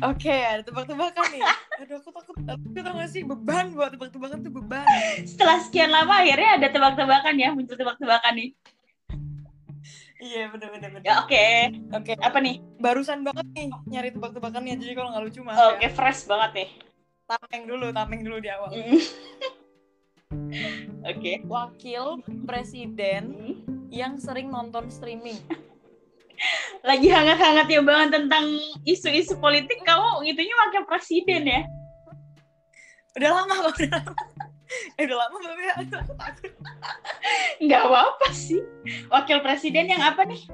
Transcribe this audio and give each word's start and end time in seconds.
Oke, 0.00 0.32
ada 0.32 0.62
tebak-tebakan 0.62 1.26
nih. 1.30 1.42
Aduh, 1.78 2.00
aku 2.00 2.08
takut. 2.10 2.34
Aku 2.40 2.64
tau 2.72 2.92
gak 2.94 3.10
sih 3.10 3.22
beban 3.22 3.72
buat 3.72 3.92
tebak-tebakan 3.92 4.38
tuh 4.40 4.52
beban. 4.54 4.86
Setelah 5.22 5.60
sekian 5.60 5.88
lama 5.88 6.16
akhirnya 6.16 6.56
ada 6.56 6.68
tebak-tebakan 6.68 7.34
ya, 7.36 7.48
muncul 7.52 7.76
tebak-tebakan 7.76 8.32
nih. 8.34 8.50
Iya, 10.20 10.52
bener-bener. 10.52 11.00
Ya 11.00 11.20
oke. 11.20 11.44
Oke, 11.94 12.12
Apa 12.14 12.38
nih? 12.38 12.60
barusan 12.76 13.24
banget 13.24 13.44
nih 13.50 13.68
nyari 13.86 14.08
tebak-tebakannya. 14.10 14.76
Jadi 14.76 14.92
kalau 14.92 15.08
nggak 15.12 15.24
lucu 15.24 15.40
mah 15.40 15.56
Oke, 15.72 15.84
ya. 15.84 15.90
fresh 15.90 16.24
banget 16.24 16.50
nih. 16.54 16.68
Tameng 17.24 17.62
dulu, 17.64 17.86
tameng 17.90 18.20
dulu 18.20 18.36
di 18.36 18.48
awal. 18.48 18.68
Mm. 18.70 19.00
Oke. 21.10 21.32
Wakil 21.42 22.04
presiden 22.44 23.24
Hmm. 23.32 23.54
yang 23.88 24.14
sering 24.16 24.46
nonton 24.46 24.86
streaming. 24.86 25.40
Lagi 26.80 27.08
hangat-hangatnya 27.12 27.80
banget 27.84 28.08
tentang 28.16 28.44
isu-isu 28.88 29.36
politik, 29.36 29.84
kamu 29.84 30.24
ngitunya 30.24 30.54
wakil 30.66 30.82
presiden 30.88 31.44
ya? 31.44 31.62
Udah 33.18 33.30
lama 33.42 33.54
kok, 33.68 33.74
udah 33.76 33.90
lama. 34.00 34.14
Eh, 34.70 35.02
udah 35.02 35.18
lama 35.18 35.36
belum 35.42 35.58
ya? 35.58 35.72
Aduh, 35.82 35.98
aku 35.98 36.12
takut. 36.14 36.52
Nggak 37.58 37.82
apa-apa 37.90 38.28
sih. 38.30 38.62
Wakil 39.10 39.38
presiden 39.42 39.90
yang 39.90 40.02
apa 40.02 40.22
nih? 40.22 40.46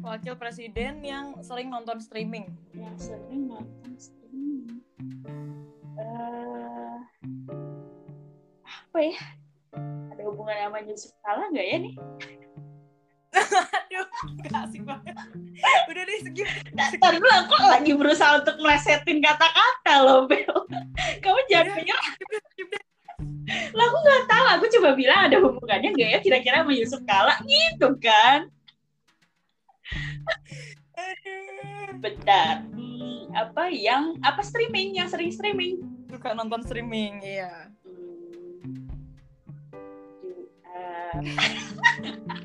Wakil 0.00 0.34
presiden 0.40 1.04
yang 1.04 1.36
sering 1.44 1.68
nonton 1.68 2.00
streaming. 2.00 2.48
Yang 2.72 3.12
sering 3.12 3.44
nonton 3.46 3.92
streaming. 4.00 4.80
Eh, 6.00 6.96
apa 8.64 8.98
ya? 9.04 9.20
Ada 10.16 10.22
hubungan 10.26 10.56
sama 10.56 10.78
Yusuf 10.88 11.12
Kala 11.20 11.52
nggak 11.52 11.66
ya 11.68 11.76
nih? 11.76 11.94
Aduh, 13.32 14.06
gak 14.44 14.68
asik 14.68 14.82
banget. 14.84 15.16
Udah 15.88 16.02
deh, 16.04 16.18
segitu. 16.20 16.52
Ntar 16.76 17.12
dulu 17.16 17.32
aku 17.32 17.54
lagi 17.64 17.92
berusaha 17.96 18.44
untuk 18.44 18.60
melesetin 18.60 19.24
kata-kata 19.24 19.94
loh, 20.04 20.28
Bel. 20.28 20.52
Kamu 21.24 21.40
jangan 21.48 21.72
menyerah. 21.72 22.12
Lah 23.72 23.84
aku 23.88 23.98
nggak 24.00 24.24
tahu, 24.28 24.46
aku 24.56 24.64
coba 24.78 24.90
bilang 24.96 25.20
ada 25.28 25.36
hubungannya 25.42 25.90
nggak 25.92 26.08
ya 26.14 26.18
kira-kira 26.22 26.62
sama 26.62 26.72
Yusuf 26.72 27.00
Kala 27.04 27.36
gitu 27.44 27.88
kan? 27.98 28.48
Bentar. 31.98 32.64
Hmm, 32.72 33.32
apa 33.32 33.68
yang 33.72 34.16
apa 34.22 34.40
streaming 34.44 34.96
yang 34.96 35.08
sering 35.08 35.32
streaming? 35.32 35.82
Suka 36.08 36.36
nonton 36.36 36.62
streaming, 36.64 37.20
iya. 37.24 37.72
Hmm. 41.12 41.28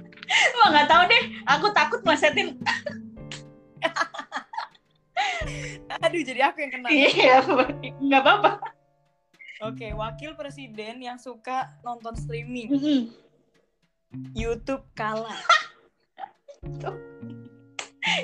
Wah 0.27 0.67
nggak 0.75 0.87
tahu 0.91 1.01
deh, 1.07 1.23
aku 1.47 1.65
takut 1.71 1.99
melesetin. 2.03 2.59
Aduh, 6.03 6.21
jadi 6.21 6.51
aku 6.51 6.61
yang 6.61 6.71
kena. 6.71 6.87
Iya, 6.91 7.41
nggak 7.97 8.21
apa-apa. 8.21 8.51
Oke, 9.65 9.89
wakil 9.97 10.37
presiden 10.37 11.01
yang 11.01 11.17
suka 11.17 11.73
nonton 11.81 12.13
streaming. 12.13 12.69
Mm-mm. 12.69 13.01
YouTube 14.37 14.85
kalah. 14.93 15.33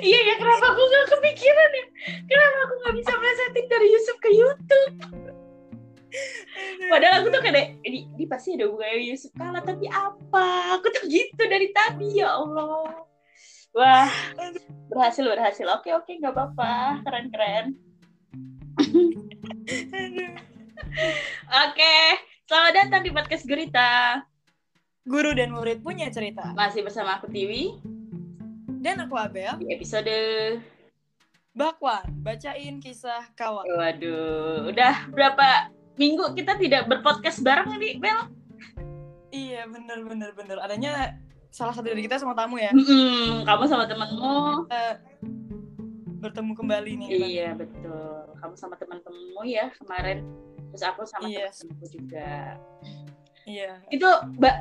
Iya 0.00 0.18
ya, 0.30 0.34
kenapa 0.38 0.64
aku 0.70 0.80
nggak 0.80 1.06
kepikiran 1.18 1.70
ya? 1.74 1.86
Kenapa 2.24 2.58
aku 2.68 2.74
nggak 2.80 2.96
bisa 3.02 3.12
melesetin 3.18 3.66
dari 3.66 3.86
Yusuf 3.90 4.16
ke 4.22 4.30
YouTube? 4.30 4.94
Padahal 6.90 7.22
aku 7.22 7.28
tuh 7.34 7.42
kayak, 7.42 7.82
ini, 7.82 8.06
ini 8.14 8.24
pasti 8.30 8.54
ada 8.54 8.70
hubungannya 8.70 9.10
Yusuf 9.10 9.30
kalah, 9.34 9.62
tapi 9.62 9.90
apa? 9.90 10.78
Aku 10.78 10.86
tuh 10.90 11.04
gitu 11.10 11.42
dari 11.46 11.74
tadi, 11.74 12.22
ya 12.22 12.38
Allah. 12.38 13.04
Wah, 13.74 14.10
berhasil, 14.86 15.26
berhasil. 15.26 15.66
Oke, 15.74 15.90
oke, 15.90 16.14
nggak 16.14 16.30
apa-apa. 16.30 17.02
Keren-keren. 17.02 17.74
Aduh. 19.90 20.32
Oke, 21.50 21.94
selamat 22.46 22.72
datang 22.74 23.02
di 23.02 23.10
podcast 23.10 23.44
Gurita. 23.50 24.22
Guru 25.04 25.34
dan 25.34 25.50
murid 25.50 25.82
punya 25.82 26.08
cerita. 26.08 26.54
Masih 26.56 26.80
bersama 26.80 27.20
aku 27.20 27.28
Tiwi 27.28 27.76
Dan 28.80 29.04
aku 29.04 29.18
Abel. 29.18 29.60
di 29.60 29.68
episode 29.74 30.08
Bakwan, 31.54 32.24
bacain 32.24 32.82
kisah 32.82 33.30
kawan. 33.38 33.62
Waduh, 33.68 34.66
udah 34.70 35.06
berapa 35.14 35.70
minggu 35.94 36.34
kita 36.34 36.58
tidak 36.58 36.90
berpodcast 36.90 37.42
bareng 37.42 37.70
nih, 37.78 37.98
Bel? 37.98 38.18
Iya, 39.34 39.66
bener 39.66 39.98
bener 40.06 40.30
bener. 40.34 40.58
Adanya 40.62 41.18
salah 41.50 41.74
satu 41.74 41.90
dari 41.90 42.02
kita 42.02 42.18
sama 42.18 42.34
tamu 42.38 42.58
ya. 42.58 42.70
Mm-mm, 42.70 43.42
kamu 43.46 43.64
sama 43.66 43.86
temanmu. 43.86 44.66
Kita 44.66 44.82
bertemu 46.22 46.52
kembali 46.54 46.92
nih. 47.02 47.08
Iya, 47.10 47.48
betul. 47.58 48.30
Kamu 48.38 48.54
sama 48.54 48.74
teman-temanmu 48.78 49.42
ya 49.46 49.70
kemarin. 49.82 50.22
Terus 50.74 50.82
aku 50.86 51.02
sama 51.06 51.26
Iya. 51.30 51.50
teman-temanku 51.50 51.86
juga. 51.90 52.30
Iya. 53.44 53.70
Itu 53.92 54.08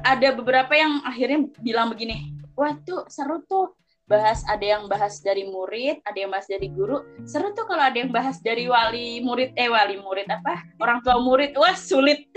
ada 0.03 0.27
beberapa 0.35 0.73
yang 0.75 1.01
akhirnya 1.07 1.47
bilang 1.63 1.89
begini, 1.93 2.35
wah 2.53 2.75
tuh 2.83 3.07
seru 3.07 3.41
tuh 3.47 3.73
bahas 4.03 4.43
ada 4.51 4.63
yang 4.63 4.91
bahas 4.91 5.23
dari 5.23 5.47
murid, 5.47 6.03
ada 6.03 6.17
yang 6.17 6.31
bahas 6.31 6.47
dari 6.47 6.67
guru. 6.67 7.03
Seru 7.23 7.55
tuh 7.55 7.63
kalau 7.63 7.83
ada 7.87 7.95
yang 7.95 8.11
bahas 8.11 8.43
dari 8.43 8.67
wali 8.67 9.23
murid, 9.23 9.55
eh 9.55 9.71
wali 9.71 9.95
murid 9.99 10.27
apa? 10.27 10.59
Orang 10.83 10.99
tua 11.01 11.17
murid. 11.23 11.55
Wah, 11.55 11.75
sulit. 11.75 12.27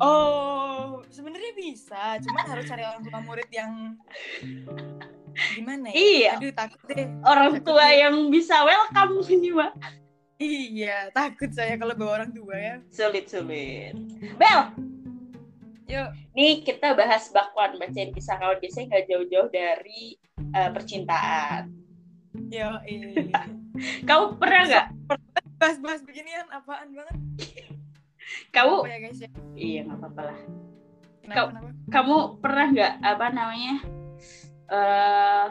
Oh, 0.00 1.04
sebenarnya 1.12 1.52
bisa, 1.52 2.16
cuman 2.24 2.44
harus 2.48 2.64
cari 2.64 2.82
orang 2.88 3.04
tua 3.04 3.20
murid 3.20 3.50
yang 3.52 4.00
gimana 5.52 5.92
ya? 5.92 5.94
Iya. 5.94 6.32
Aduh, 6.40 6.52
takut 6.56 6.80
deh. 6.88 7.06
Orang 7.22 7.60
Takut 7.60 7.64
tua 7.76 7.86
nih. 7.86 8.00
yang 8.08 8.16
bisa 8.32 8.56
welcome 8.64 9.14
ini, 9.28 9.48
Mbak. 9.52 9.72
Iya, 10.40 11.12
takut 11.12 11.52
saya 11.52 11.76
kalau 11.76 11.92
bawa 11.92 12.24
orang 12.24 12.32
tua 12.32 12.56
ya. 12.56 12.74
Sulit, 12.88 13.28
sulit. 13.28 13.92
Bel, 14.40 14.72
Yuk, 15.90 16.08
nih 16.38 16.62
kita 16.62 16.94
bahas 16.94 17.28
bakwan 17.34 17.74
bacain 17.76 18.14
kisah 18.14 18.38
kawan 18.38 18.62
biasanya 18.62 18.86
nggak 18.94 19.04
jauh-jauh 19.10 19.50
dari 19.50 20.14
eh, 20.50 20.70
percintaan. 20.70 21.62
iya. 22.50 22.80
Kamu 24.08 24.36
pernah 24.36 24.62
nggak? 24.66 24.86
Bahas-bahas 25.56 26.00
beginian 26.02 26.46
apaan 26.50 26.90
banget? 26.92 27.16
Kamu 28.50 28.84
Apa 28.84 28.90
ya 28.90 28.98
guys 29.02 29.20
ya? 29.20 29.30
iya 29.54 29.80
nggak 29.86 29.98
apa-apa 30.00 30.22
lah. 30.32 30.38
Kenapa, 31.22 31.36
Kau- 31.36 31.48
kenapa? 31.50 31.68
Kamu 31.90 32.16
pernah 32.38 32.66
nggak 32.70 32.92
apa 33.00 33.26
namanya? 33.30 33.74
eh 34.70 35.46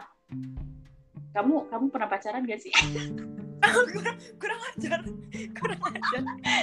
kamu 1.30 1.68
kamu 1.68 1.86
pernah 1.92 2.08
pacaran 2.08 2.48
gak 2.48 2.60
sih? 2.64 2.72
kurang, 3.94 4.18
kurang 4.40 4.62
ajar. 4.72 5.00
Kurang 5.52 5.82
ajar. 5.84 6.22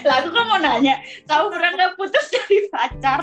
Lah 0.08 0.14
aku 0.24 0.28
kan 0.32 0.44
mau 0.48 0.58
nanya, 0.58 0.96
kamu 1.28 1.44
pernah 1.52 1.70
nggak 1.76 1.92
putus 2.00 2.26
dari 2.32 2.66
pacar? 2.72 3.20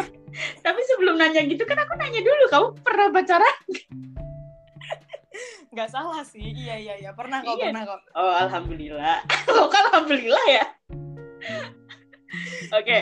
Tapi 0.62 0.80
sebelum 0.94 1.18
nanya 1.18 1.42
gitu 1.46 1.66
kan 1.66 1.82
aku 1.82 1.98
nanya 1.98 2.22
dulu, 2.22 2.46
kamu 2.54 2.68
pernah 2.86 3.08
pacaran? 3.10 3.58
Nggak 5.74 5.90
salah 5.90 6.22
sih. 6.22 6.44
Iya, 6.44 6.76
iya, 6.78 6.94
iya. 7.02 7.12
Pernah 7.18 7.42
kok, 7.42 7.58
Iya. 7.58 7.74
pernah 7.74 7.84
kok. 7.90 8.02
Oh 8.14 8.34
alhamdulillah. 8.34 9.18
Oh 9.58 9.68
kan 9.70 9.84
alhamdulillah 9.90 10.46
ya. 10.50 10.66
Oke. 12.80 12.98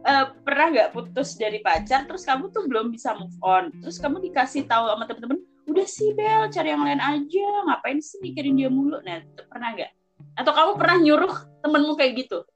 Eh, 0.00 0.24
pernah 0.48 0.72
nggak 0.72 0.96
putus 0.96 1.36
dari 1.36 1.60
pacar 1.60 2.08
terus 2.08 2.24
kamu 2.24 2.48
tuh 2.48 2.64
belum 2.64 2.88
bisa 2.88 3.12
move 3.20 3.36
on 3.44 3.68
terus 3.84 4.00
kamu 4.00 4.16
dikasih 4.32 4.64
tahu 4.64 4.88
sama 4.88 5.04
temen-temen 5.04 5.44
udah 5.68 5.84
sih 5.84 6.16
Bel 6.16 6.48
cari 6.48 6.72
yang 6.72 6.80
lain 6.80 6.96
aja 6.96 7.48
ngapain 7.68 8.00
sih 8.00 8.16
mikirin 8.24 8.56
dia 8.56 8.72
mulu 8.72 8.96
nah 9.04 9.20
pernah 9.52 9.76
nggak 9.76 9.92
atau 10.40 10.52
kamu 10.56 10.70
pernah 10.80 10.96
nyuruh 11.04 11.34
temenmu 11.60 11.92
kayak 12.00 12.12
gitu 12.16 12.48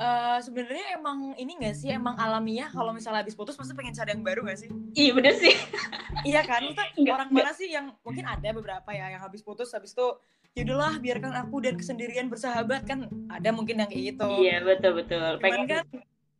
Eh, 0.00 0.38
sebenarnya 0.40 0.96
emang 0.96 1.36
ini 1.36 1.60
nggak 1.60 1.76
sih 1.76 1.92
emang 1.92 2.16
alamiah 2.16 2.72
kalau 2.72 2.88
misalnya 2.88 3.20
habis 3.20 3.36
putus 3.36 3.52
pasti 3.52 3.76
pengen 3.76 3.92
cari 3.92 4.16
yang 4.16 4.24
baru 4.24 4.48
nggak 4.48 4.56
sih? 4.56 4.72
iya 4.96 5.12
bener 5.12 5.36
sih 5.36 5.52
Iya 6.32 6.40
kan? 6.48 6.64
Kita 6.64 6.84
Nggak, 6.96 7.14
orang 7.20 7.30
mana 7.36 7.52
sih 7.52 7.68
yang 7.68 7.92
mungkin 8.00 8.24
ada 8.24 8.48
beberapa 8.56 8.88
ya 8.96 9.12
yang 9.12 9.20
habis 9.20 9.44
putus 9.44 9.68
habis 9.76 9.92
itu 9.92 10.08
yaudahlah 10.56 10.96
biarkan 11.04 11.36
aku 11.44 11.60
dan 11.60 11.76
kesendirian 11.76 12.32
bersahabat 12.32 12.88
kan 12.88 13.12
ada 13.28 13.52
mungkin 13.52 13.84
yang 13.84 13.92
kayak 13.92 14.16
gitu. 14.16 14.24
iya 14.40 14.64
betul 14.64 15.04
betul 15.04 15.20
Cuman 15.20 15.44
pengen 15.44 15.64
kan 15.68 15.84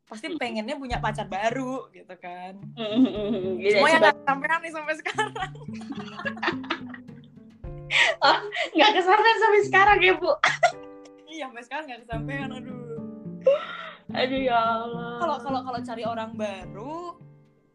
pasti 0.08 0.26
pengennya 0.40 0.75
punya 0.81 0.96
pacar 0.99 1.29
baru 1.29 1.87
gitu 1.93 2.17
kan. 2.17 2.56
Iya, 3.61 3.79
Semua 3.79 3.88
yang 3.93 4.02
nggak 4.02 4.17
sampean 4.25 4.58
nih 4.64 4.73
sampai 4.73 4.94
sekarang. 4.99 5.52
nggak 8.75 8.90
ke 8.96 9.00
sana 9.05 9.31
sampai 9.37 9.61
sekarang 9.69 9.99
ya 10.00 10.14
bu 10.17 10.31
iya 11.26 11.44
sampai 11.50 11.62
sekarang 11.67 11.85
nggak 11.90 12.00
kesampean 12.06 12.49
aduh. 12.55 12.80
Aduh 14.10 14.40
ya 14.42 14.58
Allah. 14.58 15.19
Kalau 15.22 15.37
kalau 15.40 15.60
kalau 15.64 15.81
cari 15.81 16.02
orang 16.04 16.32
baru 16.34 17.16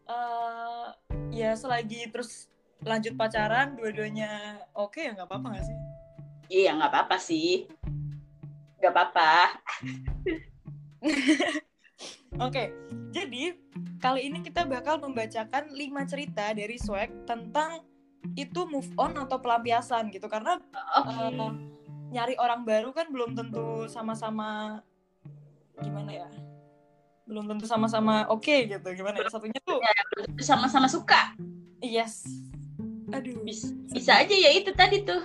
eh 0.06 0.88
ya 1.33 1.57
selagi 1.57 2.13
terus 2.13 2.47
lanjut 2.85 3.17
pacaran 3.17 3.73
dua-duanya 3.73 4.62
oke 4.77 5.01
ya 5.01 5.17
nggak 5.17 5.25
apa-apa 5.25 5.47
nggak 5.57 5.65
sih? 5.65 5.77
iya 6.50 6.77
nggak 6.77 6.91
apa-apa 6.94 7.17
sih. 7.17 7.65
Nggak 8.77 8.94
apa-apa. 8.94 9.33
Oke, 12.35 12.67
jadi 13.15 13.56
kali 14.03 14.27
ini 14.27 14.44
kita 14.44 14.67
bakal 14.67 15.00
membacakan 15.00 15.71
5 15.71 16.12
cerita 16.12 16.51
dari 16.51 16.75
Swag 16.75 17.07
tentang 17.23 17.79
itu 18.35 18.67
move 18.67 18.91
on 19.00 19.15
atau 19.15 19.39
pelampiasan 19.39 20.12
gitu. 20.12 20.27
Karena 20.27 20.59
oke. 21.00 21.15
eh, 21.15 21.51
nyari 22.12 22.35
orang 22.35 22.67
baru 22.67 22.91
kan 22.91 23.07
belum 23.07 23.39
tentu 23.39 23.88
sama-sama 23.88 24.83
gimana 25.81 26.12
ya? 26.12 26.27
Belum 27.25 27.50
tentu 27.50 27.66
sama-sama 27.66 28.30
oke 28.30 28.69
gitu 28.69 28.88
gimana 28.94 29.19
ya? 29.19 29.30
Satunya 29.31 29.60
tuh 29.66 29.81
sama-sama 30.39 30.88
suka. 30.88 31.33
Yes. 31.81 32.24
Aduh. 33.12 33.42
Bisa, 33.42 33.74
bisa 33.92 34.12
aja 34.22 34.36
ya 34.36 34.51
itu 34.54 34.72
tadi 34.75 35.04
tuh. 35.04 35.22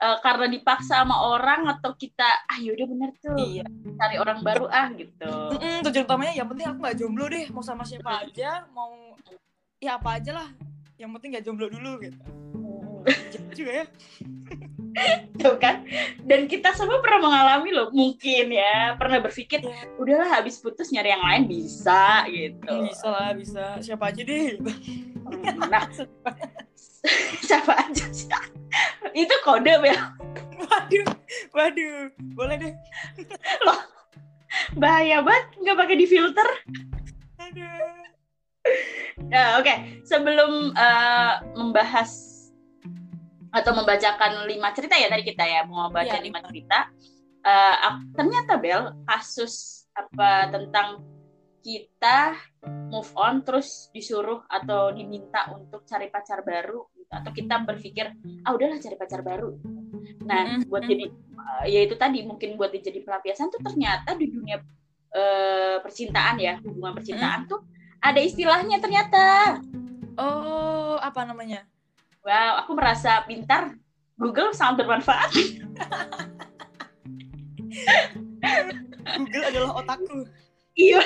Uh, 0.00 0.16
karena 0.24 0.48
dipaksa 0.48 1.04
sama 1.04 1.12
orang 1.28 1.68
atau 1.76 1.92
kita 1.92 2.24
ah 2.24 2.56
yaudah 2.56 2.88
bener 2.88 3.12
tuh 3.20 3.36
iya. 3.36 3.68
cari 4.00 4.16
orang 4.16 4.40
baru 4.40 4.64
ah 4.72 4.88
gitu. 4.96 5.28
Mm-mm, 5.28 5.84
tujuan 5.84 6.08
utamanya 6.08 6.32
yang 6.32 6.48
penting 6.48 6.72
aku 6.72 6.78
nggak 6.80 6.96
jomblo 6.96 7.28
deh. 7.28 7.44
Mau 7.52 7.60
sama 7.60 7.84
siapa 7.84 8.24
aja 8.24 8.64
mau 8.72 9.12
ya 9.76 10.00
apa 10.00 10.16
aja 10.16 10.40
lah. 10.40 10.48
Yang 10.96 11.10
penting 11.20 11.30
nggak 11.36 11.44
jomblo 11.44 11.68
dulu 11.68 12.00
gitu. 12.00 12.16
Gitu 13.28 13.64
juga 13.64 13.84
ya 13.84 13.86
tuh 15.38 15.56
kan? 15.56 15.86
Dan 16.24 16.46
kita 16.46 16.74
semua 16.74 16.98
pernah 17.00 17.30
mengalami 17.30 17.70
loh 17.72 17.88
mungkin 17.90 18.50
ya 18.50 18.94
pernah 18.98 19.18
berpikir 19.22 19.62
Iya. 19.62 19.86
udahlah 20.00 20.28
habis 20.40 20.58
putus 20.58 20.90
nyari 20.90 21.12
yang 21.14 21.24
lain 21.24 21.42
bisa 21.46 22.24
gitu. 22.28 22.74
Bisa 22.88 23.06
lah 23.08 23.30
bisa. 23.34 23.64
Siapa 23.80 24.10
aja 24.10 24.20
deh 24.22 24.56
gitu. 24.58 24.70
nah. 25.70 25.84
Siapa 27.48 27.72
aja 27.80 28.04
sih? 28.12 28.28
Itu 29.16 29.34
kode 29.42 29.72
ya 29.72 30.14
waduh 30.60 31.08
waduh. 31.56 32.12
Boleh 32.36 32.56
deh. 32.60 32.74
Bahaya 34.76 35.22
banget 35.24 35.46
nggak 35.62 35.78
pakai 35.78 35.96
di 35.96 36.06
filter. 36.06 36.48
Aduh. 37.40 37.98
Nah, 39.30 39.62
oke. 39.62 39.74
Sebelum 40.04 40.74
eh, 40.74 41.32
membahas 41.56 42.10
atau 43.50 43.72
membacakan 43.74 44.46
lima 44.46 44.70
cerita 44.70 44.94
ya 44.94 45.10
tadi 45.10 45.26
kita 45.26 45.42
ya 45.42 45.60
mau 45.66 45.90
baca 45.90 46.16
Iya, 46.16 46.22
lima 46.22 46.38
cerita. 46.42 46.86
Eh, 47.40 47.76
ak- 47.82 48.14
ternyata 48.14 48.60
Bel 48.60 48.82
kasus 49.04 49.84
apa 49.90 50.48
tentang 50.52 51.02
kita 51.60 52.38
move 52.88 53.10
on 53.18 53.44
terus 53.44 53.92
disuruh 53.92 54.40
atau 54.48 54.92
diminta 54.92 55.50
untuk 55.52 55.84
cari 55.84 56.08
pacar 56.08 56.40
baru 56.40 56.88
gitu. 56.96 57.10
atau 57.12 57.30
kita 57.34 57.60
berpikir 57.66 58.06
ah 58.44 58.52
udahlah 58.54 58.78
cari 58.78 58.96
pacar 58.96 59.20
baru. 59.20 59.56
Nah 60.24 60.56
Mm-mm. 60.56 60.70
buat 60.70 60.84
jadi 60.86 61.04
eh, 61.10 61.64
ya 61.68 61.80
itu 61.84 61.98
tadi 61.98 62.22
mungkin 62.24 62.54
buat 62.56 62.70
jadi 62.72 63.02
pelampiasan 63.02 63.50
tuh 63.50 63.60
ternyata 63.60 64.14
di 64.16 64.30
dunia 64.30 64.56
eh, 65.10 65.76
percintaan 65.82 66.36
ya 66.38 66.56
hubungan 66.62 66.94
percintaan 66.96 67.44
tuh 67.44 67.60
ada 68.00 68.20
istilahnya 68.22 68.78
ternyata. 68.80 69.58
Oh 70.16 70.96
apa 70.96 71.24
namanya 71.24 71.64
wow 72.24 72.64
aku 72.64 72.72
merasa 72.76 73.24
pintar. 73.24 73.76
Google 74.20 74.52
sangat 74.52 74.84
bermanfaat. 74.84 75.32
Google 79.16 79.44
adalah 79.48 79.70
otakku. 79.80 80.28
Iya. 80.76 81.00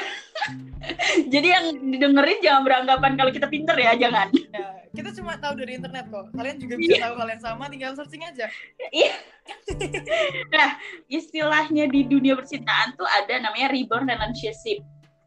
Jadi 1.33 1.49
yang 1.49 1.67
didengerin 1.95 2.39
jangan 2.43 2.63
beranggapan 2.67 3.13
kalau 3.15 3.31
kita 3.31 3.47
pinter 3.47 3.79
ya 3.79 3.95
jangan. 3.95 4.35
Ya 4.35 4.85
kita 4.95 5.11
cuma 5.19 5.35
tahu 5.39 5.59
dari 5.59 5.75
internet 5.79 6.07
kok. 6.07 6.31
Kalian 6.35 6.57
juga 6.63 6.75
bisa 6.79 6.95
Iya. 6.95 7.03
tahu 7.11 7.15
kalian 7.19 7.41
sama 7.43 7.65
tinggal 7.67 7.93
searching 7.99 8.23
aja. 8.23 8.47
Istilahnya 11.11 11.91
di 11.91 12.07
dunia 12.07 12.39
percintaan 12.39 12.95
tuh 12.95 13.07
ada 13.07 13.43
namanya 13.43 13.75
rebound 13.75 14.07
relationship. 14.07 14.83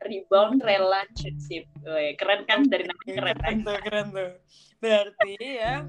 Rebound 0.07 0.63
relationship. 0.63 1.67
Keren 2.15 2.47
kan? 2.47 2.63
Dari 2.67 2.87
namanya 2.87 3.11
keren 3.11 3.35
kan? 3.35 3.43
keren 3.43 3.57
tuh 3.63 3.75
keren 3.83 4.07
tuh 4.15 4.29
berarti 4.77 5.33
ya 5.39 5.83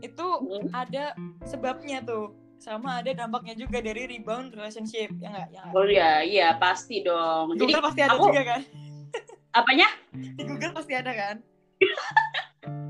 itu 0.00 0.26
Hmm. 0.26 0.68
ada 0.72 1.12
sebabnya 1.44 2.00
tuh. 2.00 2.36
Sama 2.60 3.00
ada 3.00 3.08
dampaknya 3.16 3.56
juga 3.56 3.80
dari 3.80 4.04
rebound 4.04 4.52
relationship 4.52 5.08
ya 5.16 5.32
nggak? 5.32 5.48
Ya 5.48 5.62
oh 5.72 5.84
ya 5.88 6.10
iya 6.20 6.48
pasti 6.54 7.00
dong. 7.00 7.56
Google 7.56 7.72
jadi 7.72 7.80
pasti 7.80 8.00
ada 8.04 8.12
aku- 8.14 8.28
juga 8.28 8.42
kan? 8.46 8.60
Apanya? 9.50 9.88
Di 10.12 10.42
Google 10.44 10.72
pasti 10.76 10.92
ada 10.92 11.08
kan? 11.10 11.36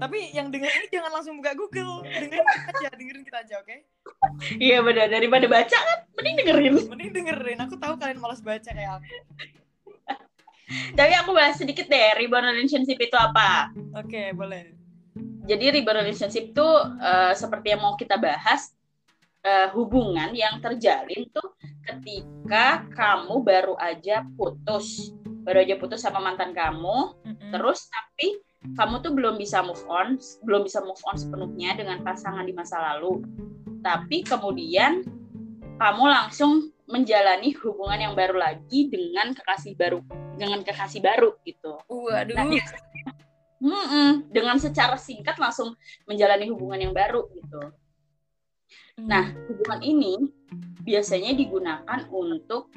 Tapi 0.03 0.35
yang 0.35 0.51
denger 0.51 0.67
ini 0.67 0.87
jangan 0.91 1.15
langsung 1.15 1.39
buka 1.39 1.55
Google. 1.55 2.03
Dengerin 2.03 2.43
kita 2.43 2.71
aja 2.75 2.89
dengerin 2.91 3.23
kita 3.23 3.39
aja 3.47 3.55
oke? 3.63 3.77
Iya 4.59 4.83
benar. 4.83 5.07
Daripada 5.07 5.47
baca 5.47 5.77
kan 5.79 5.99
mending 6.19 6.35
dengerin. 6.43 6.73
Mending 6.91 7.11
dengerin. 7.15 7.59
Aku 7.63 7.75
tahu 7.79 7.95
kalian 7.95 8.19
malas 8.19 8.43
baca 8.43 8.67
kayak 8.67 8.99
aku 8.99 9.15
tapi 10.95 11.11
aku 11.19 11.35
bahas 11.35 11.59
sedikit 11.59 11.91
deh 11.91 12.15
rebound 12.15 12.47
relationship 12.47 12.95
itu 12.95 13.15
apa. 13.15 13.71
Oke 13.95 14.31
boleh 14.31 14.71
jadi 15.51 15.75
rebound 15.75 16.07
relationship 16.07 16.55
tuh 16.55 16.95
eh, 17.03 17.35
seperti 17.35 17.75
yang 17.75 17.83
mau 17.83 17.99
kita 17.99 18.15
bahas 18.15 18.71
eh, 19.43 19.67
hubungan 19.75 20.31
yang 20.31 20.63
terjalin 20.63 21.27
tuh 21.35 21.59
ketika 21.83 22.87
kamu 22.95 23.43
baru 23.43 23.75
aja 23.75 24.23
putus. 24.39 25.11
Baru 25.43 25.67
aja 25.67 25.75
putus 25.81 26.05
sama 26.05 26.23
mantan 26.23 26.55
kamu 26.55 27.17
Mm-mm. 27.27 27.51
terus 27.51 27.89
tapi 27.89 28.39
kamu 28.77 29.01
tuh 29.01 29.17
belum 29.17 29.41
bisa 29.41 29.65
move 29.65 29.81
on 29.89 30.21
belum 30.45 30.69
bisa 30.69 30.85
move 30.85 31.01
on 31.09 31.17
sepenuhnya 31.17 31.75
dengan 31.75 32.05
pasangan 32.07 32.47
di 32.47 32.55
masa 32.55 32.79
lalu. 32.79 33.25
Tapi 33.81 34.23
kemudian 34.23 35.03
kamu 35.81 36.05
langsung 36.05 36.69
menjalani 36.85 37.57
hubungan 37.59 37.99
yang 38.11 38.15
baru 38.15 38.37
lagi 38.37 38.93
dengan 38.93 39.33
kekasih 39.33 39.75
baru 39.75 39.99
dengan 40.37 40.61
kekasih 40.61 41.01
baru 41.01 41.37
gitu. 41.49 41.81
Waduh. 41.89 42.37
Nah, 42.37 42.45
Mm-mm. 43.61 44.33
dengan 44.33 44.57
secara 44.57 44.97
singkat 44.97 45.37
langsung 45.37 45.77
menjalani 46.09 46.49
hubungan 46.49 46.81
yang 46.89 46.95
baru 46.97 47.29
gitu. 47.37 47.61
Nah, 49.05 49.33
hubungan 49.49 49.81
ini 49.85 50.17
biasanya 50.81 51.37
digunakan 51.37 52.01
untuk 52.09 52.73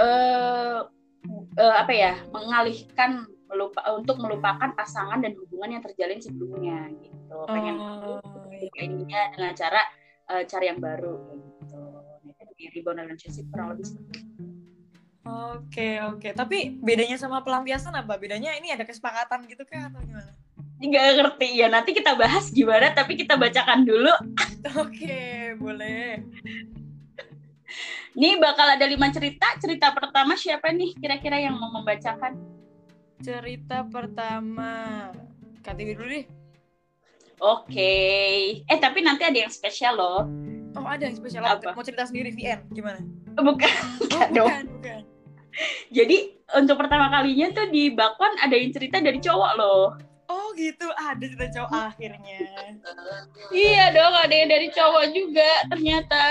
eh 0.00 0.80
eh, 1.60 1.74
apa 1.76 1.92
ya, 1.92 2.16
mengalihkan 2.32 3.28
melupa, 3.46 3.80
untuk 3.94 4.16
melupakan 4.18 4.72
pasangan 4.74 5.20
dan 5.22 5.36
hubungan 5.38 5.78
yang 5.78 5.82
terjalin 5.84 6.20
sebelumnya 6.20 6.88
gitu. 6.98 7.36
Pengen 7.46 7.76
Oh, 7.78 8.18
iya. 8.50 9.28
dengan 9.36 9.52
cara 9.52 9.80
eh, 10.32 10.44
cari 10.48 10.66
yang 10.72 10.80
baru 10.80 11.14
gitu. 11.60 11.80
Nah, 12.24 12.34
itu 12.40 12.52
di 12.56 12.64
rebound 12.72 13.04
relationship 13.04 13.46
kurang 13.52 13.76
lebih 13.76 13.84
seperti 13.84 14.16
itu. 14.24 14.33
Oke 15.24 16.04
oke, 16.04 16.36
tapi 16.36 16.76
bedanya 16.84 17.16
sama 17.16 17.40
pelampiasan 17.40 17.96
apa? 17.96 18.20
Bedanya 18.20 18.52
ini 18.60 18.68
ada 18.68 18.84
kesepakatan 18.84 19.48
gitu 19.48 19.64
kan 19.64 19.88
atau 19.88 20.04
gimana? 20.04 20.36
Nggak 20.84 21.04
ngerti 21.16 21.48
ya 21.56 21.66
nanti 21.72 21.96
kita 21.96 22.12
bahas 22.12 22.52
gimana 22.52 22.92
tapi 22.92 23.16
kita 23.16 23.40
bacakan 23.40 23.88
dulu 23.88 24.12
Oke, 24.84 25.56
boleh. 25.56 26.20
Ini 28.14 28.38
bakal 28.38 28.78
ada 28.78 28.86
lima 28.86 29.10
cerita. 29.10 29.48
Cerita 29.58 29.90
pertama 29.90 30.38
siapa 30.38 30.70
nih 30.70 30.94
kira-kira 30.94 31.40
yang 31.40 31.58
mau 31.58 31.72
membacakan? 31.72 32.38
Cerita 33.18 33.82
pertama, 33.88 35.10
KTW 35.64 35.88
dulu 35.98 36.08
deh. 36.08 36.26
Oke. 37.42 37.92
Eh 38.62 38.78
tapi 38.78 39.02
nanti 39.02 39.26
ada 39.26 39.34
yang 39.34 39.50
spesial 39.50 39.98
loh. 39.98 40.22
Oh 40.78 40.86
ada 40.86 41.08
yang 41.10 41.16
spesial. 41.16 41.42
Apa? 41.42 41.74
Mau 41.74 41.82
cerita 41.82 42.06
sendiri 42.06 42.30
VN 42.30 42.70
gimana? 42.70 43.00
Bukan. 43.34 43.74
Oh, 44.14 44.30
bukan, 44.30 44.64
bukan. 44.78 45.02
Jadi 45.90 46.34
untuk 46.58 46.76
pertama 46.78 47.10
kalinya 47.10 47.50
tuh 47.54 47.66
di 47.70 47.90
Bakwan 47.92 48.38
ada 48.42 48.54
yang 48.54 48.70
cerita 48.74 48.98
dari 48.98 49.18
cowok 49.18 49.52
loh. 49.58 49.84
Oh 50.30 50.56
gitu, 50.56 50.88
ada 50.96 51.20
cerita 51.20 51.46
cowok 51.52 51.70
akhirnya. 51.70 52.40
Iya 53.52 53.84
dong, 53.92 54.14
ada 54.16 54.34
yang 54.34 54.50
dari 54.50 54.68
cowok 54.72 55.04
juga 55.12 55.50
ternyata. 55.68 56.22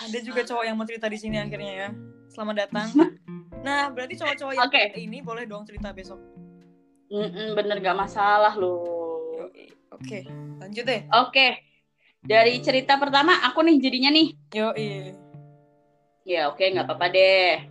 Ada 0.00 0.18
juga 0.20 0.40
cowok 0.44 0.64
yang 0.64 0.76
mau 0.76 0.86
cerita 0.88 1.08
di 1.08 1.18
sini 1.18 1.36
akhirnya 1.40 1.72
ya. 1.72 1.88
Selamat 2.30 2.68
datang. 2.68 2.88
Nah, 3.60 3.92
berarti 3.92 4.16
cowok-cowok 4.16 4.52
yang 4.56 4.72
Oke. 4.72 4.82
ini 4.96 5.20
boleh 5.20 5.44
dong 5.44 5.68
cerita 5.68 5.92
besok. 5.92 6.16
Mm-mm, 7.12 7.52
bener 7.52 7.76
gak 7.84 7.92
masalah 7.92 8.56
loh. 8.56 9.52
Oke, 9.92 10.24
lanjut 10.56 10.84
deh. 10.88 11.04
Oke. 11.12 11.60
Dari 12.24 12.56
cerita 12.64 12.96
pertama 12.96 13.36
aku 13.44 13.60
nih 13.60 13.76
jadinya 13.76 14.10
nih. 14.12 14.28
Yo, 14.56 14.72
Ya 16.24 16.52
oke 16.52 16.62
nggak 16.62 16.88
apa-apa 16.88 17.06
deh. 17.12 17.69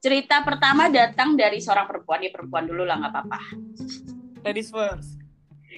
Cerita 0.00 0.40
pertama 0.40 0.88
datang 0.88 1.36
dari 1.36 1.60
seorang 1.60 1.84
perempuan. 1.84 2.24
Ya 2.24 2.32
perempuan 2.32 2.64
dulu 2.64 2.88
lah 2.88 2.96
nggak 2.96 3.12
apa-apa. 3.12 3.38
ladies 4.40 4.72
first. 4.72 5.20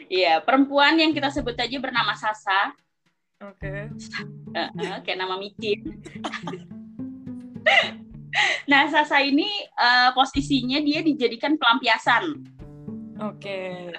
Iya, 0.07 0.39
perempuan 0.47 0.95
yang 0.95 1.11
kita 1.11 1.35
sebut 1.35 1.59
aja 1.59 1.75
bernama 1.83 2.15
Sasa. 2.15 2.71
Oke. 3.43 3.91
Eh, 4.55 4.71
eh, 4.79 4.97
kayak 5.03 5.19
nama 5.19 5.35
Mikin. 5.35 5.83
nah, 8.71 8.87
Sasa 8.87 9.19
ini 9.27 9.51
eh, 9.67 10.11
posisinya 10.15 10.79
dia 10.79 11.03
dijadikan 11.03 11.59
pelampiasan. 11.59 12.39
Oke. 13.27 13.91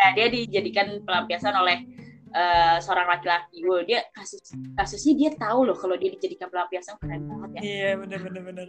Nah, 0.00 0.08
dia 0.16 0.32
dijadikan 0.32 1.04
pelampiasan 1.04 1.52
oleh 1.52 1.84
eh, 2.32 2.76
seorang 2.80 3.12
laki-laki. 3.12 3.60
Wow, 3.68 3.84
dia 3.84 4.08
kasus 4.16 4.40
kasusnya 4.72 5.12
dia 5.12 5.30
tahu 5.36 5.68
loh 5.68 5.76
kalau 5.76 6.00
dia 6.00 6.08
dijadikan 6.16 6.48
pelampiasan 6.48 6.96
keren 6.96 7.28
banget 7.28 7.50
ya. 7.58 7.60
Iya, 7.60 7.90
bener 8.00 8.20
bener 8.24 8.42
bener. 8.48 8.68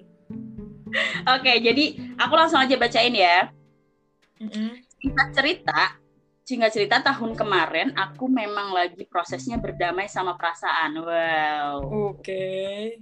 Oke, 1.37 1.53
jadi 1.61 1.85
aku 2.17 2.33
langsung 2.35 2.59
aja 2.59 2.75
bacain 2.75 3.13
ya. 3.13 3.49
Mm-mm. 4.39 4.79
Singkat 4.99 5.27
cerita, 5.35 5.81
singkat 6.47 6.71
cerita 6.73 6.95
tahun 7.03 7.37
kemarin 7.37 7.93
aku 7.93 8.25
memang 8.25 8.73
lagi 8.73 9.05
prosesnya 9.05 9.59
berdamai 9.61 10.09
sama 10.09 10.33
perasaan. 10.33 10.97
Wow. 10.97 11.77
Oke. 12.15 12.97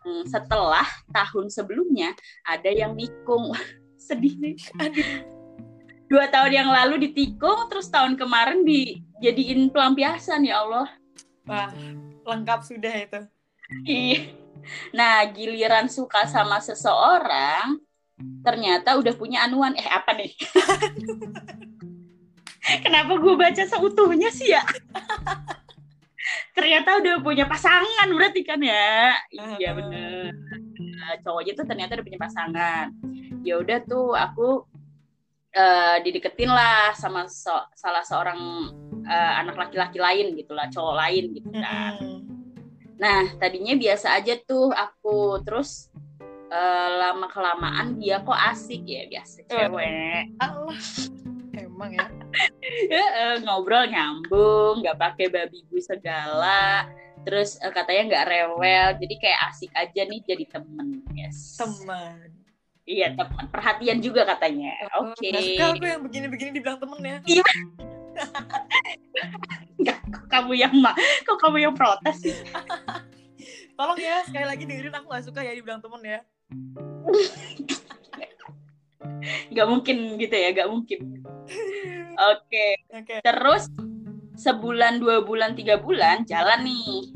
Hmm, 0.00 0.22
setelah 0.24 0.86
tahun 1.10 1.50
sebelumnya 1.50 2.14
ada 2.46 2.70
yang 2.70 2.94
nikung. 2.94 3.52
Sedih 4.06 4.38
nih. 4.38 4.56
Aduh. 4.78 5.10
Dua 6.06 6.30
tahun 6.30 6.52
yang 6.54 6.70
lalu 6.70 7.10
ditikung, 7.10 7.66
terus 7.66 7.90
tahun 7.90 8.14
kemarin 8.14 8.62
dijadiin 8.62 9.74
pelampiasan 9.74 10.46
ya 10.46 10.62
Allah. 10.62 10.86
Wah, 11.50 11.74
lengkap 12.22 12.62
sudah 12.62 12.94
itu. 12.94 13.20
Iya. 13.82 14.45
Nah, 14.94 15.26
giliran 15.30 15.86
suka 15.90 16.26
sama 16.26 16.58
seseorang, 16.62 17.78
ternyata 18.42 18.96
udah 18.96 19.14
punya 19.14 19.44
anuan. 19.44 19.74
Eh, 19.76 19.88
apa 19.88 20.12
nih? 20.16 20.32
Kenapa 22.84 23.14
gue 23.14 23.34
baca 23.38 23.62
seutuhnya 23.62 24.30
sih 24.34 24.50
ya? 24.50 24.62
ternyata 26.56 26.96
udah 26.98 27.14
punya 27.20 27.44
pasangan 27.44 28.08
berarti 28.10 28.40
kan 28.42 28.58
ya? 28.64 29.12
Iya 29.30 29.76
bener. 29.76 30.32
Nah, 30.96 31.12
cowoknya 31.20 31.52
tuh 31.52 31.66
ternyata 31.68 32.00
udah 32.00 32.06
punya 32.08 32.20
pasangan. 32.20 32.86
Ya 33.44 33.60
udah 33.60 33.78
tuh 33.84 34.16
aku 34.16 34.64
uh, 35.52 35.96
dideketin 36.00 36.48
lah 36.48 36.96
sama 36.96 37.28
so 37.28 37.52
salah 37.76 38.02
seorang 38.02 38.40
uh, 39.04 39.32
anak 39.44 39.54
laki-laki 39.54 40.00
lain 40.00 40.32
gitulah, 40.34 40.66
cowok 40.72 40.94
lain 40.96 41.24
gitu 41.36 41.50
kan. 41.54 41.94
Mm-mm. 42.00 42.25
Nah, 42.96 43.28
tadinya 43.36 43.76
biasa 43.76 44.16
aja 44.16 44.40
tuh 44.40 44.72
aku 44.72 45.40
terus 45.44 45.92
eh, 46.48 46.88
lama 46.96 47.28
kelamaan 47.28 48.00
dia 48.00 48.24
kok 48.24 48.36
asik 48.36 48.88
ya 48.88 49.04
biasa 49.08 49.44
cewek. 49.48 50.32
Allah. 50.40 50.80
Emang 51.56 51.92
ya. 51.92 52.08
Ya, 52.92 53.04
eh, 53.16 53.36
ngobrol 53.48 53.88
nyambung, 53.88 54.84
nggak 54.84 55.00
pakai 55.00 55.32
babi 55.32 55.64
bu 55.72 55.80
segala. 55.80 56.84
Terus 57.24 57.56
eh, 57.64 57.72
katanya 57.72 58.12
nggak 58.12 58.26
rewel, 58.28 58.88
jadi 59.00 59.14
kayak 59.16 59.40
asik 59.48 59.72
aja 59.72 60.04
nih 60.04 60.20
jadi 60.20 60.44
temen. 60.52 61.00
Yes. 61.16 61.56
Teman. 61.56 62.28
Iya 62.84 63.16
teman. 63.16 63.48
Perhatian 63.48 64.04
juga 64.04 64.28
katanya. 64.28 64.76
Oke. 65.00 65.32
nggak 65.32 65.42
suka 65.42 65.64
aku 65.72 65.84
yang 65.88 66.02
begini-begini 66.04 66.50
dibilang 66.60 66.76
temen 66.76 67.00
ya. 67.00 67.18
Nggak, 69.86 69.98
kok 70.10 70.26
kamu 70.26 70.52
yang 70.58 70.74
ma, 70.82 70.92
kok 71.22 71.38
kamu 71.38 71.56
yang 71.62 71.74
protes 71.78 72.18
sih? 72.18 72.34
Tolong 73.78 74.00
ya, 74.02 74.26
sekali 74.26 74.46
lagi 74.50 74.66
dengerin 74.66 74.98
aku 74.98 75.06
gak 75.14 75.24
suka 75.30 75.46
ya 75.46 75.54
dibilang 75.54 75.78
temen 75.78 76.02
ya. 76.02 76.20
Nggak 79.52 79.68
mungkin 79.68 79.96
gitu 80.18 80.34
ya, 80.34 80.48
nggak 80.52 80.70
mungkin. 80.70 81.22
Oke. 82.34 82.66
Oke. 82.92 83.14
Terus 83.22 83.70
sebulan, 84.36 84.98
dua 85.00 85.22
bulan, 85.24 85.54
tiga 85.56 85.78
bulan 85.80 86.24
jalan 86.26 86.64
nih. 86.66 87.12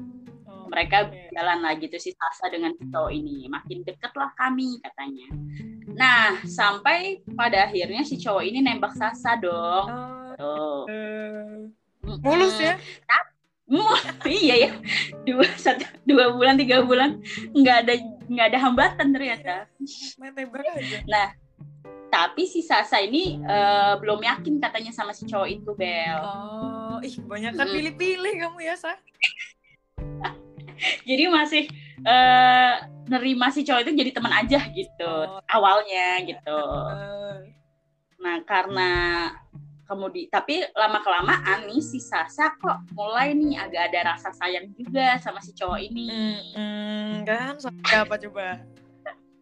Oh, 0.49 0.69
Mereka 0.71 1.11
oke. 1.11 1.35
jalan 1.35 1.59
lagi 1.65 1.89
tuh 1.91 2.01
si 2.01 2.13
Sasa 2.15 2.49
dengan 2.53 2.73
cowok 2.77 3.13
ini. 3.13 3.49
Makin 3.49 3.85
deket 3.85 4.13
lah 4.17 4.31
kami 4.37 4.81
katanya. 4.85 5.29
Nah, 5.97 6.41
sampai 6.47 7.21
pada 7.35 7.69
akhirnya 7.69 8.07
si 8.07 8.17
cowok 8.21 8.45
ini 8.45 8.63
nembak 8.63 8.95
Sasa 8.97 9.37
dong. 9.41 9.87
Oh, 10.41 10.85
Tuh. 10.87 11.80
Mulus 12.03 12.57
ya. 12.59 12.75
Mu- 13.71 14.03
iya 14.27 14.55
ya. 14.67 14.71
Dua, 15.23 15.47
satu, 15.55 15.87
dua 16.03 16.35
bulan, 16.35 16.59
tiga 16.59 16.83
bulan 16.83 17.23
nggak 17.55 17.77
ada 17.87 17.95
nggak 18.27 18.47
ada 18.51 18.59
hambatan 18.59 19.07
ternyata. 19.15 19.55
Main 20.19 20.35
tembak 20.35 20.67
aja. 20.67 21.31
Tapi 22.11 22.43
si 22.43 22.67
Sasa 22.67 22.99
ini 22.99 23.39
eh, 23.39 23.95
belum 24.03 24.19
yakin 24.19 24.59
katanya 24.59 24.91
sama 24.91 25.15
si 25.15 25.23
cowok 25.31 25.49
itu 25.49 25.71
Bel. 25.79 26.19
Oh, 26.19 26.99
ih 26.99 27.15
banyak 27.23 27.55
kan 27.55 27.71
pilih-pilih 27.71 28.35
kamu 28.35 28.59
ya, 28.67 28.75
Sa. 28.75 28.99
Jadi 31.09 31.25
masih 31.31 31.65
eh, 32.03 32.73
nerima 33.07 33.55
si 33.55 33.63
cowok 33.63 33.87
itu 33.87 33.93
jadi 33.93 34.11
teman 34.11 34.33
aja 34.33 34.59
gitu 34.71 35.13
Oh. 35.31 35.39
awalnya 35.47 36.23
gitu. 36.27 36.61
Nah 38.19 38.37
karena 38.43 38.91
kemudian 39.91 40.31
tapi 40.31 40.63
lama 40.79 41.03
kelamaan 41.03 41.67
nih 41.67 41.83
si 41.83 41.99
Sasa 41.99 42.55
kok 42.55 42.87
mulai 42.95 43.35
nih 43.35 43.59
agak 43.59 43.91
ada 43.91 44.15
rasa 44.15 44.31
sayang 44.31 44.71
juga 44.79 45.19
sama 45.19 45.43
si 45.43 45.51
cowok 45.51 45.81
ini. 45.83 46.07
mm, 46.07 46.39
mm, 46.55 47.11
kan 47.27 47.59
sama 47.59 47.75
apa 47.91 48.15
coba? 48.23 48.63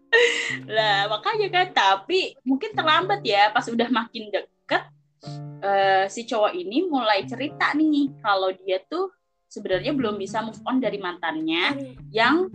Lah 0.72 1.04
makanya 1.12 1.52
kan 1.52 1.66
tapi 1.76 2.32
mungkin 2.48 2.72
terlambat 2.72 3.20
ya 3.28 3.52
pas 3.52 3.68
udah 3.68 3.92
makin 3.92 4.32
deket 4.32 4.88
eh, 5.60 6.08
si 6.08 6.24
cowok 6.24 6.56
ini 6.56 6.88
mulai 6.88 7.28
cerita 7.28 7.76
nih 7.76 8.16
kalau 8.24 8.48
dia 8.56 8.80
tuh 8.88 9.12
sebenarnya 9.52 9.92
belum 9.92 10.16
bisa 10.16 10.40
move 10.40 10.60
on 10.64 10.80
dari 10.80 10.96
mantannya 10.96 11.76
yang 12.08 12.48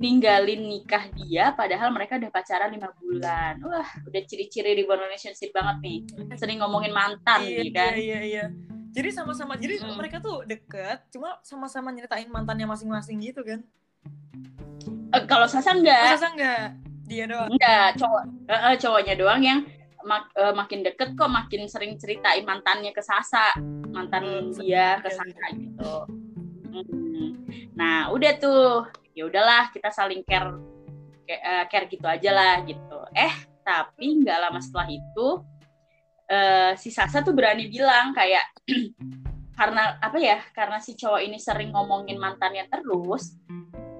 ninggalin 0.00 0.64
nikah 0.64 1.12
dia 1.12 1.52
padahal 1.52 1.92
mereka 1.92 2.16
udah 2.16 2.32
pacaran 2.32 2.72
lima 2.72 2.88
bulan. 2.96 3.60
Wah, 3.60 3.84
udah 4.08 4.20
ciri-ciri 4.24 4.72
di 4.72 4.88
relationship 4.88 5.52
banget 5.52 5.76
nih. 5.84 5.98
Sering 6.40 6.64
ngomongin 6.64 6.90
mantan 6.96 7.44
iya, 7.44 7.60
nih 7.60 7.70
kan. 7.70 7.92
Iya, 7.92 8.00
iya, 8.00 8.20
iya. 8.24 8.44
Jadi 8.90 9.08
sama-sama, 9.14 9.54
jadi 9.54 9.78
Mm. 9.78 9.94
mereka 9.94 10.18
tuh 10.18 10.42
deket, 10.48 11.04
cuma 11.14 11.38
sama-sama 11.46 11.94
nyeritain 11.94 12.26
mantannya 12.26 12.66
masing-masing 12.66 13.22
gitu 13.22 13.44
kan? 13.46 13.60
Eh, 15.14 15.22
kalau 15.28 15.46
Sasa 15.46 15.76
enggak, 15.76 16.16
Masa 16.16 16.28
enggak? 16.32 16.64
Dia 17.06 17.24
doang. 17.28 17.50
enggak 17.54 17.98
cowok 18.00 18.22
eh, 18.50 18.60
eh, 18.72 18.74
cowoknya 18.80 19.14
doang 19.20 19.40
yang 19.44 19.60
mak- 20.02 20.32
eh, 20.34 20.54
makin 20.56 20.80
deket 20.82 21.14
kok 21.14 21.30
makin 21.30 21.68
sering 21.70 22.00
ceritain 22.00 22.42
mantannya 22.42 22.90
ke 22.90 23.02
Sasa, 23.04 23.52
mantan 23.92 24.22
Hmm, 24.24 24.50
dia 24.58 24.96
ke 24.98 25.12
iya, 25.12 25.18
Sasa 25.18 25.46
gitu. 25.54 25.94
Hmm. 26.72 27.28
Nah, 27.76 28.10
udah 28.10 28.32
tuh. 28.40 28.88
Ya 29.14 29.26
udahlah, 29.26 29.70
kita 29.74 29.90
saling 29.90 30.22
care 30.22 30.54
eh, 31.26 31.64
care 31.70 31.86
gitu 31.90 32.06
aja 32.06 32.30
lah 32.30 32.54
gitu. 32.66 32.98
Eh, 33.14 33.34
tapi 33.62 34.22
nggak 34.22 34.38
lama 34.48 34.58
setelah 34.58 34.88
itu 34.90 35.28
eh, 36.30 36.72
si 36.78 36.90
Sasa 36.94 37.22
tuh 37.22 37.34
berani 37.34 37.66
bilang 37.66 38.14
kayak 38.14 38.44
karena 39.58 39.98
apa 40.00 40.18
ya? 40.18 40.38
Karena 40.54 40.78
si 40.78 40.94
cowok 40.96 41.20
ini 41.20 41.38
sering 41.38 41.74
ngomongin 41.74 42.16
mantannya 42.16 42.66
terus. 42.70 43.36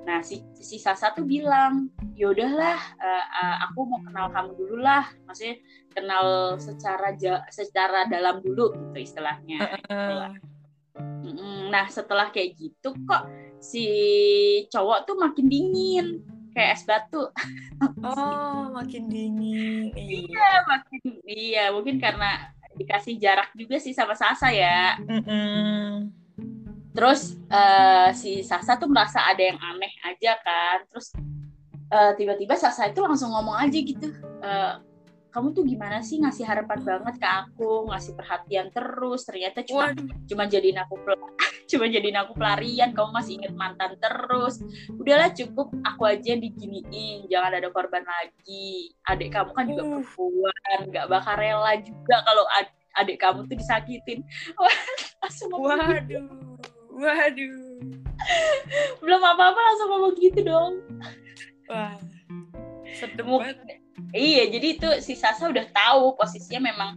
Nah, 0.01 0.25
si 0.27 0.43
si 0.59 0.81
Sasa 0.81 1.13
tuh 1.15 1.23
bilang, 1.23 1.87
"Ya 2.19 2.33
udahlah, 2.33 2.81
eh, 2.99 3.27
eh, 3.31 3.57
aku 3.69 3.85
mau 3.87 4.01
kenal 4.03 4.27
kamu 4.33 4.53
dulu 4.59 4.77
lah." 4.81 5.07
Maksudnya 5.29 5.61
kenal 5.93 6.57
secara 6.59 7.15
ja- 7.15 7.47
secara 7.53 8.09
dalam 8.11 8.43
dulu 8.43 8.75
gitu 8.75 8.99
istilahnya. 8.99 9.59
Eh, 9.61 9.77
Mm-mm. 9.87 10.50
Nah, 11.71 11.87
setelah 11.87 12.35
kayak 12.35 12.59
gitu 12.59 12.91
kok 13.07 13.23
si 13.63 13.87
cowok 14.73 15.07
tuh 15.07 15.17
makin 15.21 15.47
dingin 15.47 16.07
kayak 16.51 16.77
es 16.77 16.83
batu. 16.85 17.31
oh, 18.07 18.75
makin 18.75 19.07
dingin. 19.07 19.95
Iya. 19.95 20.51
Makin 20.67 21.01
iya, 21.25 21.65
mungkin 21.71 22.03
karena 22.03 22.51
dikasih 22.75 23.19
jarak 23.19 23.55
juga 23.55 23.79
sih 23.79 23.95
sama 23.95 24.19
Sasa 24.19 24.51
ya. 24.51 24.99
Mm-mm. 24.99 26.11
Terus 26.91 27.39
eh, 27.47 28.11
si 28.19 28.43
Sasa 28.43 28.75
tuh 28.77 28.91
merasa 28.91 29.23
ada 29.23 29.41
yang 29.41 29.59
aneh 29.63 29.95
aja 30.03 30.37
kan. 30.43 30.85
Terus 30.91 31.15
eh, 31.91 32.13
tiba-tiba 32.19 32.59
Sasa 32.59 32.91
itu 32.91 32.99
langsung 32.99 33.31
ngomong 33.31 33.57
aja 33.57 33.79
gitu. 33.79 34.11
eh, 34.43 34.75
kamu 35.31 35.55
tuh 35.55 35.63
gimana 35.63 36.03
sih 36.03 36.19
ngasih 36.19 36.43
harapan 36.43 36.83
banget 36.83 37.23
ke 37.23 37.29
aku, 37.29 37.87
ngasih 37.87 38.13
perhatian 38.19 38.67
terus. 38.71 39.23
Ternyata 39.23 39.63
cuma 39.63 39.95
Waduh, 39.95 40.07
cuma 40.27 40.45
jadiin 40.51 40.79
aku 40.79 40.95
cuma 41.71 41.87
jadiin 41.87 42.19
aku 42.19 42.35
pelarian 42.35 42.91
kamu 42.91 43.11
masih 43.15 43.39
inget 43.39 43.55
mantan 43.55 43.95
terus 44.03 44.59
udahlah 44.91 45.31
cukup 45.31 45.71
aku 45.87 46.03
aja 46.03 46.35
yang 46.35 46.43
diginiin 46.43 47.31
jangan 47.31 47.63
ada 47.63 47.71
korban 47.71 48.03
lagi 48.03 48.91
adik 49.07 49.31
kamu 49.31 49.55
kan 49.55 49.65
juga 49.71 49.83
Uh. 49.87 49.91
perempuan 50.03 50.81
nggak 50.91 51.07
bakal 51.07 51.35
rela 51.39 51.73
juga 51.79 52.17
kalau 52.27 52.45
ad- 52.59 52.75
adik 52.99 53.23
kamu 53.23 53.47
tuh 53.47 53.55
disakitin 53.55 54.19
langsung 55.23 55.47
gitu. 55.47 55.63
waduh, 55.63 56.27
waduh. 56.91 57.63
belum 58.99 59.23
apa-apa 59.23 59.61
langsung 59.63 59.89
ngomong 59.95 60.15
gitu 60.19 60.41
dong 60.43 60.75
Wah, 61.71 61.95
sedem 62.91 63.31
Mu- 63.31 63.39
banget. 63.47 63.79
Iya 64.15 64.49
jadi 64.49 64.67
itu 64.77 64.89
si 65.05 65.15
Sasa 65.19 65.49
udah 65.49 65.67
tahu 65.71 66.17
posisinya 66.17 66.61
memang 66.73 66.91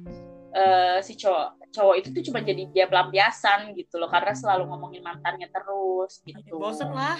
eh, 0.53 0.99
si 1.05 1.17
cowok 1.17 1.73
cowok 1.73 1.95
itu 1.99 2.07
tuh 2.13 2.23
cuma 2.29 2.39
jadi 2.45 2.63
dia 2.69 2.85
pelampiasan 2.85 3.73
gitu 3.73 3.97
loh 3.97 4.07
karena 4.07 4.37
selalu 4.37 4.69
ngomongin 4.69 5.01
mantannya 5.01 5.49
terus 5.49 6.21
gitu 6.21 6.61
Bosen 6.61 6.93
lah. 6.93 7.17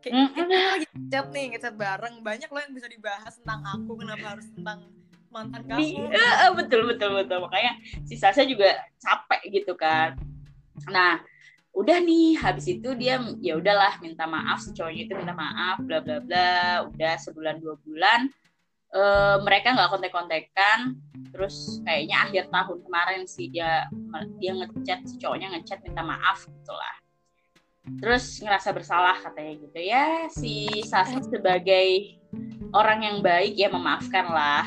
Kayak 0.00 0.16
Mm-mm. 0.16 0.32
kita 0.32 0.56
lagi 0.56 0.86
chat 1.12 1.26
nih, 1.28 1.44
ngechat 1.52 1.74
bareng. 1.76 2.24
Banyak 2.24 2.48
loh 2.48 2.60
yang 2.64 2.72
bisa 2.72 2.88
dibahas 2.88 3.36
tentang 3.36 3.60
aku. 3.68 4.00
Kenapa 4.00 4.32
harus 4.32 4.48
tentang 4.48 4.88
mantan 5.30 5.62
kamu? 5.64 6.10
eh, 6.18 6.50
betul 6.58 6.80
betul 6.90 7.10
betul 7.14 7.38
makanya 7.46 7.78
si 8.04 8.18
Sasha 8.18 8.42
juga 8.42 8.82
capek 8.98 9.40
gitu 9.48 9.72
kan 9.78 10.18
nah 10.90 11.22
udah 11.70 12.02
nih 12.02 12.34
habis 12.40 12.66
itu 12.66 12.98
dia 12.98 13.22
ya 13.38 13.54
udahlah 13.54 14.02
minta 14.02 14.26
maaf 14.26 14.58
si 14.58 14.74
cowoknya 14.74 15.02
itu 15.06 15.14
minta 15.14 15.34
maaf 15.36 15.78
bla 15.86 16.02
bla 16.02 16.18
bla 16.18 16.82
udah 16.90 17.14
sebulan 17.22 17.62
dua 17.62 17.78
bulan 17.86 18.26
eh, 18.94 19.36
mereka 19.42 19.74
nggak 19.74 19.90
kontek-kontekan. 19.90 20.98
Terus 21.30 21.78
kayaknya 21.86 22.16
akhir 22.26 22.44
tahun 22.50 22.78
kemarin 22.82 23.22
sih 23.24 23.46
dia 23.48 23.86
dia 24.42 24.52
ngechat 24.54 25.06
si 25.06 25.14
cowoknya 25.18 25.54
ngechat 25.54 25.78
minta 25.86 26.02
maaf 26.02 26.42
gitulah 26.44 26.96
terus 27.98 28.38
ngerasa 28.38 28.70
bersalah 28.70 29.16
katanya 29.18 29.52
gitu. 29.66 29.78
Ya 29.80 30.28
si 30.30 30.68
Sasi 30.86 31.18
sebagai 31.26 32.20
orang 32.70 33.02
yang 33.02 33.16
baik 33.24 33.58
ya 33.58 33.72
memaafkan 33.72 34.26
lah. 34.30 34.66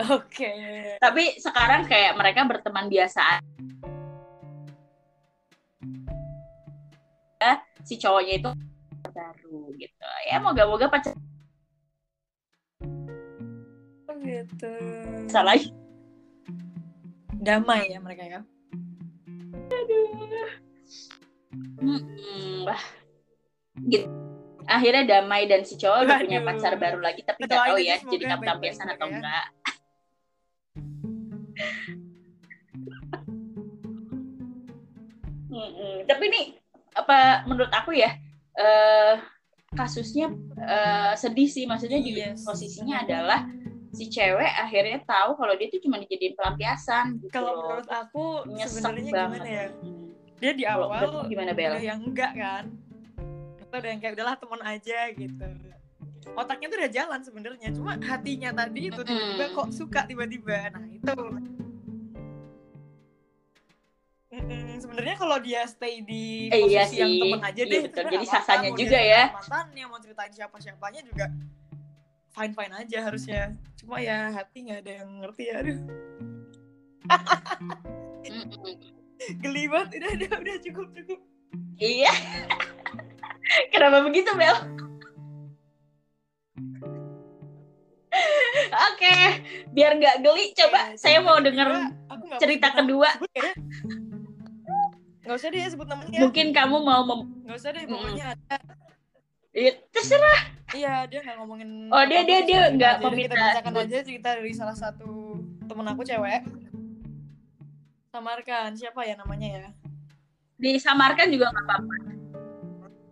Oke. 0.00 0.48
tapi 0.96 1.36
sekarang 1.36 1.84
kayak 1.84 2.16
mereka 2.16 2.48
berteman 2.48 2.88
biasa 2.88 3.20
aja. 3.20 3.44
si 7.84 8.00
cowoknya 8.00 8.34
itu 8.40 8.50
baru 9.12 9.72
gitu. 9.76 10.08
Ya 10.28 10.40
moga-moga 10.40 10.88
pacar 10.88 11.12
gitu. 14.22 14.72
salah 15.26 15.56
Damai 17.32 17.88
ya 17.88 17.98
mereka 17.98 18.22
ya. 18.22 18.40
Mm-mm, 21.80 22.68
wah 22.68 22.82
gitu 23.80 24.06
akhirnya 24.66 25.02
damai 25.08 25.48
dan 25.48 25.64
si 25.64 25.74
cowok 25.74 26.04
udah 26.04 26.18
punya 26.20 26.40
pacar 26.44 26.76
baru 26.76 27.00
lagi 27.00 27.24
tapi 27.24 27.42
nggak 27.42 27.58
tahu 27.58 27.78
ya 27.80 27.96
jadi 27.98 28.22
baik-baik 28.22 28.38
pelampiasan 28.38 28.86
atau 28.86 29.06
mereka 29.08 29.10
ya. 29.10 29.16
enggak 29.18 29.46
Mm-mm. 35.50 35.96
tapi 36.10 36.22
ini 36.28 36.42
apa 36.94 37.42
menurut 37.46 37.72
aku 37.72 37.94
ya 37.94 38.14
eh 38.54 39.14
kasusnya 39.72 40.30
eh, 40.58 41.12
sedih 41.14 41.46
sih 41.46 41.64
maksudnya 41.64 41.98
juga 41.98 42.34
Yes. 42.34 42.42
posisinya 42.42 43.02
adalah 43.02 43.46
si 43.90 44.06
cewek 44.06 44.52
akhirnya 44.56 45.02
tahu 45.02 45.34
kalau 45.34 45.54
dia 45.54 45.66
tuh 45.66 45.82
cuma 45.82 45.98
dijadiin 45.98 46.34
pelampiasan 46.34 47.18
gitu 47.18 47.32
Kalau 47.32 47.52
menurut 47.58 47.88
aku 47.88 48.24
sebenarnya 48.56 49.02
gimana 49.04 49.46
ya? 49.46 49.66
Dia 50.38 50.52
di 50.54 50.64
awal 50.64 51.26
gimana 51.26 51.52
Bel? 51.52 51.76
yang 51.76 52.00
enggak 52.00 52.32
kan. 52.32 52.64
Kita 53.58 53.74
udah 53.76 53.90
yang 53.90 54.00
kayak 54.00 54.14
udahlah 54.14 54.36
teman 54.38 54.60
aja 54.62 54.98
gitu. 55.12 55.46
Otaknya 56.30 56.66
tuh 56.66 56.78
udah 56.78 56.90
jalan 56.90 57.20
sebenarnya, 57.20 57.68
cuma 57.72 57.92
hatinya 57.96 58.50
tadi 58.52 58.88
itu 58.88 59.00
tiba-tiba 59.00 59.46
kok 59.50 59.68
suka 59.70 60.00
tiba-tiba. 60.04 60.70
Nah, 60.70 60.86
itu. 60.86 61.14
Mm-mm, 64.30 64.78
sebenarnya 64.78 65.16
kalau 65.18 65.36
dia 65.42 65.66
stay 65.66 66.06
di 66.06 66.46
Eh, 66.48 66.62
posisi 66.62 66.70
iya 66.70 67.02
yang 67.02 67.12
temen 67.18 67.40
aja 67.42 67.58
Iya, 67.58 67.66
deh. 67.66 67.80
betul. 67.82 67.90
sebenarnya 67.90 68.14
Jadi 68.14 68.26
sasanya 68.30 68.70
juga 68.72 68.98
ya. 69.02 69.22
Mantannya 69.34 69.84
mau 69.84 69.98
ceritain 69.98 70.32
siapa-siapanya 70.32 71.00
juga 71.02 71.24
fine 72.34 72.52
fine 72.54 72.74
aja 72.74 72.98
harusnya. 73.06 73.42
Cuma 73.78 73.98
ya 73.98 74.30
hati 74.30 74.66
nggak 74.66 74.80
ada 74.86 74.92
yang 75.02 75.10
ngerti 75.22 75.42
ya. 75.50 75.54
Aduh, 75.62 75.78
geli 79.42 79.64
banget. 79.68 79.88
Udah, 80.00 80.10
udah, 80.16 80.30
udah 80.40 80.56
cukup 80.62 80.86
cukup. 80.94 81.20
Iya. 81.80 82.12
Kenapa 83.74 84.06
begitu, 84.06 84.30
Bel? 84.38 84.56
Oke, 88.70 89.14
biar 89.74 89.98
nggak 89.98 90.16
geli, 90.22 90.54
coba 90.54 90.94
Eh, 90.94 90.98
saya 90.98 91.18
cerita 91.18 91.26
mau 91.26 91.36
nggak 91.40 92.38
cerita 92.38 92.68
kedua. 92.74 93.10
ya? 93.34 93.50
Nggak 95.26 95.36
usah 95.36 95.48
deh 95.50 95.62
sebut 95.66 95.86
namanya. 95.86 96.18
Mungkin 96.22 96.46
kamu 96.54 96.76
mau 96.82 97.02
mem... 97.06 97.20
Nggak 97.46 97.56
usah 97.58 97.70
deh, 97.74 97.84
pokoknya 97.86 98.24
ada. 98.34 98.56
Iya, 99.50 99.72
terserah. 99.90 100.40
Iya, 100.70 101.02
dia 101.04 101.18
nggak 101.20 101.36
ngomongin. 101.36 101.70
Oh, 101.88 102.04
dia- 102.04 102.22
dia- 102.22 102.44
dia 102.44 102.60
nggak. 102.68 102.94
Jadi 102.96 103.02
Kita 103.02 103.10
meminta 103.10 103.34
bacakan 103.36 103.74
aja 103.76 103.98
cerita 104.00 104.28
dari 104.32 104.52
salah 104.52 104.74
satu 104.74 105.34
temen 105.64 105.82
aku 105.84 106.02
cewek. 106.02 106.42
Samarkan, 108.08 108.74
siapa 108.74 109.02
ya 109.02 109.14
namanya 109.14 109.48
ya? 109.48 109.66
Disamarkan 110.56 111.26
juga 111.28 111.48
nggak 111.48 111.64
apa-apa. 111.64 111.94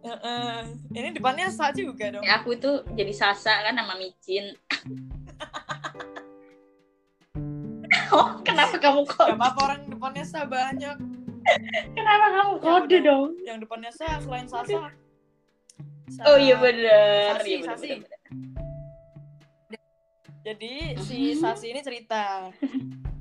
Heeh. 0.00 0.56
Ini 0.92 1.08
depannya 1.12 1.48
Sa 1.48 1.70
juga 1.70 2.08
dong. 2.08 2.22
Ya, 2.22 2.38
aku 2.38 2.54
tuh 2.54 2.86
jadi 2.92 3.10
Sasa 3.10 3.60
kan 3.60 3.74
nama 3.74 3.94
Micin. 3.94 4.54
oh, 8.10 8.38
kenapa 8.40 8.76
kamu 8.76 9.02
Gak 9.02 9.12
kode? 9.12 9.34
apa-apa 9.34 9.60
orang 9.64 9.80
depannya 9.86 10.24
Sa 10.24 10.44
banyak. 10.44 10.96
Kenapa 11.92 12.26
kamu 12.30 12.52
kode 12.58 12.86
udah. 12.88 13.00
dong? 13.02 13.28
Yang 13.40 13.58
depannya 13.64 13.90
Sa 13.90 14.18
selain 14.18 14.46
Sasa. 14.46 14.92
Sa- 16.08 16.24
Oh 16.26 16.36
iya 16.36 16.56
bener. 16.56 17.36
Sasi, 17.36 17.48
Iya 17.48 17.58
bener, 17.58 17.68
Sasi. 17.70 17.88
bener, 17.88 17.98
bener. 18.00 19.80
Jadi 20.40 20.72
si 20.98 21.18
Sasi 21.34 21.66
ini 21.68 21.80
cerita. 21.80 22.48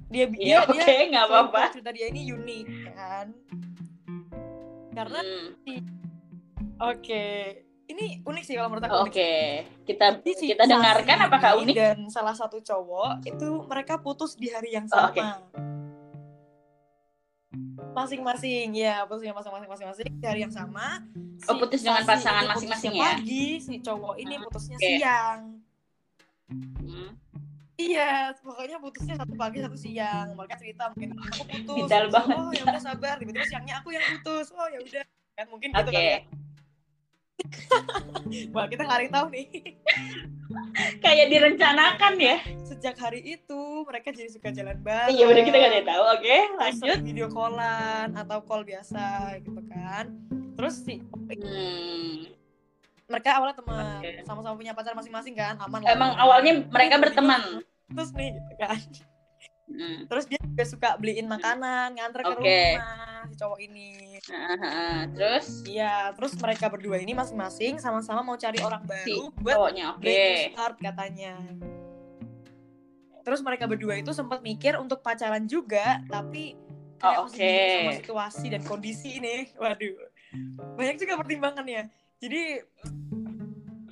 Dia 0.08 0.26
Mhm. 0.26 0.36
Iya, 0.40 0.58
dia, 0.64 0.82
oke, 0.82 0.88
dia 0.88 1.06
nggak 1.06 1.26
apa-apa. 1.26 1.62
Cerita 1.70 1.92
dia 1.92 2.08
ini 2.08 2.22
unik 2.30 2.66
kan. 2.88 3.28
Karena 4.90 5.20
Hmm. 5.20 5.82
oke, 6.82 7.24
ini 7.88 8.06
unik 8.20 8.44
sih 8.44 8.56
kalau 8.56 8.72
menurut 8.72 8.86
aku. 8.86 8.96
Oke, 9.06 9.32
kita 9.84 10.06
Jadi 10.16 10.32
si 10.34 10.46
kita 10.48 10.64
Sasi 10.64 10.74
dengarkan 10.74 11.18
apakah 11.22 11.52
unik? 11.60 11.76
Dan 11.76 11.98
salah 12.08 12.34
satu 12.34 12.58
cowok 12.58 13.22
itu 13.24 13.48
mereka 13.64 14.00
putus 14.00 14.34
di 14.34 14.48
hari 14.48 14.74
yang 14.74 14.88
Oh, 14.88 14.96
sama. 15.06 15.44
Masing-masing, 17.98 18.68
ya 18.78 19.02
putusnya 19.10 19.34
masing-masing 19.34 19.70
masing-masing 19.74 20.06
hari 20.22 20.46
yang 20.46 20.54
sama. 20.54 21.02
Oh, 21.50 21.58
putus 21.58 21.82
dengan 21.82 22.06
pasangan 22.06 22.46
masing-masing 22.54 22.94
ya? 22.94 23.18
Pagi, 23.18 23.58
si 23.58 23.82
cowok 23.82 24.16
ini 24.22 24.38
putusnya 24.38 24.78
Oke. 24.78 24.86
siang. 24.86 25.40
Hmm. 26.54 27.10
Iya, 27.78 28.34
pokoknya 28.42 28.78
putusnya 28.82 29.16
satu 29.22 29.34
pagi 29.38 29.62
satu 29.62 29.78
siang. 29.78 30.34
Mereka 30.34 30.56
cerita 30.58 30.90
mungkin 30.94 31.14
aku 31.14 31.42
putus. 31.46 31.78
Detail 31.86 32.06
Terus, 32.10 32.14
banget. 32.14 32.38
Oh 32.38 32.50
ya 32.54 32.64
udah 32.66 32.82
sabar. 32.82 33.16
Tiba-tiba 33.22 33.46
siangnya 33.46 33.76
aku 33.82 33.90
yang 33.94 34.06
putus. 34.18 34.50
Oh 34.54 34.68
ya 34.70 34.80
udah. 34.82 35.04
Kan 35.38 35.46
mungkin 35.54 35.70
gitu 35.74 35.90
Oke. 35.90 35.94
kali 35.94 36.10
ya. 36.10 36.20
Wah 38.56 38.66
kita 38.66 38.82
nggak 38.84 39.14
tahu 39.14 39.28
nih. 39.30 39.46
Kayak 41.04 41.28
direncanakan 41.30 42.14
ya? 42.18 42.38
Sejak 42.66 42.98
hari 42.98 43.22
itu 43.38 43.60
mereka 43.86 44.10
jadi 44.12 44.30
suka 44.32 44.50
jalan 44.50 44.78
bareng. 44.82 45.14
Iya 45.14 45.24
bener 45.30 45.44
kita 45.46 45.56
nggak 45.58 45.72
ada 45.72 45.80
yang 45.80 45.90
tahu. 45.90 46.04
Oke, 46.18 46.38
lanjut. 46.58 46.98
video 47.06 47.28
callan 47.30 48.10
atau 48.16 48.38
call 48.44 48.64
biasa 48.66 49.38
gitu 49.44 49.62
kan. 49.70 50.06
Terus 50.58 50.76
si 50.82 51.02
Hmm. 51.28 52.24
mereka 53.08 53.40
awalnya 53.40 53.56
teman, 53.56 54.04
Oke. 54.04 54.12
sama-sama 54.28 54.56
punya 54.60 54.76
pacar 54.76 54.92
masing-masing 54.92 55.36
kan, 55.38 55.56
aman 55.64 55.80
lah. 55.80 55.96
Emang 55.96 56.12
awalnya 56.20 56.60
mereka 56.68 57.00
berteman. 57.00 57.64
Terus 57.88 58.10
nih 58.12 58.36
gitu 58.36 58.54
kan. 58.60 58.80
Hmm. 59.68 60.00
Terus 60.12 60.26
dia 60.28 60.40
juga 60.44 60.64
suka 60.68 60.90
beliin 61.00 61.28
makanan, 61.30 61.96
nganter 61.96 62.22
ke 62.24 62.34
Oke. 62.36 62.60
rumah 62.76 63.17
si 63.26 63.36
cowok 63.36 63.60
ini. 63.60 64.20
Ah. 64.30 65.10
Terus 65.10 65.64
Iya, 65.64 66.14
terus 66.14 66.36
mereka 66.36 66.68
berdua 66.68 66.98
ini 66.98 67.12
masing-masing 67.12 67.78
sama-sama 67.78 68.22
mau 68.22 68.36
cari 68.36 68.60
orang 68.60 68.84
si 68.84 68.90
baru 68.90 69.22
buat 69.38 69.56
cowoknya 69.58 69.86
oke. 69.94 70.06
new 70.06 70.52
start 70.52 70.76
katanya. 70.78 71.34
Terus 73.22 73.44
mereka 73.44 73.68
berdua 73.68 73.94
itu 73.96 74.12
sempat 74.12 74.40
mikir 74.40 74.76
untuk 74.76 75.02
pacaran 75.02 75.44
juga, 75.46 76.00
tapi 76.08 76.56
kayak 76.98 77.18
Oh, 77.18 77.28
oke. 77.28 77.36
bingung 77.36 77.76
sama 77.76 77.94
situasi 78.00 78.46
dan 78.48 78.62
kondisi 78.64 79.20
ini. 79.20 79.52
Waduh, 79.54 80.00
banyak 80.76 80.96
juga 80.96 81.14
pertimbangannya. 81.20 81.92
Jadi, 82.18 82.42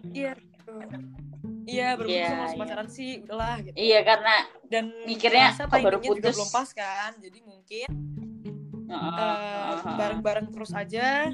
iya, 0.09 0.31
iya 1.67 1.87
berputus 1.93 2.15
Iya, 2.15 2.29
sama 2.31 2.47
iya. 2.47 2.57
pacaran 2.57 2.87
sih, 2.87 3.11
udahlah 3.21 3.55
gitu. 3.61 3.75
Iya 3.75 3.99
karena 4.01 4.35
Dan 4.65 4.85
Mikirnya, 5.05 5.53
oh, 5.53 5.69
baru 5.69 6.01
timingnya 6.01 6.09
juga 6.09 6.25
putus. 6.25 6.33
belum 6.33 6.49
pas 6.49 6.69
kan, 6.73 7.11
jadi 7.21 7.39
mungkin 7.45 7.89
ah. 8.95 9.95
bareng-bareng 9.95 10.47
terus 10.49 10.71
aja 10.71 11.29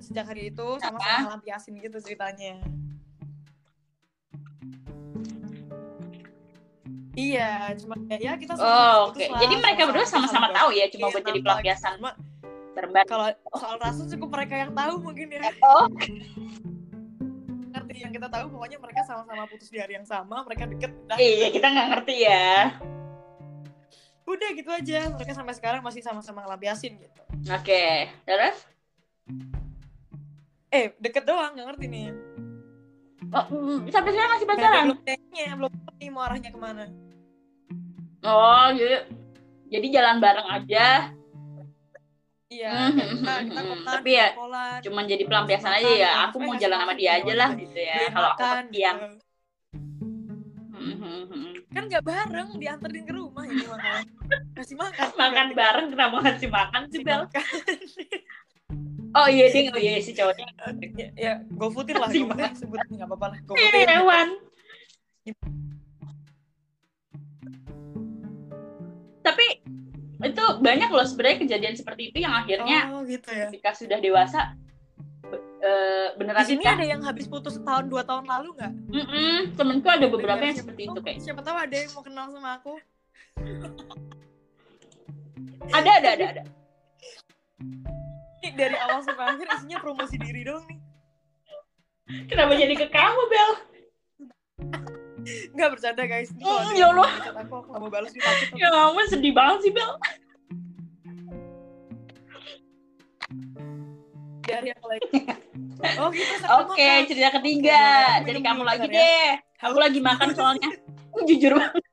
sejak 0.00 0.26
hari 0.26 0.50
itu 0.50 0.66
sama-sama 0.80 1.04
Ah. 1.04 1.20
ngelampiasin 1.28 1.76
gitu 1.78 1.98
ceritanya. 2.00 2.60
Iya, 7.16 7.72
cuma 7.80 7.96
ya, 8.12 8.16
ya 8.20 8.32
kita 8.36 8.52
sama-sama 8.54 8.76
Oh, 8.76 8.96
oke. 9.08 9.24
lah, 9.24 9.40
Jadi 9.40 9.54
mereka 9.56 9.82
berdua 9.88 10.04
sama-sama 10.04 10.52
tahu 10.52 10.68
ya, 10.76 10.84
cuma 10.92 11.08
bahagia, 11.08 11.14
buat 11.16 11.24
jadi 11.24 11.40
pelampiasan. 11.40 11.92
Cuma 11.96 12.10
kalau 13.08 13.26
soal 13.56 13.76
rasa 13.80 14.04
cukup 14.04 14.28
mereka 14.36 14.54
yang 14.60 14.72
tahu 14.76 14.94
mungkin 15.00 15.26
ya. 15.32 15.48
Oh, 15.64 15.88
Ngerti 17.72 17.94
yang 18.00 18.12
kita 18.12 18.28
tahu 18.28 18.52
pokoknya 18.52 18.78
mereka 18.80 19.00
sama-sama 19.04 19.48
putus 19.48 19.68
di 19.68 19.80
hari 19.80 19.96
yang 19.96 20.04
sama, 20.04 20.44
mereka 20.44 20.68
deket. 20.68 20.92
Iya 21.16 21.48
kita 21.52 21.66
nggak 21.72 21.86
ngerti 21.92 22.14
ya. 22.24 22.48
Udah 24.26 24.48
gitu 24.58 24.70
aja. 24.74 24.98
Mereka 25.14 25.32
sampai 25.32 25.54
sekarang 25.54 25.80
masih 25.80 26.02
sama-sama 26.02 26.42
ngelampiasin 26.42 26.98
gitu. 26.98 27.20
Oke, 27.46 28.10
terus? 28.26 28.58
Eh, 30.74 30.92
deket 30.98 31.24
doang, 31.24 31.54
nggak 31.54 31.66
ngerti 31.72 31.86
nih. 31.86 32.08
Oh, 33.30 33.46
mm, 33.50 33.90
sampai 33.90 34.10
sekarang 34.14 34.32
masih 34.38 34.46
pacaran? 34.46 34.84
belum 34.86 35.00
kayaknya, 35.02 35.46
belum 35.58 35.72
ngerti 35.72 36.04
mau 36.10 36.22
arahnya 36.26 36.50
ke 36.50 36.58
mana. 36.58 36.84
Oh, 38.26 38.68
jadi 38.74 39.06
jadi 39.66 39.86
jalan 39.98 40.16
bareng 40.22 40.48
aja, 40.50 40.86
Iya, 42.46 42.70
Hmm, 42.70 42.94
kayak 42.94 43.10
hmm, 43.10 43.18
kita, 43.18 43.34
kita 43.42 43.60
Tapi 43.98 44.10
ya, 44.14 44.26
kolan, 44.38 44.78
cuman 44.78 45.04
jadi 45.10 45.24
pelampiasan 45.26 45.72
aja 45.82 45.90
ya. 45.90 46.10
Aku 46.30 46.38
mau 46.38 46.54
jalan 46.54 46.78
sama 46.78 46.94
dia 46.94 47.18
aja 47.18 47.32
lah 47.34 47.50
gitu 47.58 47.78
ya. 47.78 48.06
Kalau 48.14 48.28
aku 48.38 48.42
sekian. 48.70 48.96
Kan 51.76 51.84
nggak 51.92 52.04
bareng 52.08 52.48
dianterin 52.56 53.04
ke 53.04 53.12
rumah 53.12 53.44
ini 53.44 53.68
makanya 53.68 54.02
kasih 54.56 54.76
makan. 54.80 55.06
Makan 55.12 55.46
bareng 55.52 55.86
kenapa 55.92 56.16
ngasih 56.24 56.48
makan 56.48 56.82
sih 56.88 57.00
Kasih 57.00 57.04
Bel? 57.04 57.22
Makan. 57.28 57.44
oh 59.20 59.28
iya 59.28 59.46
dia 59.52 59.68
oh 59.68 59.76
iya 59.76 60.00
si 60.00 60.16
cowoknya. 60.16 60.48
Ya, 60.96 61.08
ya 61.12 61.32
lah 62.00 62.08
Kasih 62.08 62.24
GoFood 62.24 62.32
makan. 62.32 62.48
deh, 62.48 62.52
sebut 62.56 62.78
nggak 62.80 63.08
apa-apa 63.12 63.26
lah 63.28 63.36
Ini 63.36 63.44
GoFoodin 63.44 63.90
hewan. 63.92 64.28
Tapi 69.20 69.46
itu 70.16 70.44
banyak 70.64 70.88
loh 70.88 71.04
sebenarnya 71.04 71.38
kejadian 71.44 71.74
seperti 71.76 72.08
itu 72.08 72.24
yang 72.24 72.32
akhirnya 72.32 72.88
oh 72.88 73.04
gitu 73.04 73.28
ya. 73.28 73.52
ketika 73.52 73.76
sudah 73.76 74.00
dewasa 74.00 74.56
eh, 75.58 76.06
di 76.12 76.16
beneran 76.18 76.44
sini 76.44 76.60
nikah 76.60 76.74
ada 76.76 76.84
yang 76.86 77.00
habis 77.02 77.26
putus 77.26 77.56
setahun 77.56 77.86
dua 77.86 78.02
tahun 78.04 78.24
lalu 78.24 78.48
nggak? 78.56 78.72
Mm-mm, 78.92 79.36
temenku 79.54 79.88
ada 79.88 80.06
beberapa 80.06 80.42
yang 80.42 80.56
seperti 80.56 80.88
itu 80.88 80.98
oh, 80.98 81.02
kayak. 81.02 81.18
siapa 81.20 81.40
tahu 81.40 81.56
ada 81.56 81.76
yang 81.76 81.90
mau 81.92 82.04
kenal 82.04 82.26
sama 82.28 82.58
aku. 82.58 82.74
Ada 85.72 85.90
ada 86.00 86.08
ada 86.14 86.24
ada. 86.36 86.42
Ini 88.40 88.48
dari 88.54 88.76
awal 88.78 89.00
sampai 89.02 89.24
akhir 89.34 89.46
isinya 89.58 89.78
promosi 89.80 90.16
diri 90.16 90.44
dong 90.44 90.62
nih. 90.68 90.78
Kenapa 92.30 92.54
jadi 92.54 92.74
ke 92.76 92.86
kamu 92.86 93.22
Bel? 93.26 93.50
Nggak 95.56 95.68
bercanda 95.74 96.02
guys. 96.06 96.30
Kalau 96.30 96.70
Mm, 96.70 96.78
ya 96.78 96.86
Allah. 96.94 97.10
aku 97.42 97.54
aku 97.66 97.70
mau 97.82 97.90
balas 97.90 98.14
nih 98.14 98.22
ya 98.54 98.70
ampun 98.70 99.06
sedih 99.10 99.34
banget 99.34 99.58
sih 99.66 99.72
Bel 99.74 99.90
dari 104.56 104.68
yang 104.72 104.82
lain 104.84 105.02
oh 106.00 106.08
gitu 106.10 106.34
oke 106.48 106.88
cerita 107.08 107.30
ketiga 107.40 107.80
dari 108.24 108.40
minum 108.40 108.44
kamu 108.44 108.62
lagi 108.64 108.86
ya. 108.88 108.94
deh 108.96 109.28
aku 109.60 109.78
lagi 109.78 109.98
makan 110.00 110.28
soalnya 110.32 110.70
jujur 111.28 111.52
banget 111.56 111.84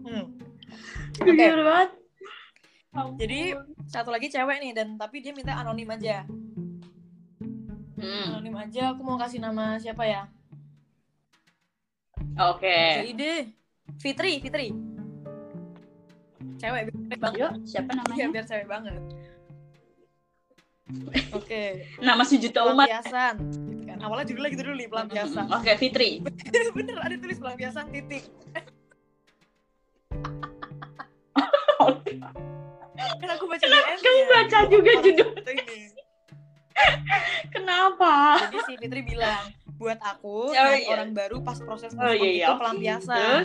Hmm. 0.00 0.24
jujur 1.20 1.60
banget 1.62 1.90
Jadi 3.20 3.54
satu 3.86 4.10
lagi 4.10 4.26
cewek 4.26 4.58
nih 4.58 4.72
dan 4.74 4.98
tapi 4.98 5.22
dia 5.22 5.30
minta 5.30 5.54
anonim 5.54 5.86
aja. 5.94 6.26
Hmm, 7.94 8.34
Anonim 8.34 8.56
aja. 8.58 8.90
Aku 8.96 9.06
mau 9.06 9.14
kasih 9.14 9.38
nama 9.38 9.78
siapa 9.78 10.02
ya? 10.08 10.26
oke 12.40 12.66
Kasih 12.66 13.12
ide. 13.14 13.34
Fitri, 14.00 14.40
Fitri. 14.42 14.74
Cewek 16.60 16.82
biar 16.84 16.92
cewek 16.92 17.18
banget. 17.18 17.38
Ayo, 17.40 17.48
siapa 17.64 17.88
Iya, 17.88 17.98
namanya? 17.98 18.26
biar 18.28 18.44
cewek 18.44 18.68
banget. 18.68 19.00
Oke. 21.32 21.62
Nama 21.98 22.22
sejuta 22.22 22.60
umat. 22.66 22.84
Pelampiasan. 22.84 23.34
Gitu 23.48 23.82
kan. 23.86 23.96
Awalnya 24.00 24.26
judulnya 24.26 24.50
gitu 24.50 24.62
dulu 24.64 24.76
nih, 24.76 24.88
pelampiasan. 24.88 25.46
Oke, 25.50 25.70
Fitri. 25.76 26.10
Bener, 26.76 26.98
ada 26.98 27.16
tulis 27.16 27.38
pelampiasan 27.38 27.84
titik. 27.88 28.24
Kan 33.00 33.30
aku 33.30 33.44
baca 33.46 33.64
DM. 33.64 33.96
Kamu 33.98 34.22
baca 34.28 34.58
juga 34.66 34.92
judul. 35.00 35.30
ini. 35.40 35.80
Kenapa? 37.50 38.14
Jadi 38.42 38.58
si 38.64 38.72
Fitri 38.76 39.00
bilang, 39.02 39.48
buat 39.76 39.96
aku 39.98 40.48
Oh, 40.48 40.74
iya. 40.74 40.88
orang 40.90 41.12
baru 41.12 41.40
pas 41.40 41.56
proses 41.58 41.92
Oh, 41.94 42.08
iya, 42.08 42.30
iya. 42.34 42.46
itu 42.46 42.54
pelampiasan. 42.56 43.40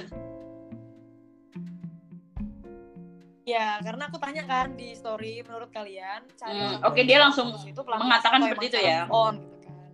Ya, 3.45 3.77
karena 3.77 4.09
aku 4.09 4.17
tanya 4.17 4.41
kan 4.41 4.73
di 4.73 4.97
story 4.97 5.45
menurut 5.45 5.69
kalian 5.69 6.25
cari 6.33 6.57
Hmm, 6.57 6.81
oke, 6.81 6.97
baru 6.97 7.05
dia 7.05 7.17
langsung 7.21 7.47
itu 7.53 7.81
mengatakan 7.85 8.41
seperti 8.41 8.65
itu 8.73 8.77
cara 8.81 8.89
ya. 8.89 9.01
on 9.05 9.35
gitu 9.37 9.69
kan. 9.69 9.91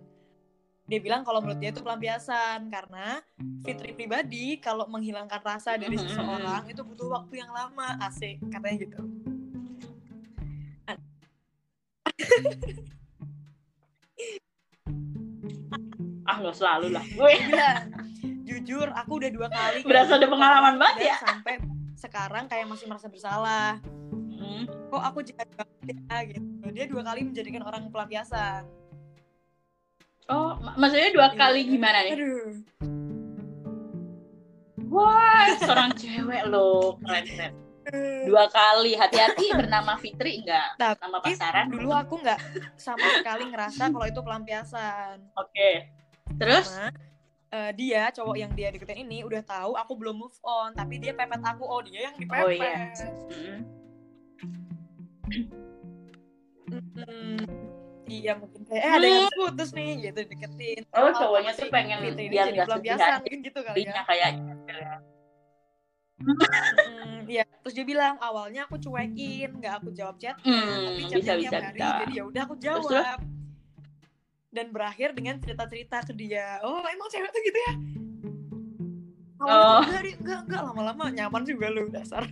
Dia 0.88 0.98
bilang 1.04 1.20
kalau 1.20 1.44
menurut 1.44 1.60
dia 1.60 1.68
itu 1.68 1.84
pelampiasan 1.84 2.72
karena 2.72 3.20
Fitri 3.60 3.92
pribadi 3.92 4.56
kalau 4.56 4.88
menghilangkan 4.88 5.38
rasa 5.38 5.76
dari 5.76 6.00
Mhm. 6.00 6.04
seseorang 6.08 6.62
itu 6.66 6.80
butuh 6.80 7.12
waktu 7.12 7.44
yang 7.44 7.52
lama, 7.52 8.00
asik 8.02 8.40
katanya 8.48 8.88
gitu. 8.88 9.00
Ah, 16.22 16.38
lo 16.38 16.54
selalu 16.54 16.94
lah. 16.94 17.02
Gue 17.12 17.34
bilang, 17.44 17.90
jujur 18.46 18.88
aku 18.94 19.18
udah 19.18 19.30
dua 19.34 19.48
kali 19.50 19.82
Berasa 19.82 20.16
ada 20.16 20.26
pengalaman 20.30 20.78
banget 20.78 21.12
ya. 21.12 21.16
sampai 21.18 21.58
sekarang 22.02 22.44
kayak 22.46 22.66
masih 22.66 22.86
merasa 22.86 23.06
bersalah 23.06 23.78
Hmm, 24.32 24.66
kok 24.90 24.98
aku 25.00 25.22
jahat 25.22 25.46
banget 25.54 25.94
ya 26.02 26.18
gitu 26.26 26.66
dia 26.68 26.84
dua 26.84 27.02
kali 27.02 27.22
menjadikan 27.22 27.62
orang 27.62 27.86
pelampiasan 27.88 28.66
Oh, 30.26 30.54
mak- 30.56 30.74
maksudnya 30.76 31.10
dua 31.10 31.28
Iya. 31.28 31.36
kali 31.36 31.60
gimana 31.64 31.98
nih? 32.02 32.14
aduh 32.14 32.50
Wah, 34.88 35.48
seorang 35.56 35.92
cewek 35.94 36.42
lo, 36.46 37.00
keren 37.00 37.24
keren. 37.24 37.52
Dua 38.22 38.44
kali, 38.46 38.92
hati-hati 38.92 39.50
bernama 39.52 39.96
Fitri 39.96 40.38
enggak? 40.38 40.76
Tapi 40.76 41.00
Nama 41.00 41.18
pasaran? 41.18 41.66
dulu 41.66 41.90
aku 41.90 42.14
nggak 42.20 42.40
sama 42.76 43.08
sekali 43.10 43.48
ngerasa 43.48 43.88
kalau 43.88 44.06
itu 44.06 44.20
pelampiasan 44.20 45.16
Oke. 45.34 45.90
Terus? 46.36 46.68
Karena 46.70 46.92
eh, 47.52 47.70
dia 47.76 48.08
cowok 48.10 48.36
yang 48.36 48.52
dia 48.56 48.72
deketin 48.72 49.04
ini 49.04 49.20
udah 49.22 49.44
tahu 49.44 49.76
aku 49.76 49.92
belum 49.94 50.16
move 50.16 50.38
on 50.42 50.72
tapi 50.72 50.96
dia 50.96 51.12
pepet 51.12 51.40
aku 51.44 51.62
oh 51.62 51.84
dia 51.84 52.08
yang 52.08 52.16
dipepet 52.16 52.42
Oh 52.42 52.50
iya. 52.50 52.76
Hmm. 53.28 53.60
Mm-mm. 56.72 57.36
iya 58.08 58.32
mungkin 58.36 58.64
kayak 58.64 58.82
eh 58.82 58.92
ada 58.92 59.06
yang 59.06 59.24
habis 59.28 59.36
putus 59.36 59.70
nih 59.72 59.90
gitu 60.08 60.20
deketin 60.24 60.82
Oh, 60.92 61.12
cowoknya 61.12 61.52
tuh 61.52 61.68
pengen 61.68 62.00
ini 62.04 62.28
biar 62.28 62.48
jadi 62.48 62.64
pelampiasan 62.64 63.08
hati. 63.08 63.20
mungkin 63.24 63.38
gitu 63.44 63.60
kali 63.60 63.80
ya 63.84 64.02
kayak 64.04 64.32
Mm, 66.22 67.26
Iya, 67.26 67.42
terus 67.66 67.74
dia 67.74 67.82
bilang 67.82 68.14
awalnya 68.22 68.70
aku 68.70 68.78
cuekin, 68.78 69.58
nggak 69.58 69.82
aku 69.82 69.90
jawab 69.90 70.14
chat, 70.22 70.38
Hmm, 70.46 70.86
tapi 70.86 71.02
chatnya 71.10 71.18
bisa, 71.18 71.32
tiap 71.42 71.52
hari, 71.66 71.78
bisa. 71.82 71.90
jadi 72.06 72.12
ya 72.14 72.22
udah 72.30 72.42
aku 72.46 72.54
Terus, 72.54 72.86
terus? 72.86 73.06
Dan 74.52 74.68
berakhir 74.68 75.16
dengan 75.16 75.40
cerita-cerita 75.40 76.04
ke 76.04 76.12
dia. 76.12 76.60
Oh, 76.60 76.84
emang 76.84 77.08
cewek 77.08 77.32
tuh 77.32 77.40
gitu 77.40 77.58
ya? 77.58 77.72
Oh. 79.42 79.82
enggak, 79.82 80.22
enggak, 80.22 80.40
enggak, 80.46 80.60
lama-lama 80.62 81.04
nyaman 81.10 81.42
juga 81.42 81.66
lu 81.72 81.88
dasar. 81.90 82.28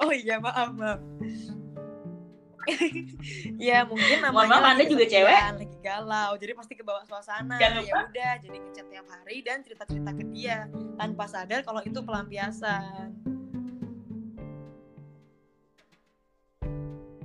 Oh 0.00 0.10
iya, 0.10 0.40
maaf, 0.40 0.72
maaf. 0.74 1.00
ya 3.68 3.82
mungkin 3.88 4.18
namanya 4.20 4.60
maaf, 4.60 4.62
lagi 4.62 4.72
Anda 4.76 4.84
juga 4.84 5.04
cewek? 5.08 5.40
lagi 5.56 5.78
galau 5.80 6.32
jadi 6.36 6.52
pasti 6.54 6.74
ke 6.76 6.84
bawah 6.84 7.04
suasana 7.08 7.56
Jangan 7.56 7.82
ya 7.82 7.94
udah 8.04 8.32
jadi 8.36 8.56
ngechat 8.60 8.86
tiap 8.92 9.06
hari 9.08 9.36
dan 9.42 9.58
cerita 9.64 9.84
cerita 9.88 10.12
ke 10.12 10.24
dia 10.28 10.68
tanpa 11.00 11.24
sadar 11.24 11.64
kalau 11.64 11.80
itu 11.82 11.98
pelampiasan 12.04 13.16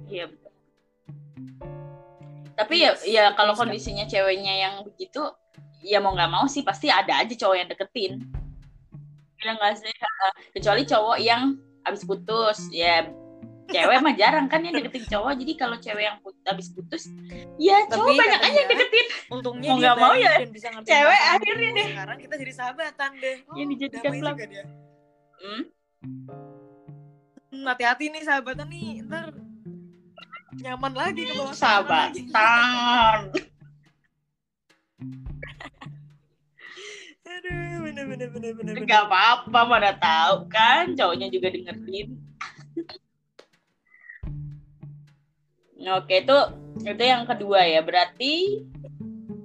Iya 0.06 0.30
betul. 0.32 0.45
Tapi 2.56 2.76
ya, 2.80 2.91
ya 3.04 3.24
Yes, 3.26 3.36
kalau 3.36 3.52
kondisinya 3.54 4.06
ceweknya 4.06 4.54
yang 4.58 4.74
begitu, 4.82 5.20
ya 5.82 6.00
mau 6.00 6.12
nggak 6.12 6.32
mau 6.32 6.46
sih 6.48 6.63
pasti 6.63 6.88
ada 6.88 7.20
aja 7.20 7.36
cowok 7.36 7.56
yang 7.56 7.68
deketin. 7.68 8.13
Ya 9.38 9.52
nggak 9.54 9.76
sih? 9.78 9.91
Kecuali 10.52 10.84
cowok 10.84 11.18
yang 11.20 11.60
abis 11.84 12.02
putus, 12.02 12.72
ya 12.72 13.06
cewek 13.68 13.98
mah 14.00 14.15
jarang 14.15 14.48
kan 14.48 14.63
yang 14.63 14.72
deketin 14.74 15.04
cowok. 15.06 15.36
Jadi 15.36 15.54
kalau 15.54 15.78
cewek 15.78 16.04
yang 16.06 16.18
put- 16.20 16.39
abis 16.46 16.72
putus, 16.72 17.04
ya 17.58 17.84
cowok 17.86 18.08
Tapi 18.08 18.18
banyak 18.18 18.39
aja 18.39 18.56
yang 18.56 18.70
deketin. 18.70 19.08
untungnya 19.28 19.70
Mau 19.70 19.78
nggak 19.78 19.96
mau 19.98 20.13
ya, 20.15 20.32
bisa 20.46 20.70
cewek 20.80 21.22
akhirnya 21.28 21.70
deh. 21.74 21.88
sekarang 21.91 22.18
kita 22.22 22.36
jadi 22.38 22.54
sahabatan 22.54 23.12
deh 23.18 23.38
Yang 23.54 23.68
dijadikan 23.74 24.12
dia 24.46 24.63
Hmm? 25.36 25.62
Hmm, 27.52 27.63
hati-hati 27.68 28.10
nih 28.10 28.24
sahabatan 28.24 28.68
nih 28.68 29.04
ntar 29.06 29.30
nyaman 30.62 30.94
lagi 30.96 31.22
ke 31.28 31.34
bawah. 31.36 31.56
Sahabatan. 31.56 33.32
aduh 37.26 37.78
bener 37.84 38.06
bener 38.08 38.30
bener 38.32 38.52
bener 38.56 38.74
bener. 38.80 38.88
Gak 38.88 39.12
apa-apa, 39.12 39.60
mana 39.68 39.91
tahu 40.00 40.48
kan 40.48 40.96
cowoknya 40.96 41.28
juga 41.28 41.52
dengerin. 41.52 42.15
Oke, 45.86 46.26
itu 46.26 46.38
itu 46.82 47.04
yang 47.04 47.28
kedua 47.30 47.62
ya. 47.68 47.84
Berarti 47.86 48.65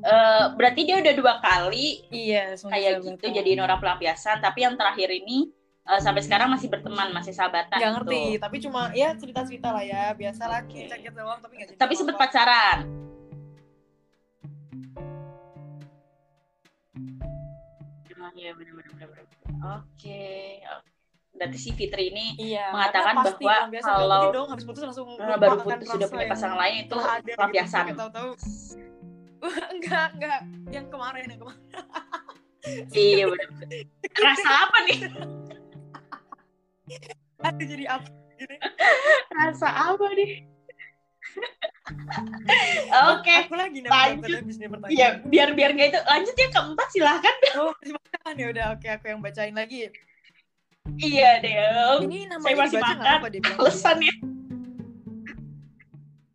eh 0.00 0.44
berarti 0.56 0.80
dia 0.88 0.96
udah 0.96 1.12
dua 1.12 1.34
kali 1.44 2.08
iya 2.08 2.56
kayak 2.56 3.04
gitu 3.04 3.24
jadiin 3.28 3.60
orang 3.60 3.76
pelampiasan, 3.76 4.40
tapi 4.40 4.64
yang 4.64 4.72
terakhir 4.80 5.12
ini 5.12 5.52
eh, 5.90 6.00
sampai 6.00 6.22
sekarang 6.22 6.48
masih 6.48 6.68
berteman, 6.68 7.10
masih 7.10 7.32
sahabatan. 7.32 7.74
nggak 7.74 7.82
gitu. 7.84 7.96
ngerti 7.98 8.22
tapi 8.38 8.56
cuma 8.60 8.80
ya 8.92 9.10
cerita 9.14 9.40
cerita 9.42 9.68
lah 9.70 9.82
ya 9.82 10.14
biasa 10.14 10.42
lagi 10.46 10.86
cekit 10.86 11.12
doang 11.12 11.38
tapi 11.38 11.52
nggak 11.56 11.68
jadi 11.68 11.78
Tapi 11.78 11.94
apa-apa. 11.96 12.18
pacaran. 12.20 12.78
Oh, 18.12 18.30
iya 18.36 18.52
benar-benar. 18.52 19.08
Oke. 19.80 20.24
oke. 20.60 20.88
Berarti 21.30 21.56
si 21.56 21.70
Fitri 21.72 22.12
ini 22.12 22.36
iya 22.36 22.68
mengatakan 22.68 23.14
pasti 23.18 23.42
bahwa 23.42 23.72
nggak 23.72 23.82
kalau- 23.82 24.28
dong 24.28 24.48
habis 24.52 24.64
putus 24.64 24.82
langsung 24.84 25.08
eh, 25.16 25.36
baru 25.40 25.56
putus 25.58 25.88
sudah 25.88 26.06
punya 26.06 26.26
pasangan 26.28 26.58
lain 26.58 26.84
itu 26.84 26.94
gitu. 26.94 27.32
pelampiasan. 27.34 27.84
Tahu-tahu 27.96 28.28
enggak, 29.74 30.06
enggak. 30.14 30.40
Yang 30.68 30.86
kemarin, 30.92 31.24
yang 31.26 31.40
kemarin. 31.40 31.64
iya 32.92 33.24
bener 33.24 33.48
rasa 34.20 34.68
apa 34.68 34.78
nih 34.84 34.98
Aduh 37.40 37.66
jadi 37.66 37.84
apa 37.90 38.08
gini. 38.34 38.56
rasa 39.30 39.68
apa 39.68 40.06
nih 40.12 40.30
oke 43.12 43.34
Aku 43.44 43.54
lagi 43.54 43.80
lanjut. 43.82 44.40
pertanyaan. 44.40 44.90
ya 44.90 45.08
biar 45.22 45.52
biar 45.52 45.70
nggak 45.72 45.88
itu 45.88 46.00
lanjut 46.02 46.34
yang 46.34 46.52
keempat 46.52 46.88
silahkan 46.90 47.36
Oh, 47.58 47.70
masih 47.76 47.94
makan 47.94 48.34
ya 48.34 48.46
udah 48.48 48.64
oke 48.72 48.88
aku 48.88 49.04
yang 49.06 49.20
bacain 49.20 49.52
lagi. 49.52 49.90
iya 50.96 51.38
deh 51.38 51.54
Ini 52.02 52.18
namanya 52.26 52.42
saya 52.42 52.56
masih 52.56 52.78
makan 52.78 53.12
apa 53.14 53.26
dia 53.28 53.40
bilang? 53.40 53.58
alasan 53.60 53.98
ya 54.00 54.14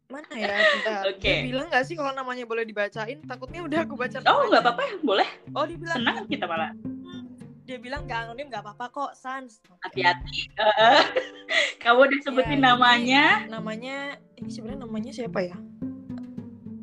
Mana 0.05 0.31
ya? 0.31 0.47
Bentar. 0.47 1.03
Oke. 1.11 1.27
Dia 1.27 1.43
bilang 1.43 1.67
nggak 1.67 1.83
sih 1.83 1.91
kalau 1.93 2.15
namanya 2.15 2.47
boleh 2.47 2.63
dibacain? 2.63 3.19
Takutnya 3.21 3.59
udah 3.59 3.83
aku 3.83 3.99
baca. 3.99 4.23
oh 4.23 4.47
nggak 4.47 4.63
apa-apa 4.63 4.83
boleh 5.03 5.27
Oh 5.51 5.67
dia 5.67 5.75
bilang. 5.75 5.97
senang 5.99 6.23
kita 6.25 6.47
malah 6.47 6.71
Dia 7.65 7.81
bilang 7.81 8.05
nggak 8.05 8.29
anonim 8.29 8.45
nggak 8.47 8.61
apa-apa 8.61 8.85
kok 8.93 9.11
Sans. 9.17 9.57
Hati-hati 9.81 10.53
Eh, 10.53 11.01
kamu 11.81 11.99
udah 12.05 12.19
sebutin 12.21 12.61
Ya, 12.61 12.65
namanya 12.71 13.25
Namanya 13.49 13.97
ini 14.37 14.49
sebenarnya 14.53 14.85
namanya 14.85 15.11
siapa 15.11 15.41
ya? 15.41 15.57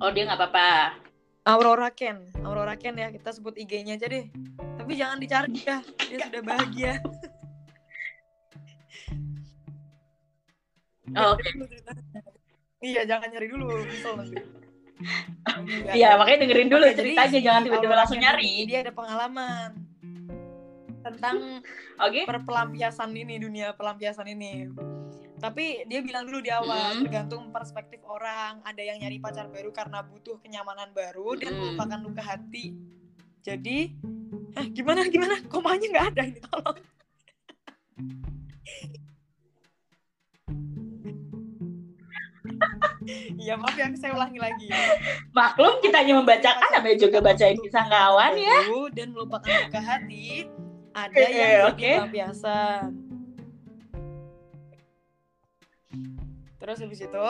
oh 0.02 0.10
dia 0.10 0.26
nggak 0.26 0.34
apa-apa 0.34 0.98
Aurora 1.46 1.90
Ken. 1.94 2.26
Aurora 2.42 2.74
Ken 2.74 2.98
ya 2.98 3.10
kita 3.10 3.30
sebut 3.30 3.54
IG-nya 3.54 3.94
aja 3.98 4.06
deh. 4.06 4.30
Tapi 4.78 4.94
jangan 4.94 5.18
dicari 5.18 5.58
ya. 5.58 5.78
Dia 6.06 6.18
sudah 6.26 6.42
bahagia. 6.42 6.92
Oh, 11.12 11.36
oke 11.36 11.44
Iya, 12.80 13.04
jangan 13.04 13.28
nyari 13.28 13.52
dulu. 13.52 13.68
Iya 15.92 16.14
makanya 16.14 16.46
dengerin 16.46 16.70
dulu 16.70 16.84
Oke, 16.86 16.94
jadi 16.94 17.12
ceritanya 17.18 17.40
jangan 17.42 17.62
tiba-tiba 17.66 17.94
langsung 17.98 18.22
nyari 18.22 18.46
ini 18.46 18.70
Dia 18.70 18.86
ada 18.86 18.94
pengalaman 18.94 19.74
tentang 21.12 21.60
oke 22.00 22.20
perpelampiasan 22.24 23.12
ini, 23.12 23.36
dunia 23.38 23.76
pelampiasan 23.76 24.26
ini. 24.32 24.72
Tapi 25.36 25.84
dia 25.90 25.98
bilang 26.06 26.22
dulu 26.22 26.38
di 26.38 26.54
awal, 26.54 26.94
Hmm. 26.94 27.02
tergantung 27.02 27.50
perspektif 27.50 27.98
orang. 28.06 28.62
Ada 28.62 28.78
yang 28.78 29.02
nyari 29.02 29.18
pacar 29.18 29.50
baru 29.50 29.74
karena 29.74 29.98
butuh 30.00 30.38
kenyamanan 30.38 30.94
baru 30.94 31.34
dan 31.34 31.58
melupakan 31.58 31.98
luka 31.98 32.22
hati. 32.22 32.78
Jadi, 33.42 33.90
eh 34.54 34.66
gimana 34.70 35.02
gimana? 35.10 35.42
Komanya 35.50 35.86
nggak 35.90 36.06
ada 36.14 36.22
ini 36.30 36.38
tolong. 36.38 36.78
Iya 43.42 43.58
maaf 43.58 43.74
ya, 43.74 43.90
saya 43.98 44.14
ulangi 44.14 44.38
lagi. 44.38 44.70
maklum 45.34 45.82
kita 45.82 46.02
hanya 46.02 46.22
membacakan 46.22 46.70
namanya 46.70 46.96
juga 47.02 47.18
bacain 47.18 47.58
kisah 47.58 47.86
kawan 47.90 48.38
ya 48.38 48.58
Dan 48.94 49.10
melupakan 49.10 49.50
luka 49.66 49.80
hati. 49.82 50.46
Ada 50.92 51.16
Oke, 51.16 51.24
yang 51.24 51.32
jadi 51.32 51.64
oke. 51.72 51.90
pelampiasan. 51.96 52.88
Terus 56.60 56.78
habis 56.78 57.00
itu 57.00 57.28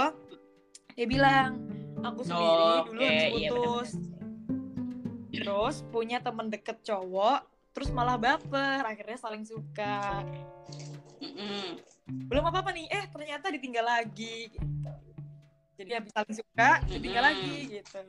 dia 0.92 1.06
bilang, 1.08 1.50
aku 2.02 2.20
sendiri 2.26 2.62
dulu 2.90 3.00
Oke, 3.00 3.06
habis 3.06 3.32
iya 3.38 3.48
putus. 3.48 3.90
Terus 5.32 5.76
punya 5.88 6.18
temen 6.20 6.50
deket 6.52 6.82
cowok, 6.84 7.40
terus 7.72 7.88
malah 7.94 8.20
baper, 8.20 8.84
akhirnya 8.84 9.16
saling 9.16 9.46
suka. 9.46 10.26
Belum 12.28 12.44
apa-apa 12.44 12.74
nih, 12.74 12.90
eh 12.92 13.04
ternyata 13.08 13.48
ditinggal 13.48 13.86
lagi. 13.86 14.52
Gitu. 14.52 14.68
Jadi 15.80 15.90
habis 15.96 16.12
saling 16.12 16.34
suka, 16.36 16.82
ditinggal 16.90 17.24
lagi 17.24 17.80
gitu. 17.80 18.02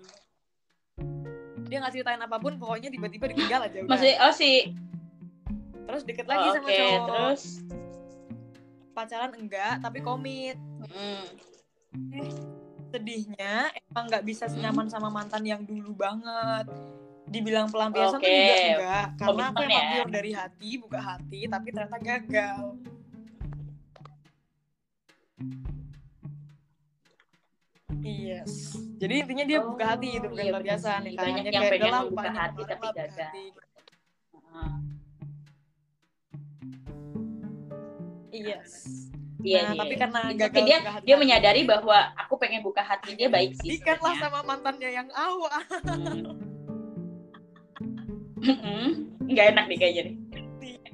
Dia 1.71 1.77
nggak 1.79 1.93
ceritain 1.95 2.21
apa 2.21 2.37
pun, 2.41 2.59
pokoknya 2.59 2.91
tiba-tiba 2.91 3.31
ditinggal 3.31 3.69
aja 3.69 3.77
udah. 3.81 3.89
maksudnya 3.89 4.17
oh 4.27 4.33
si 4.35 4.75
Terus 5.83 6.01
deket 6.07 6.25
lagi 6.27 6.47
oke 6.49 6.55
sama 6.57 6.69
cowok. 6.69 7.05
terus 7.07 7.43
Pacaran 8.93 9.33
enggak, 9.33 9.81
tapi 9.81 9.99
komit. 10.05 10.57
mm, 10.85 11.25
sedihnya 12.93 13.73
emang 13.89 14.05
nggak 14.05 14.21
bisa 14.21 14.45
senyaman 14.45 14.85
sama 14.85 15.09
mantan 15.09 15.41
yang 15.41 15.65
dulu 15.65 15.97
banget 15.97 16.69
dibilang 17.25 17.65
pelampiasan 17.73 18.21
tuh 18.21 18.29
Oke. 18.29 18.37
juga 18.37 18.55
enggak 18.61 19.05
karena 19.17 19.43
aku 19.49 19.61
emang 19.65 19.81
ya. 19.81 19.89
pure 19.97 20.11
dari 20.13 20.31
hati 20.37 20.69
buka 20.77 20.99
hati 21.01 21.39
tapi 21.49 21.67
ternyata 21.73 21.97
gagal 21.97 22.61
yes 28.05 28.77
jadi 29.01 29.13
intinya 29.25 29.45
dia 29.49 29.59
buka 29.65 29.85
hati 29.97 30.21
itu 30.21 30.27
bukan 30.29 30.43
iya, 30.45 30.51
pelampiasan 30.53 31.01
ya 31.01 31.11
kan 31.17 31.25
Banyak 31.25 31.43
yang 31.49 31.63
pengen 31.65 31.81
"Udah 31.81 31.89
lah, 31.89 32.01
membuka 32.05 32.13
lupain 32.13 32.29
yang 32.29 32.37
hati 32.37 32.61
tapi 32.61 32.85
buka 32.85 32.93
gagal." 32.93 33.25
hati." 33.25 33.45
Yes. 38.33 38.71
Iya 39.39 39.59
Nah, 39.61 39.71
iya. 39.75 39.81
tapi 39.83 39.93
karena 39.93 40.19
Tapi 40.23 40.35
gagal 40.39 40.63
dia 40.63 40.77
buka 40.79 40.91
hati 40.93 41.03
dia 41.03 41.15
menyadari 41.19 41.61
bahwa 41.63 41.97
aku 42.15 42.33
pengen 42.37 42.61
buka 42.61 42.79
hati 42.81 43.11
dia 43.13 43.27
baik 43.27 43.51
sih 43.59 43.75
sebenarnya. 43.75 44.15
sama 44.17 44.39
mantannya 44.41 44.89
yang 44.89 45.09
awal. 45.11 45.51
Nggak 49.23 49.45
enak 49.51 49.65
nih 49.67 49.77
kayaknya 49.77 50.03
nih 50.07 50.15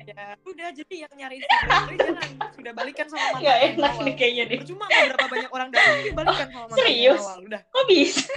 ya 0.09 0.33
udah 0.41 0.73
jadi 0.73 0.95
yang 1.05 1.13
nyari 1.13 1.35
itu 1.37 1.45
jangan. 1.45 1.85
Sudah 2.57 2.73
balikan 2.73 3.05
sama 3.05 3.21
mantan 3.29 3.45
yang 3.45 3.59
enak 3.77 3.91
awal. 3.93 4.05
nih 4.09 4.15
kayaknya 4.17 4.43
nih 4.49 4.57
percuma 4.57 4.83
mau 4.83 5.01
berapa 5.05 5.27
banyak 5.29 5.51
orang 5.53 5.69
datang 5.69 5.97
dia 6.01 6.13
balikan 6.17 6.47
sama 6.49 6.65
mantan 6.65 6.77
serius? 6.81 7.21
awal. 7.21 7.37
Udah. 7.45 7.61
Kok 7.69 7.83
bisa? 7.85 8.33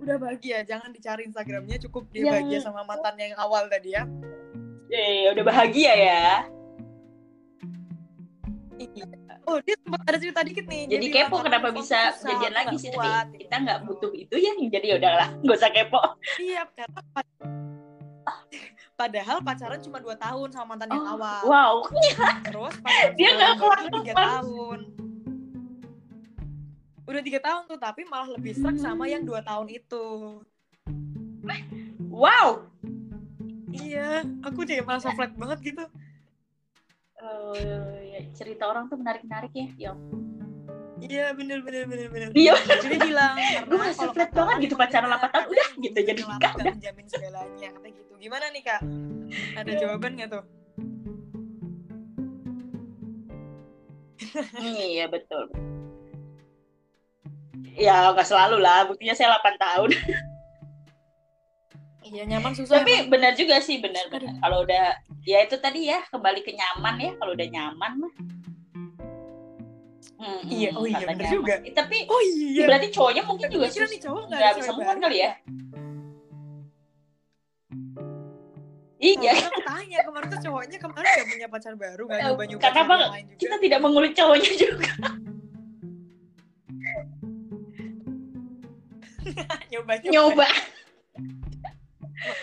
Udah 0.00 0.16
bahagia 0.16 0.58
jangan 0.64 0.90
dicari 0.90 1.22
Instagramnya 1.28 1.76
cukup 1.84 2.08
dia 2.08 2.24
Yang- 2.24 2.32
bahagia 2.32 2.58
sama 2.64 2.80
mantannya 2.88 3.24
yang 3.28 3.38
awal 3.38 3.68
tadi 3.68 3.92
ya. 3.92 4.08
Eh 4.88 5.28
udah 5.28 5.44
bahagia 5.44 5.92
ya. 5.92 6.00
Iya. 6.00 6.59
Oh 9.44 9.58
dia 9.60 9.76
sempat 9.76 10.00
ada 10.04 10.16
cerita 10.16 10.40
dikit 10.40 10.64
nih. 10.64 10.82
Jadi 10.88 11.06
bilang, 11.06 11.16
kepo 11.26 11.34
"Karena 11.36 11.46
kenapa 11.46 11.68
bisa 11.72 11.98
susah, 12.12 12.28
jadian 12.30 12.52
lagi 12.54 12.76
sih 12.76 12.90
kuat," 12.90 13.26
tapi 13.26 13.36
kita 13.40 13.56
nggak 13.60 13.78
butuh 13.84 14.12
itu 14.12 14.34
ya. 14.36 14.52
Jadi 14.56 14.86
ya 14.86 14.94
udahlah 14.96 15.28
nggak 15.40 15.56
usah 15.56 15.70
kepo. 15.70 16.00
Iya 16.38 16.62
karena 16.72 17.00
pad- 17.12 17.38
padahal 18.94 19.36
pacaran 19.40 19.80
cuma 19.80 19.98
2 19.98 20.12
tahun 20.14 20.48
sama 20.52 20.76
mantan 20.76 20.92
yang 20.92 21.02
Oh, 21.02 21.14
awal. 21.16 21.40
wow. 21.44 21.74
Terus 22.44 22.74
Dia 23.18 23.28
nggak 23.32 23.52
keluar 23.56 23.78
tiga 23.90 24.12
tahun. 24.14 24.78
Udah 27.04 27.22
tiga 27.24 27.40
tahun 27.42 27.62
tuh 27.66 27.78
tapi 27.80 28.06
malah 28.06 28.30
lebih 28.30 28.54
serak 28.54 28.78
sama 28.78 29.08
yang 29.08 29.26
dua 29.26 29.42
tahun 29.42 29.66
itu. 29.66 30.06
Wow. 32.06 32.68
Iya 33.70 34.22
aku 34.44 34.62
jadi 34.62 34.84
merasa 34.84 35.10
flat 35.14 35.32
banget 35.34 35.74
gitu 35.74 35.84
Oh, 37.20 37.52
ya, 38.00 38.24
cerita 38.32 38.64
orang 38.64 38.88
tuh 38.88 38.96
menarik-menarik 38.96 39.52
ya 39.52 39.68
Yong. 39.88 40.00
iya 41.00 41.32
bener 41.32 41.64
bener 41.64 41.88
bener 41.88 42.08
bener 42.08 42.28
Iya. 42.32 42.52
jadi 42.80 42.96
bilang 43.00 43.36
merasa 43.72 44.04
kalau 44.04 44.12
flat 44.12 44.30
banget 44.32 44.56
gitu, 44.68 44.74
emang 44.76 44.84
pacaran 44.84 45.08
bener, 45.08 45.20
8 45.20 45.32
tahun, 45.32 45.32
karena 45.32 45.48
udah 45.52 45.68
gitu, 45.80 45.98
jadi 46.00 46.20
nikah, 46.20 46.52
dan 46.56 46.64
menjamin 46.76 47.06
segalanya 47.08 47.68
kata 47.72 47.88
gitu 47.88 48.12
gimana 48.16 48.44
nih 48.52 48.62
kak 48.64 48.80
ada 49.56 49.72
jawaban 49.76 50.12
nggak 50.16 50.30
tuh 50.30 50.44
Hmm, 54.30 54.76
iya 54.78 55.10
betul. 55.10 55.48
Ya 57.74 58.12
nggak 58.12 58.28
selalu 58.28 58.60
lah, 58.62 58.86
buktinya 58.86 59.16
saya 59.16 59.34
8 59.34 59.56
tahun. 59.58 59.90
iya 62.10 62.22
nyaman 62.26 62.52
susah 62.52 62.78
Tapi 62.78 62.92
emang. 62.92 63.08
benar 63.10 63.32
juga 63.34 63.56
sih, 63.58 63.78
benar-benar. 63.78 64.36
Kalau 64.36 64.56
udah, 64.62 64.84
ya 65.22 65.38
itu 65.40 65.56
tadi 65.56 65.86
ya 65.86 65.98
kembali 66.06 66.40
ke 66.40 66.52
nyaman 66.52 66.94
ya. 66.96 67.10
Kalau 67.16 67.32
udah 67.32 67.48
nyaman 67.48 67.92
mah. 67.98 68.12
Hmm, 70.16 70.40
Iya, 70.44 70.68
oh 70.76 70.84
iya, 70.84 71.00
nyaman. 71.00 71.32
juga. 71.32 71.54
Eh, 71.60 71.72
Tapi 71.72 71.96
oh 72.04 72.20
iya 72.20 72.62
berarti 72.68 72.88
cowoknya 72.90 73.22
mungkin 73.24 73.46
Tapi 73.46 73.54
juga 73.56 73.66
nih 73.86 74.00
cowok 74.00 74.22
nggak 74.22 74.36
nggak 74.36 74.46
ada 74.46 74.58
bisa 74.58 74.70
move 74.70 75.00
kali 75.00 75.18
ya. 75.18 75.32
Iya, 79.00 79.32
aku 79.32 79.60
tanya 79.64 79.98
kemarin 80.04 80.26
tuh 80.28 80.40
cowoknya 80.44 80.76
kemarin 80.76 81.08
gak 81.08 81.24
punya 81.24 81.48
pacar 81.48 81.72
baru 81.72 82.04
gak 82.04 82.12
Eh, 82.12 82.20
nyoba 82.28 82.42
nyoba 82.44 82.60
kenapa 82.60 82.94
kita 83.40 83.56
tidak 83.56 83.80
mengulik 83.80 84.12
cowoknya 84.12 84.52
juga. 84.52 84.92
nyoba 89.72 89.92
Nyoba. 90.04 90.44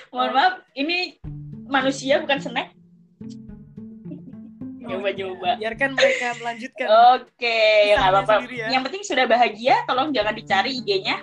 Mohon 0.09 0.31
maaf, 0.33 0.53
ini 0.73 1.19
manusia 1.67 2.17
bukan 2.19 2.39
snack. 2.39 2.73
Nyoba-nyoba. 4.87 5.59
biarkan 5.59 5.99
mereka 5.99 6.31
melanjutkan 6.39 6.87
Oke, 7.19 7.59
ya 7.91 7.99
nggak 7.99 8.07
Kisahnya 8.07 8.23
apa-apa. 8.23 8.35
ya. 8.55 8.67
Yang 8.71 8.83
penting 8.87 9.03
sudah 9.03 9.25
bahagia, 9.27 9.75
tolong 9.83 10.15
jangan 10.15 10.31
dicari 10.31 10.79
IG-nya. 10.79 11.17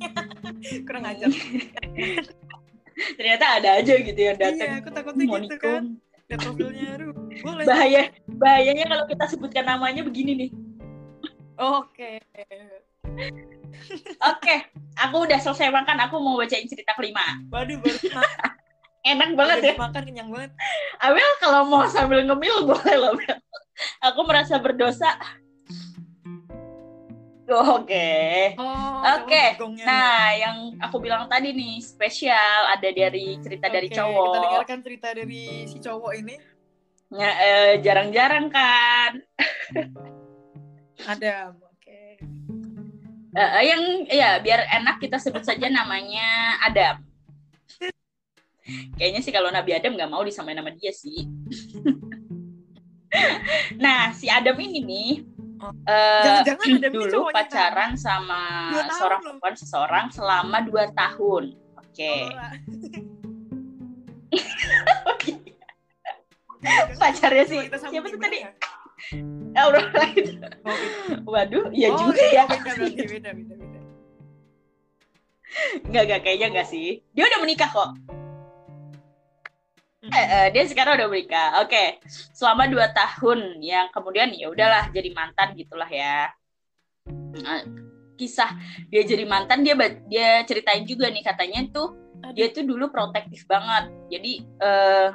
kurang 0.88 1.04
ajar 1.04 1.28
Ternyata 3.20 3.44
ada 3.60 3.70
aja 3.80 3.94
gitu 3.96 4.16
yang 4.16 4.36
iya 4.36 4.44
datang. 4.52 4.70
aku 4.80 4.88
takutnya 4.92 5.24
Mau 5.28 5.36
gitu 5.40 5.56
kan 5.60 5.82
profilnya 6.30 6.88
boleh 7.42 7.64
Bahaya, 7.66 8.02
bahayanya 8.38 8.84
kalau 8.86 9.04
kita 9.10 9.24
sebutkan 9.28 9.64
namanya 9.66 10.00
begini 10.06 10.32
nih. 10.36 10.50
oke 11.58 12.12
Oke, 14.30 14.56
aku 14.98 15.16
udah 15.26 15.38
selesai 15.40 15.70
makan. 15.72 15.96
Aku 16.08 16.20
mau 16.20 16.36
bacain 16.38 16.66
cerita 16.66 16.94
kelima. 16.96 17.22
Waduh, 17.52 17.78
baru. 17.80 17.98
Enak 19.00 19.32
banget 19.32 19.58
ya. 19.64 19.74
makan 19.80 20.02
kenyang 20.04 20.28
banget. 20.28 20.52
Abel 21.00 21.30
kalau 21.40 21.64
mau 21.64 21.88
sambil 21.88 22.20
ngemil 22.20 22.68
boleh 22.68 22.96
loh, 23.00 23.16
Bel. 23.16 23.38
Aku 24.04 24.20
merasa 24.28 24.60
berdosa. 24.60 25.16
Oke. 27.50 28.54
Oh, 28.60 29.02
Oke. 29.18 29.58
bagongnya. 29.58 29.84
Nah, 29.88 30.22
yang 30.38 30.56
aku 30.78 31.02
bilang 31.02 31.26
tadi 31.26 31.50
nih 31.50 31.82
spesial 31.82 32.70
ada 32.70 32.88
dari 32.94 33.40
cerita 33.42 33.66
dari 33.66 33.88
Oke, 33.90 33.96
cowok. 33.98 34.28
Kita 34.30 34.38
dengarkan 34.46 34.78
cerita 34.86 35.08
dari 35.10 35.44
si 35.66 35.76
cowok 35.82 36.12
ini. 36.14 36.34
Ya, 37.10 37.30
eh, 37.42 37.72
jarang-jarang 37.82 38.46
kan. 38.54 39.12
Adam. 41.10 41.69
Eh, 43.30 43.62
yang 43.62 43.82
ya 44.10 44.42
biar 44.42 44.66
enak 44.82 44.98
kita 44.98 45.16
sebut 45.22 45.46
saja 45.46 45.70
namanya 45.70 46.58
Adam. 46.66 46.98
Kayaknya 48.98 49.20
sih 49.22 49.32
kalau 49.34 49.50
Nabi 49.50 49.74
Adam 49.74 49.94
nggak 49.94 50.10
mau 50.10 50.22
disamain 50.26 50.58
nama 50.58 50.74
dia 50.74 50.90
sih. 50.90 51.26
nah, 53.84 54.10
si 54.14 54.26
Adam 54.30 54.58
ini 54.58 54.80
nih 54.82 55.12
Oh. 55.60 55.76
eh, 55.84 56.24
Jangan-jangan 56.24 56.64
Adam 56.64 56.88
ini 56.88 56.96
dulu 56.96 57.12
cowoknya 57.12 57.36
pacaran 57.36 57.92
sama 57.92 58.72
Dua 58.72 58.80
tahun 58.88 58.96
seorang 58.96 59.20
perempuan 59.20 59.54
seseorang 59.60 60.04
selama 60.08 60.58
dua 60.64 60.84
tahun. 60.96 61.44
Oke. 61.76 62.12
Aurora. 62.32 62.48
Pacarnya 66.96 67.44
sih 67.44 67.60
siapa 67.68 68.08
tuh 68.08 68.20
tadi? 68.20 68.40
Aurora 69.56 70.04
itu. 70.18 70.32
Oh, 70.64 70.74
beda. 70.74 71.14
Waduh, 71.26 71.64
iya 71.74 71.88
Oh, 71.90 71.98
juga 72.06 72.22
ya. 72.30 72.44
Beda, 72.46 72.70
berarti 72.76 73.02
beda, 73.06 73.30
beda, 73.34 73.54
beda. 73.58 73.80
Enggak, 75.86 76.02
enggak, 76.06 76.20
kayaknya 76.22 76.46
enggak 76.54 76.68
sih. 76.70 77.02
Dia 77.10 77.24
udah 77.26 77.38
menikah 77.42 77.70
kok. 77.70 77.90
Hmm. 80.00 80.12
Eh, 80.16 80.26
eh, 80.32 80.46
dia 80.54 80.64
sekarang 80.64 80.96
udah 80.96 81.08
menikah. 81.12 81.48
Oke, 81.60 82.00
selama 82.32 82.64
dua 82.70 82.88
tahun 82.94 83.60
yang 83.60 83.92
kemudian 83.92 84.32
ya 84.32 84.48
udahlah 84.48 84.88
jadi 84.94 85.12
mantan 85.12 85.52
gitulah 85.58 85.90
ya. 85.90 86.30
Eh, 87.36 87.62
kisah 88.16 88.52
dia 88.92 89.02
jadi 89.04 89.24
mantan 89.24 89.64
dia 89.64 89.76
dia 90.08 90.44
ceritain 90.44 90.84
juga 90.84 91.08
nih 91.08 91.24
katanya 91.24 91.64
tuh 91.72 91.96
dia 92.36 92.52
tuh 92.52 92.64
dulu 92.64 92.88
protektif 92.88 93.44
banget. 93.44 93.92
Jadi 94.08 94.32
eh, 94.40 95.08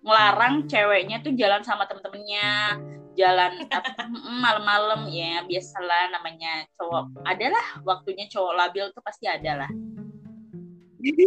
ngelarang 0.00 0.64
ceweknya 0.64 1.20
tuh 1.20 1.36
jalan 1.36 1.60
sama 1.60 1.84
temen-temennya, 1.84 2.80
jalan 3.20 3.52
mm, 4.16 4.40
malam-malam 4.40 5.00
ya 5.12 5.44
biasalah 5.44 6.08
namanya 6.10 6.64
cowok. 6.74 7.04
Adalah 7.22 7.84
waktunya 7.84 8.24
cowok 8.26 8.52
labil 8.56 8.88
tuh 8.90 9.02
pasti 9.04 9.28
ada 9.28 9.64
lah. 9.64 9.70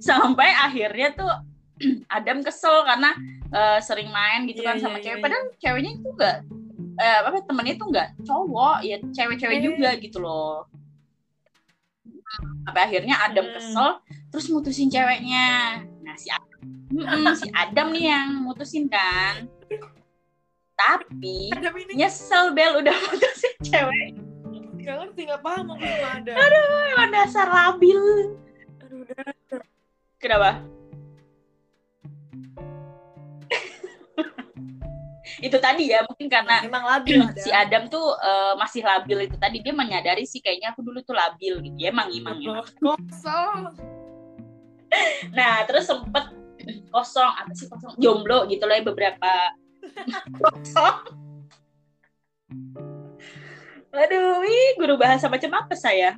Sampai 0.00 0.48
akhirnya 0.50 1.12
tuh 1.12 1.30
Adam 2.10 2.42
kesel 2.42 2.82
karena 2.82 3.12
eh, 3.48 3.78
sering 3.80 4.08
main 4.08 4.48
gitu 4.48 4.60
Iya, 4.60 4.68
kan 4.72 4.76
sama 4.80 4.98
iya, 4.98 5.04
cewek. 5.04 5.16
iya, 5.16 5.24
Padahal 5.24 5.44
ceweknya 5.56 5.90
itu 5.94 6.08
enggak 6.10 6.36
eh, 6.98 7.18
apa 7.22 7.38
temennya 7.46 7.74
itu 7.76 7.84
enggak 7.86 8.08
cowok, 8.24 8.76
ya 8.82 8.96
cewek-cewek 9.00 9.58
Eh. 9.60 9.64
juga 9.64 9.90
gitu 9.96 10.18
loh. 10.18 10.66
Sampai 12.64 12.82
akhirnya 12.84 13.14
Adam 13.18 13.46
Hmm. 13.46 13.54
kesel 13.56 13.88
terus 14.28 14.46
mutusin 14.52 14.88
ceweknya. 14.88 15.80
Nah, 16.04 16.16
si 16.18 16.28
Adam, 16.28 16.60
Mm-mm, 16.88 17.24
si 17.32 17.48
Adam 17.52 17.88
nih 17.92 18.04
yang 18.08 18.28
mutusin 18.42 18.84
kan. 18.88 19.48
Tapi 20.88 21.52
nyesel 21.92 22.56
Bel 22.56 22.80
udah 22.80 22.96
mutusin 23.12 23.54
cewek. 23.60 24.16
nggak 24.78 24.96
ngerti, 25.04 25.20
nggak 25.28 25.42
paham 25.44 25.76
aku 25.76 25.84
sama 25.84 26.08
Adam. 26.16 26.34
Emang 26.96 27.10
dasar 27.12 27.46
labil. 27.52 28.00
Aduh, 28.80 29.04
udah. 29.04 29.20
Kenapa? 30.16 30.64
itu 35.38 35.54
tadi 35.62 35.94
ya 35.94 36.02
mungkin 36.02 36.26
karena 36.26 36.66
Emang 36.66 36.82
labil 36.82 37.22
si 37.38 37.50
Adam 37.54 37.86
tuh 37.86 38.16
eh, 38.18 38.54
masih 38.58 38.82
labil 38.82 39.30
itu 39.30 39.36
tadi 39.38 39.62
dia 39.62 39.70
menyadari 39.70 40.26
sih 40.26 40.42
kayaknya 40.42 40.74
aku 40.74 40.82
dulu 40.82 40.98
tuh 41.06 41.14
labil 41.14 41.62
gitu 41.62 41.78
ya 41.78 41.94
emang 41.94 42.10
emang, 42.10 42.42
emang. 42.42 42.66
Kosong. 42.82 43.78
nah 45.38 45.62
terus 45.68 45.86
sempet 45.86 46.34
kosong 46.90 47.30
apa 47.30 47.52
sih 47.54 47.70
kosong 47.70 47.94
jomblo 48.02 48.50
gitu 48.50 48.66
lah 48.66 48.82
ya 48.82 48.84
beberapa 48.84 49.30
aduh 53.98 54.46
ih, 54.46 54.78
guru 54.78 54.94
bahasa 54.94 55.26
macam 55.26 55.50
apa 55.58 55.74
saya? 55.74 56.14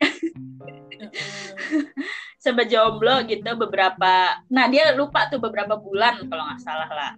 Sempat 2.44 2.68
jomblo 2.68 3.24
gitu 3.24 3.56
beberapa 3.56 4.36
nah 4.52 4.68
dia 4.68 4.92
lupa 4.92 5.32
tuh 5.32 5.40
beberapa 5.40 5.80
bulan 5.80 6.28
kalau 6.28 6.44
nggak 6.44 6.60
salah 6.60 6.90
lah. 6.92 7.12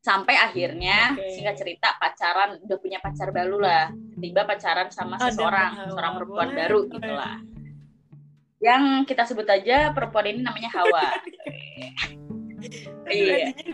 Sampai 0.00 0.38
akhirnya 0.38 1.18
Oke. 1.18 1.34
singkat 1.34 1.58
cerita 1.58 1.98
pacaran 1.98 2.62
udah 2.62 2.78
punya 2.78 3.02
pacar 3.02 3.34
baru 3.34 3.58
lah. 3.58 3.90
Tiba 4.14 4.46
pacaran 4.46 4.86
sama 4.94 5.18
seseorang 5.18 5.74
Hawa. 5.74 5.90
seorang 5.90 6.12
perempuan 6.14 6.48
Boleh, 6.54 6.58
baru 6.62 6.78
gitu 6.86 7.10
lah. 7.10 7.42
Yang 8.62 8.82
kita 9.10 9.26
sebut 9.26 9.50
aja 9.50 9.90
perempuan 9.90 10.30
ini 10.30 10.46
namanya 10.46 10.70
Hawa 10.70 11.10
Iya. 13.06 13.54
Di 13.54 13.72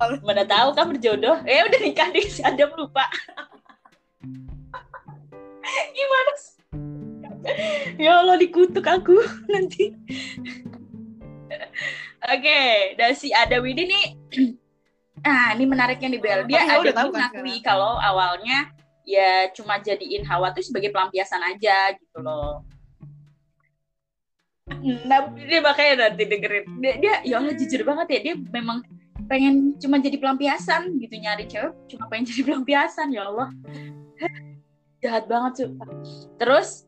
awal. 0.00 0.20
mana 0.24 0.44
tahu 0.48 0.72
kan 0.72 0.88
berjodoh. 0.88 1.36
Eh 1.44 1.60
udah 1.64 1.80
nikah 1.80 2.08
deh 2.12 2.24
si 2.24 2.40
Adam 2.40 2.72
lupa. 2.76 3.04
Gimana 5.96 6.32
ya 7.96 8.20
Allah 8.20 8.36
dikutuk 8.36 8.84
aku 8.84 9.16
nanti. 9.52 9.92
Oke 12.20 12.60
dan 13.00 13.12
si 13.16 13.32
Adam 13.32 13.64
ini 13.64 13.82
nih. 13.88 14.06
Ah 15.20 15.52
ini 15.52 15.68
menariknya 15.68 16.16
nih 16.16 16.20
Bel 16.24 16.40
dia 16.48 16.64
ini 16.64 16.96
kan 16.96 17.12
mengakui 17.12 17.60
kalau 17.60 17.92
awalnya 18.00 18.72
ya 19.04 19.52
cuma 19.52 19.76
jadiin 19.76 20.24
Hawa 20.24 20.48
tuh 20.56 20.64
sebagai 20.64 20.88
pelampiasan 20.88 21.44
aja 21.44 21.92
gitu 21.92 22.24
loh 22.24 22.64
nah 25.04 25.28
dia 25.34 25.60
makanya 25.60 26.08
nanti 26.08 26.22
dengerin 26.24 26.64
dia, 26.78 26.92
dia 27.02 27.14
ya 27.26 27.34
Allah 27.42 27.54
jujur 27.58 27.82
banget 27.82 28.06
ya 28.16 28.18
dia 28.30 28.34
memang 28.38 28.80
pengen 29.26 29.76
cuma 29.78 29.98
jadi 29.98 30.16
pelampiasan 30.18 30.96
gitu 30.98 31.14
nyari 31.18 31.44
cewek 31.46 31.74
cuma 31.90 32.06
pengen 32.10 32.24
jadi 32.30 32.42
pelampiasan 32.46 33.10
ya 33.12 33.28
Allah 33.28 33.50
jahat 35.00 35.24
banget 35.26 35.52
tuh 35.66 35.70
terus 36.38 36.86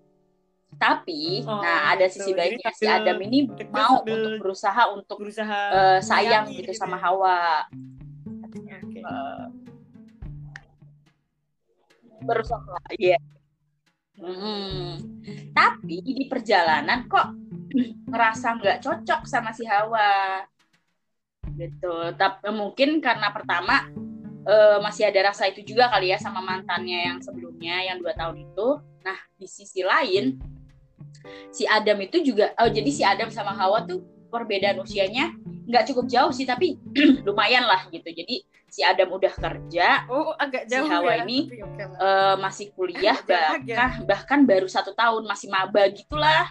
tapi 0.81 1.45
Oh, 1.47 1.61
nah 1.63 1.95
ada 1.95 2.09
sisi 2.09 2.33
baiknya 2.35 2.73
si 2.75 2.89
Adam 2.89 3.21
ini 3.23 3.47
mau 3.71 4.03
untuk 4.03 4.41
berusaha 4.41 4.83
untuk 4.91 5.17
berusaha 5.21 5.59
eh, 5.71 6.01
sayang 6.03 6.49
gitu 6.51 6.73
gitu 6.73 6.81
sama. 6.81 6.97
Hawa 6.99 7.69
Oke. 8.43 8.73
Eh, 8.99 9.45
berusaha 12.25 12.79
iya 12.97 13.19
Hmm. 14.23 15.03
tapi 15.57 15.99
di 16.05 16.31
perjalanan 16.31 17.11
kok 17.11 17.42
ngerasa 18.07 18.49
nggak 18.59 18.79
cocok 18.81 19.21
sama 19.25 19.51
si 19.51 19.65
Hawa. 19.65 20.45
Gitu. 21.53 21.95
Tapi 22.15 22.49
mungkin 22.51 23.03
karena 23.03 23.29
pertama 23.35 23.91
eh, 24.43 24.79
masih 24.81 25.11
ada 25.11 25.31
rasa 25.31 25.51
itu 25.51 25.61
juga 25.67 25.91
kali 25.91 26.11
ya 26.11 26.19
sama 26.19 26.41
mantannya 26.41 27.13
yang 27.13 27.19
sebelumnya 27.21 27.83
yang 27.83 27.99
dua 27.99 28.15
tahun 28.15 28.47
itu. 28.47 28.69
Nah 29.03 29.19
di 29.35 29.47
sisi 29.47 29.83
lain 29.83 30.39
si 31.53 31.69
Adam 31.69 31.99
itu 32.03 32.19
juga 32.25 32.51
oh 32.59 32.67
jadi 32.67 32.91
si 32.91 33.03
Adam 33.05 33.29
sama 33.31 33.53
Hawa 33.55 33.85
tuh 33.85 34.01
perbedaan 34.33 34.81
usianya 34.81 35.31
nggak 35.63 35.93
cukup 35.93 36.09
jauh 36.09 36.33
sih 36.33 36.49
tapi 36.49 36.81
lumayan 37.27 37.67
lah 37.67 37.87
gitu. 37.91 38.09
Jadi 38.09 38.43
si 38.73 38.81
Adam 38.81 39.13
udah 39.13 39.29
kerja 39.37 40.09
Oh, 40.09 40.33
agak 40.33 40.65
Si 40.65 40.73
jauh 40.73 40.89
Hawa 40.89 41.21
ya. 41.21 41.29
ini, 41.29 41.45
oke 41.61 41.77
lah. 41.77 41.99
eh, 42.01 42.35
masih 42.41 42.73
kuliah 42.73 43.19
bahkan 43.29 43.91
bahkan 44.09 44.41
baru 44.49 44.65
satu 44.65 44.97
tahun 44.97 45.29
masih 45.29 45.53
maba 45.53 45.85
gitulah 45.93 46.49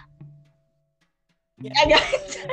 Ya, 1.62 1.70
agak 1.86 2.02
ya, 2.02 2.18
ya. 2.26 2.44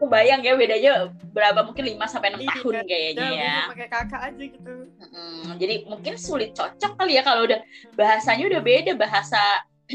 kebayang 0.00 0.40
ya 0.44 0.52
bedanya 0.56 0.92
berapa 1.32 1.60
mungkin 1.64 1.84
5 1.84 2.04
sampai 2.08 2.28
enam 2.32 2.40
Iya, 2.44 2.50
tahun 2.60 2.74
kayaknya 2.88 3.24
Udah, 3.24 3.30
ya 3.36 3.52
bisa 3.54 3.70
pakai 3.72 3.88
kakak 3.92 4.20
aja 4.32 4.44
gitu. 4.44 4.72
Mm, 5.14 5.48
jadi 5.60 5.74
mungkin 5.86 6.14
sulit 6.16 6.50
cocok 6.56 6.92
kali 6.96 7.12
ya 7.16 7.22
kalau 7.22 7.44
udah 7.46 7.60
bahasanya 7.94 8.44
udah 8.50 8.60
beda 8.64 8.92
bahasa. 8.96 9.42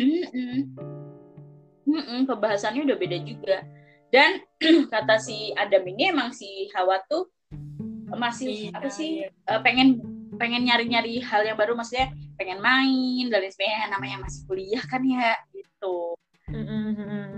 Mm-mm, 1.89 2.29
pembahasannya 2.29 2.85
udah 2.85 2.97
beda 3.01 3.17
juga 3.25 3.65
dan 4.13 4.45
kata 4.93 5.17
si 5.17 5.49
Adam 5.57 5.81
ini 5.89 6.13
emang 6.13 6.29
si 6.29 6.69
Hawa 6.73 7.01
tuh 7.09 7.25
masih 8.13 8.69
Iya, 8.69 8.77
apa 8.77 8.89
sih 8.89 9.25
iya. 9.25 9.29
eh, 9.33 9.61
pengen 9.65 9.97
pengen 10.37 10.65
nyari-nyari 10.69 11.21
hal 11.25 11.45
yang 11.45 11.57
baru 11.57 11.73
maksudnya 11.73 12.13
pengen 12.37 12.61
main 12.61 13.25
dan 13.29 13.41
lain 13.41 13.53
sebagainya 13.53 13.89
namanya 13.89 14.17
masih 14.21 14.41
kuliah 14.45 14.83
kan 14.85 15.01
ya 15.01 15.33
gitu 15.53 16.13
Mm-mm. 16.49 17.29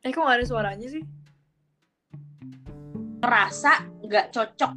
Eh 0.00 0.10
kok 0.10 0.24
gak 0.24 0.38
ada 0.40 0.46
suaranya 0.48 0.88
sih? 0.88 1.04
merasa 3.20 3.84
nggak 4.00 4.32
cocok 4.32 4.72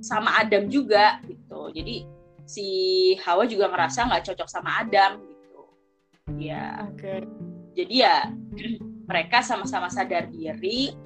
sama 0.00 0.40
Adam 0.40 0.66
juga 0.72 1.20
gitu 1.28 1.68
jadi 1.70 2.08
si 2.48 2.66
Hawa 3.22 3.44
juga 3.44 3.68
ngerasa 3.68 4.08
nggak 4.08 4.24
cocok 4.32 4.48
sama 4.48 4.82
Adam 4.82 5.20
gitu 5.20 5.62
ya 6.40 6.88
Oke. 6.88 7.22
jadi 7.76 7.94
ya 7.94 8.16
mereka 9.08 9.44
sama-sama 9.44 9.92
sadar 9.92 10.32
diri 10.32 10.96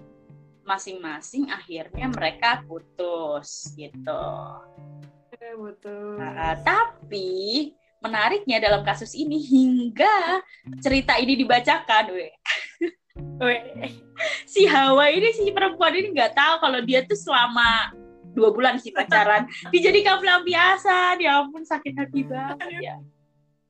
masing-masing 0.63 1.51
akhirnya 1.51 2.07
mereka 2.09 2.63
putus 2.65 3.75
gitu 3.75 4.23
betul. 5.39 6.19
Nah, 6.19 6.55
tapi 6.63 7.29
menariknya 7.99 8.63
dalam 8.63 8.87
kasus 8.87 9.15
ini 9.19 9.43
hingga 9.43 10.43
cerita 10.79 11.19
ini 11.19 11.35
dibacakan, 11.35 12.15
we, 12.15 12.31
Weh, 13.39 13.63
si 14.47 14.67
Hawa 14.67 15.11
ini 15.11 15.35
si 15.35 15.51
perempuan 15.51 15.95
ini 15.95 16.15
nggak 16.15 16.35
tahu 16.39 16.55
kalau 16.63 16.81
dia 16.83 17.03
tuh 17.07 17.19
selama 17.19 17.91
dua 18.35 18.55
bulan 18.55 18.79
sih 18.79 18.95
pacaran. 18.95 19.47
Dijadikan 19.75 20.23
pelampiasan. 20.23 21.19
Ya 21.23 21.43
ampun 21.43 21.67
sakit 21.67 21.95
hati 21.99 22.23
banget 22.27 22.59
ya. 22.83 22.97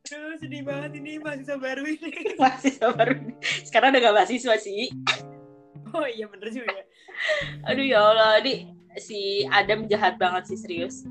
Aduh 0.09 0.41
sedih 0.41 0.65
banget 0.65 1.01
ini 1.01 1.21
mahasiswa 1.21 1.57
baru 1.61 1.85
ini. 1.85 2.11
masih 2.41 2.73
sabar 2.77 3.09
sekarang 3.65 3.93
udah 3.93 4.01
gak 4.09 4.17
mahasiswa 4.17 4.57
sih. 4.57 4.89
Oh 5.93 6.05
iya 6.05 6.29
bener 6.29 6.49
juga. 6.53 6.85
aduh 7.65 7.85
ya 7.85 8.01
Allah. 8.01 8.41
Ini 8.45 8.73
si 9.01 9.45
Adam 9.49 9.85
jahat 9.89 10.17
banget 10.17 10.49
sih 10.53 10.59
serius 10.61 11.05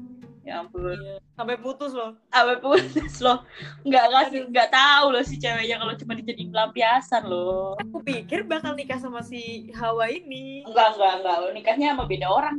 ya 0.48 0.64
ampun 0.64 0.95
Iya. 0.95 1.20
Sampai 1.36 1.60
putus 1.60 1.91
loh. 1.91 2.16
sampai 2.32 2.56
putus 2.58 3.16
loh 3.20 3.43
nggak 3.84 4.06
kasih 4.10 4.39
nggak 4.48 4.70
tahu 4.72 5.06
loh 5.12 5.22
si 5.22 5.36
ceweknya 5.36 5.76
kalau 5.76 5.93
cuma 5.93 6.16
dijadiin 6.16 6.50
pelampiasan 6.50 7.24
loh 7.24 7.76
Aku 7.78 8.00
pikir 8.00 8.41
bakal 8.43 8.72
nikah 8.74 8.95
sama 8.95 9.20
si 9.20 9.68
Hawa 9.74 10.08
ini. 10.08 10.64
enggak 10.64 10.95
enggak 10.95 11.14
enggak 11.20 11.36
lo 11.38 11.48
nikahnya 11.52 11.88
sama 11.91 12.06
beda 12.06 12.28
orang 12.28 12.56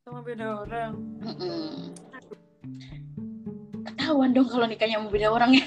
Sama 0.00 0.24
beda 0.24 0.46
orang. 0.58 0.92
Ketahuan 3.84 4.32
dong 4.32 4.48
kalau 4.48 4.64
nikahnya 4.64 4.96
sama 4.96 5.08
beda 5.08 5.28
orang 5.28 5.50
ya 5.54 5.64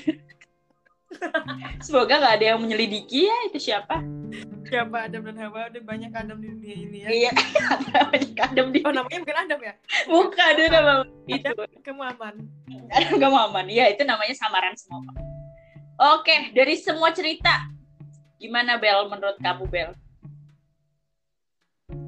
semoga 1.85 2.17
nggak 2.17 2.35
ada 2.35 2.45
yang 2.49 2.59
menyelidiki 2.59 3.27
ya 3.27 3.37
itu 3.45 3.59
siapa 3.61 4.01
Siapa 4.71 4.97
Adam 5.03 5.27
dan 5.27 5.35
Hawa? 5.35 5.67
Ada 5.67 5.83
banyak 5.83 6.11
Adam 6.15 6.39
di 6.39 6.47
dunia 6.47 6.75
ini 6.79 6.97
ya. 7.03 7.09
iya 7.11 7.31
banyak 8.15 8.39
Adam 8.39 8.71
di 8.71 8.79
Oh 8.87 8.95
namanya 8.95 9.19
bukan 9.19 9.37
Adam 9.43 9.59
ya? 9.59 9.73
muka 10.07 10.43
ada 10.55 10.63
nama 10.71 10.93
itu 11.27 11.51
Kamu 11.83 12.01
aman. 12.15 12.35
Adam 12.87 13.11
gak 13.19 13.31
mau 13.35 13.51
aman 13.51 13.67
ya 13.67 13.91
itu 13.91 14.07
namanya 14.07 14.31
samaran 14.31 14.71
semua 14.79 15.03
oke 15.99 16.55
dari 16.55 16.79
semua 16.79 17.11
cerita 17.11 17.67
gimana 18.39 18.79
Bel 18.79 19.11
menurut 19.11 19.35
kamu 19.43 19.67
Bel 19.67 19.91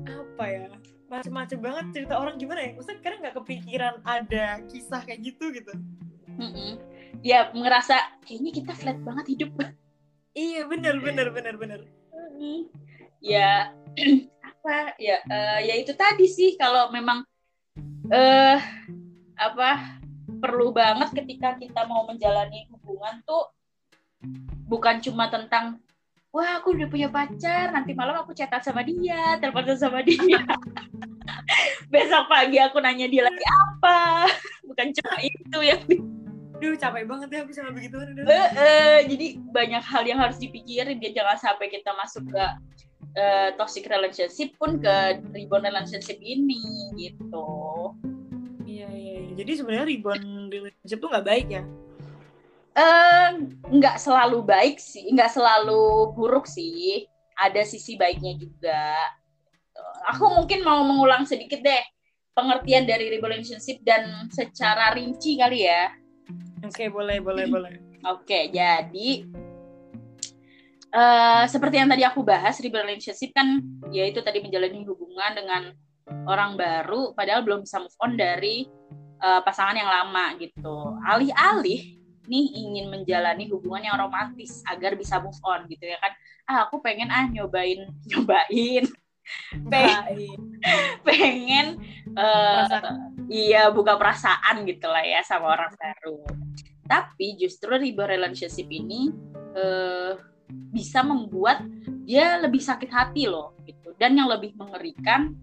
Apa 0.08 0.44
ya? 0.48 0.66
Macem-macem 1.12 1.60
banget 1.62 1.86
cerita 1.94 2.18
orang 2.18 2.40
gimana 2.42 2.64
ya? 2.64 2.72
Maksudnya 2.74 3.04
kadang 3.06 3.20
nggak 3.22 3.36
kepikiran 3.38 3.94
ada 4.02 4.46
kisah 4.66 5.04
kayak 5.06 5.22
gitu 5.22 5.52
gitu. 5.54 5.70
Mm-mm. 6.34 6.82
ya 7.22 7.54
ngerasa 7.54 8.24
kayaknya 8.26 8.52
kita 8.56 8.74
flat 8.74 8.98
banget 9.06 9.38
hidup 9.38 9.52
Iya 10.34 10.66
bener 10.66 10.98
bener 10.98 11.30
bener 11.30 11.56
bener. 11.62 11.82
Ya 13.24 13.72
apa 14.48 14.96
ya 15.00 15.18
eh, 15.24 15.60
ya 15.68 15.74
itu 15.80 15.92
tadi 15.96 16.28
sih 16.28 16.56
kalau 16.56 16.92
memang 16.92 17.24
eh 18.12 18.60
apa 19.36 20.00
perlu 20.44 20.76
banget 20.76 21.12
ketika 21.24 21.56
kita 21.56 21.88
mau 21.88 22.04
menjalani 22.08 22.68
hubungan 22.72 23.24
tuh 23.24 23.52
bukan 24.68 25.04
cuma 25.04 25.28
tentang 25.28 25.80
wah 26.34 26.58
aku 26.58 26.74
udah 26.74 26.90
punya 26.90 27.08
pacar 27.14 27.70
nanti 27.70 27.94
malam 27.94 28.18
aku 28.18 28.34
chatan 28.34 28.60
sama 28.60 28.82
dia 28.82 29.38
teleponan 29.38 29.78
sama 29.78 30.02
dia. 30.02 30.42
Besok 31.94 32.26
pagi 32.26 32.58
aku 32.58 32.82
nanya 32.82 33.06
dia 33.06 33.24
lagi 33.30 33.46
apa. 33.46 34.26
Bukan 34.68 34.88
cuma 34.98 35.18
itu 35.22 35.60
yang 35.62 35.84
Duh 36.64 36.80
capek 36.80 37.04
banget 37.04 37.28
ya 37.28 37.40
aku 37.44 37.52
sama 37.52 37.76
begituan 37.76 38.16
udah. 38.16 38.24
Eh, 38.24 38.50
eh, 38.56 38.98
jadi 39.12 39.28
banyak 39.36 39.84
hal 39.84 40.04
yang 40.08 40.24
harus 40.24 40.40
dipikirin 40.40 40.96
dia 40.96 41.12
jangan 41.12 41.36
sampai 41.36 41.68
kita 41.68 41.92
masuk 41.92 42.24
ke 42.32 42.46
eh, 43.20 43.50
toxic 43.60 43.84
relationship 43.92 44.56
pun 44.56 44.80
ke 44.80 45.20
rebound 45.36 45.68
relationship 45.68 46.16
ini 46.24 46.64
gitu. 46.96 47.52
Iya 48.64 48.88
iya. 48.96 49.16
iya. 49.28 49.32
Jadi 49.44 49.52
sebenarnya 49.60 49.92
rebound 49.92 50.48
relationship 50.56 51.04
tuh 51.04 51.10
nggak 51.12 51.28
baik 51.28 51.48
ya? 51.52 51.64
Eh, 52.80 53.30
nggak 53.68 54.00
selalu 54.00 54.40
baik 54.48 54.80
sih, 54.80 55.04
nggak 55.12 55.36
selalu 55.36 56.16
buruk 56.16 56.48
sih. 56.48 57.04
Ada 57.36 57.68
sisi 57.68 58.00
baiknya 58.00 58.40
juga. 58.40 59.04
Aku 60.16 60.32
mungkin 60.32 60.64
mau 60.64 60.80
mengulang 60.88 61.28
sedikit 61.28 61.60
deh 61.60 61.84
pengertian 62.32 62.88
dari 62.88 63.20
relationship 63.20 63.84
dan 63.84 64.32
secara 64.32 64.96
rinci 64.96 65.36
kali 65.36 65.68
ya. 65.68 65.92
Oke 66.64 66.88
boleh 66.88 67.20
boleh 67.20 67.46
boleh. 67.52 67.74
Oke, 68.08 68.48
jadi 68.52 69.10
eh 70.94 71.44
seperti 71.50 71.76
yang 71.82 71.90
tadi 71.90 72.04
aku 72.06 72.22
bahas, 72.24 72.56
relationship 72.64 73.36
kan 73.36 73.60
yaitu 73.92 74.24
tadi 74.24 74.40
menjalani 74.40 74.86
hubungan 74.88 75.32
dengan 75.36 75.64
orang 76.28 76.56
baru, 76.56 77.12
padahal 77.12 77.44
belum 77.44 77.68
bisa 77.68 77.84
move 77.84 77.98
on 78.00 78.16
dari 78.16 78.68
eh, 79.20 79.42
pasangan 79.44 79.76
yang 79.76 79.90
lama 79.92 80.40
gitu. 80.40 80.96
Alih-alih 81.04 82.00
nih 82.24 82.46
ingin 82.56 82.88
menjalani 82.88 83.52
hubungan 83.52 83.84
yang 83.84 83.98
romantis 84.00 84.64
agar 84.64 84.96
bisa 84.96 85.20
move 85.20 85.40
on 85.44 85.68
gitu 85.68 85.84
ya 85.84 86.00
kan. 86.00 86.16
Ah, 86.48 86.68
aku 86.68 86.80
pengen 86.80 87.12
ah 87.12 87.28
nyobain 87.28 87.88
nyobain 88.12 88.84
Pe- 89.72 90.04
pengen 91.08 91.80
eh, 92.16 92.64
Perasaan. 92.68 93.13
Iya 93.30 93.70
buka 93.72 93.96
perasaan 93.96 94.64
gitu 94.68 94.88
lah 94.88 95.04
ya 95.04 95.22
sama 95.24 95.54
orang 95.54 95.72
baru. 95.76 96.24
Tapi 96.84 97.40
justru 97.40 97.74
rebound 97.76 98.12
relationship 98.12 98.68
ini 98.68 99.12
eh, 99.56 100.14
bisa 100.50 101.02
membuat 101.02 101.64
dia 102.04 102.38
lebih 102.42 102.60
sakit 102.60 102.90
hati 102.92 103.30
loh 103.30 103.56
gitu. 103.64 103.96
Dan 103.96 104.20
yang 104.20 104.28
lebih 104.28 104.56
mengerikan 104.60 105.34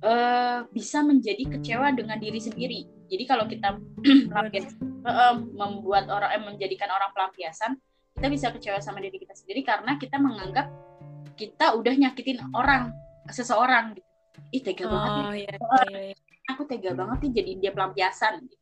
eh, 0.00 0.64
bisa 0.72 1.04
menjadi 1.04 1.58
kecewa 1.58 1.92
dengan 1.92 2.16
diri 2.16 2.40
sendiri. 2.40 2.80
Jadi 3.10 3.24
kalau 3.26 3.44
kita 3.50 3.76
pelampias 4.30 4.72
eh, 4.80 5.10
eh, 5.10 5.34
membuat 5.36 6.08
orang 6.08 6.30
eh, 6.36 6.42
menjadikan 6.42 6.88
orang 6.92 7.10
pelampiasan 7.12 7.76
kita 8.20 8.26
bisa 8.28 8.46
kecewa 8.52 8.78
sama 8.84 9.00
diri 9.00 9.16
kita 9.16 9.32
sendiri 9.32 9.64
karena 9.64 9.96
kita 9.96 10.20
menganggap 10.20 10.68
kita 11.40 11.72
udah 11.72 11.94
nyakitin 11.96 12.36
orang 12.52 12.92
seseorang 13.32 13.96
gitu. 13.96 14.08
Ih 14.52 14.62
tega 14.64 14.84
banget 14.88 15.10
nih. 15.10 15.24
Oh 15.24 15.34
iya, 15.36 15.52
iya, 15.88 16.00
iya. 16.12 16.29
Aku 16.48 16.62
tega 16.64 16.96
banget 16.96 17.18
nih 17.26 17.32
jadiin 17.42 17.60
dia 17.60 17.72
pelampiasan 17.74 18.40
gitu. 18.46 18.60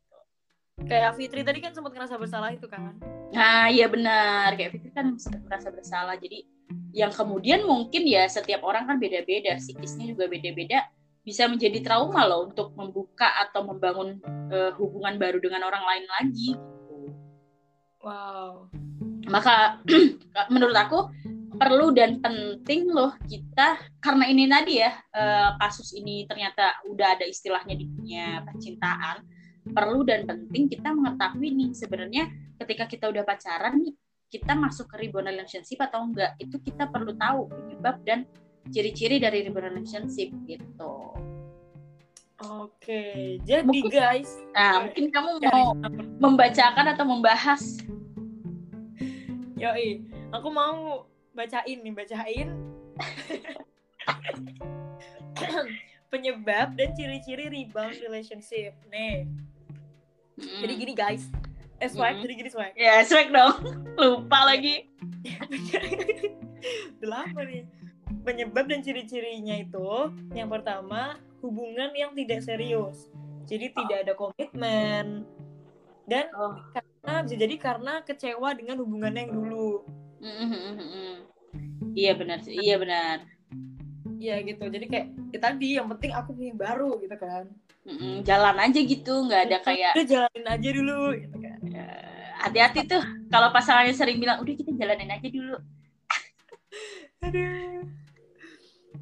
Kayak 0.87 1.19
Fitri 1.19 1.41
tadi 1.43 1.59
kan 1.59 1.75
sempat 1.75 1.91
ngerasa 1.91 2.15
bersalah 2.15 2.49
itu 2.55 2.67
kan? 2.71 2.95
Nah, 3.35 3.67
iya 3.67 3.91
benar. 3.91 4.55
Kayak 4.55 4.79
Fitri 4.79 4.91
kan 4.95 5.15
merasa 5.43 5.67
bersalah. 5.69 6.15
Jadi 6.15 6.47
yang 6.95 7.11
kemudian 7.11 7.67
mungkin 7.67 8.07
ya 8.07 8.25
setiap 8.31 8.63
orang 8.63 8.87
kan 8.87 8.97
beda-beda, 8.97 9.59
psikisnya 9.59 10.15
juga 10.15 10.31
beda-beda, 10.31 10.87
bisa 11.21 11.45
menjadi 11.51 11.83
trauma 11.83 12.23
loh 12.25 12.47
untuk 12.47 12.71
membuka 12.79 13.27
atau 13.43 13.67
membangun 13.67 14.17
eh, 14.49 14.71
hubungan 14.79 15.19
baru 15.19 15.37
dengan 15.43 15.67
orang 15.67 15.83
lain 15.83 16.05
lagi. 16.07 16.51
Gitu. 16.55 16.97
Wow. 17.99 18.71
Maka 19.27 19.83
menurut 20.53 20.77
aku 20.79 21.11
perlu 21.59 21.91
dan 21.91 22.23
penting 22.23 22.87
loh 22.87 23.11
kita 23.27 23.75
karena 23.99 24.25
ini 24.31 24.47
tadi 24.47 24.79
ya 24.79 24.91
eh, 24.95 25.49
kasus 25.59 25.91
ini 25.91 26.23
ternyata 26.23 26.79
udah 26.87 27.19
ada 27.19 27.27
istilahnya 27.27 27.75
di 27.75 27.85
dunia 27.85 28.41
percintaan 28.47 29.27
perlu 29.69 30.07
dan 30.07 30.23
penting 30.23 30.71
kita 30.71 30.89
mengetahui 30.95 31.51
nih 31.51 31.69
sebenarnya 31.75 32.31
ketika 32.63 32.87
kita 32.87 33.05
udah 33.11 33.27
pacaran 33.27 33.83
nih 33.83 33.93
kita 34.29 34.53
masuk 34.55 34.87
ke 34.87 34.95
rebound 35.03 35.27
relationship 35.27 35.83
atau 35.83 36.05
enggak 36.05 36.37
itu 36.39 36.55
kita 36.63 36.87
perlu 36.87 37.17
tahu 37.17 37.49
penyebab 37.49 37.97
dan 38.07 38.23
ciri-ciri 38.69 39.17
dari 39.17 39.41
rebound 39.43 39.73
relationship 39.73 40.29
gitu. 40.45 40.95
Oke, 42.39 43.35
jadi 43.43 43.67
Mungkin- 43.67 43.91
guys, 43.91 44.31
Nah 44.55 44.87
mungkin 44.87 45.11
kamu 45.11 45.43
mau 45.43 45.75
membacakan 46.23 46.95
atau 46.95 47.03
membahas 47.03 47.83
Yoi, 49.59 50.07
aku 50.31 50.47
mau 50.47 51.03
bacain 51.39 51.79
nih, 51.79 51.93
bacain 51.95 52.49
penyebab 56.11 56.75
dan 56.75 56.89
ciri-ciri 56.91 57.47
rebound 57.47 57.95
relationship. 58.01 58.73
Nih, 58.89 59.29
Hmm. 60.35 60.59
jadi 60.63 60.73
gini 60.73 60.93
guys, 60.95 61.23
eh 61.77 61.87
swag, 61.87 62.15
Mm. 62.15 62.21
jadi 62.23 62.33
gini 62.35 62.49
swag. 62.49 62.71
ya 62.73 63.03
swag 63.03 63.27
dong 63.27 63.55
lupa 63.99 64.39
lagi. 64.47 64.87
Udah 66.95 67.09
lama 67.11 67.39
nih. 67.43 67.67
Penyebab 68.19 68.67
dan 68.67 68.79
ciri-cirinya 68.79 69.55
itu, 69.55 70.11
yang 70.31 70.47
pertama 70.47 71.19
hubungan 71.39 71.91
yang 71.91 72.11
tidak 72.15 72.39
serius, 72.39 73.11
jadi 73.45 73.71
tidak 73.71 73.97
ada 74.07 74.13
komitmen 74.15 75.23
dan 76.03 76.25
Oh. 76.33 76.55
karena 76.71 77.13
bisa 77.23 77.35
jadi 77.35 77.55
karena 77.55 77.93
kecewa 78.01 78.49
dengan 78.55 78.79
hubungannya 78.79 79.27
yang 79.27 79.33
dulu. 79.35 79.83
Iya 81.95 82.11
benar 82.15 82.39
sih, 82.43 82.55
iya 82.55 82.75
benar. 82.79 83.17
ya 84.19 84.35
gitu. 84.43 84.67
Jadi 84.67 84.85
kayak 84.91 85.07
ya 85.31 85.39
tadi 85.39 85.79
yang 85.79 85.87
penting 85.95 86.11
aku 86.11 86.35
punya 86.35 86.53
baru 86.55 86.99
gitu 86.99 87.15
kan. 87.15 87.47
Mm-mm, 87.87 88.27
jalan 88.27 88.55
aja 88.59 88.79
gitu. 88.83 89.13
Nggak 89.25 89.41
ada 89.47 89.57
kayak 89.63 89.91
udah 89.95 90.07
jalanin 90.07 90.47
aja 90.47 90.69
dulu 90.75 90.99
gitu 91.15 91.37
kan. 91.39 91.57
Eh, 91.71 92.27
hati-hati 92.43 92.79
tuh. 92.83 93.03
Kalau 93.31 93.47
pasangannya 93.55 93.95
sering 93.95 94.19
bilang 94.19 94.43
udah 94.43 94.53
kita 94.53 94.71
jalanin 94.75 95.07
aja 95.07 95.27
dulu. 95.31 95.55
Aduh 97.25 98.08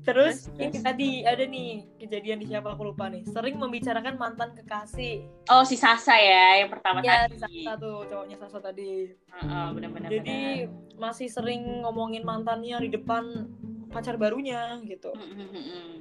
terus 0.04 0.48
terus. 0.56 0.84
tadi 0.84 1.24
ada 1.28 1.44
nih 1.44 1.84
kejadian 2.00 2.40
di 2.40 2.48
siapa 2.48 2.76
aku 2.76 2.92
lupa 2.92 3.12
nih. 3.12 3.24
Sering 3.28 3.60
membicarakan 3.60 4.16
mantan 4.16 4.56
kekasih. 4.56 5.28
Oh 5.52 5.68
si 5.68 5.76
Sasa 5.76 6.16
ya 6.16 6.64
yang 6.64 6.72
pertama 6.72 7.04
ya 7.04 7.28
tadi. 7.28 7.40
Sasa 7.40 7.76
tuh 7.76 8.08
cowoknya 8.08 8.38
Sasa 8.40 8.58
tadi. 8.64 9.12
Heeh, 9.12 9.68
benar-benar 9.76 10.10
jadi 10.12 10.72
masih 10.96 11.28
sering 11.28 11.84
ngomongin 11.84 12.24
mantannya 12.24 12.80
di 12.84 12.90
depan 12.96 13.48
pacar 13.98 14.16
barunya 14.22 14.78
gitu. 14.86 15.10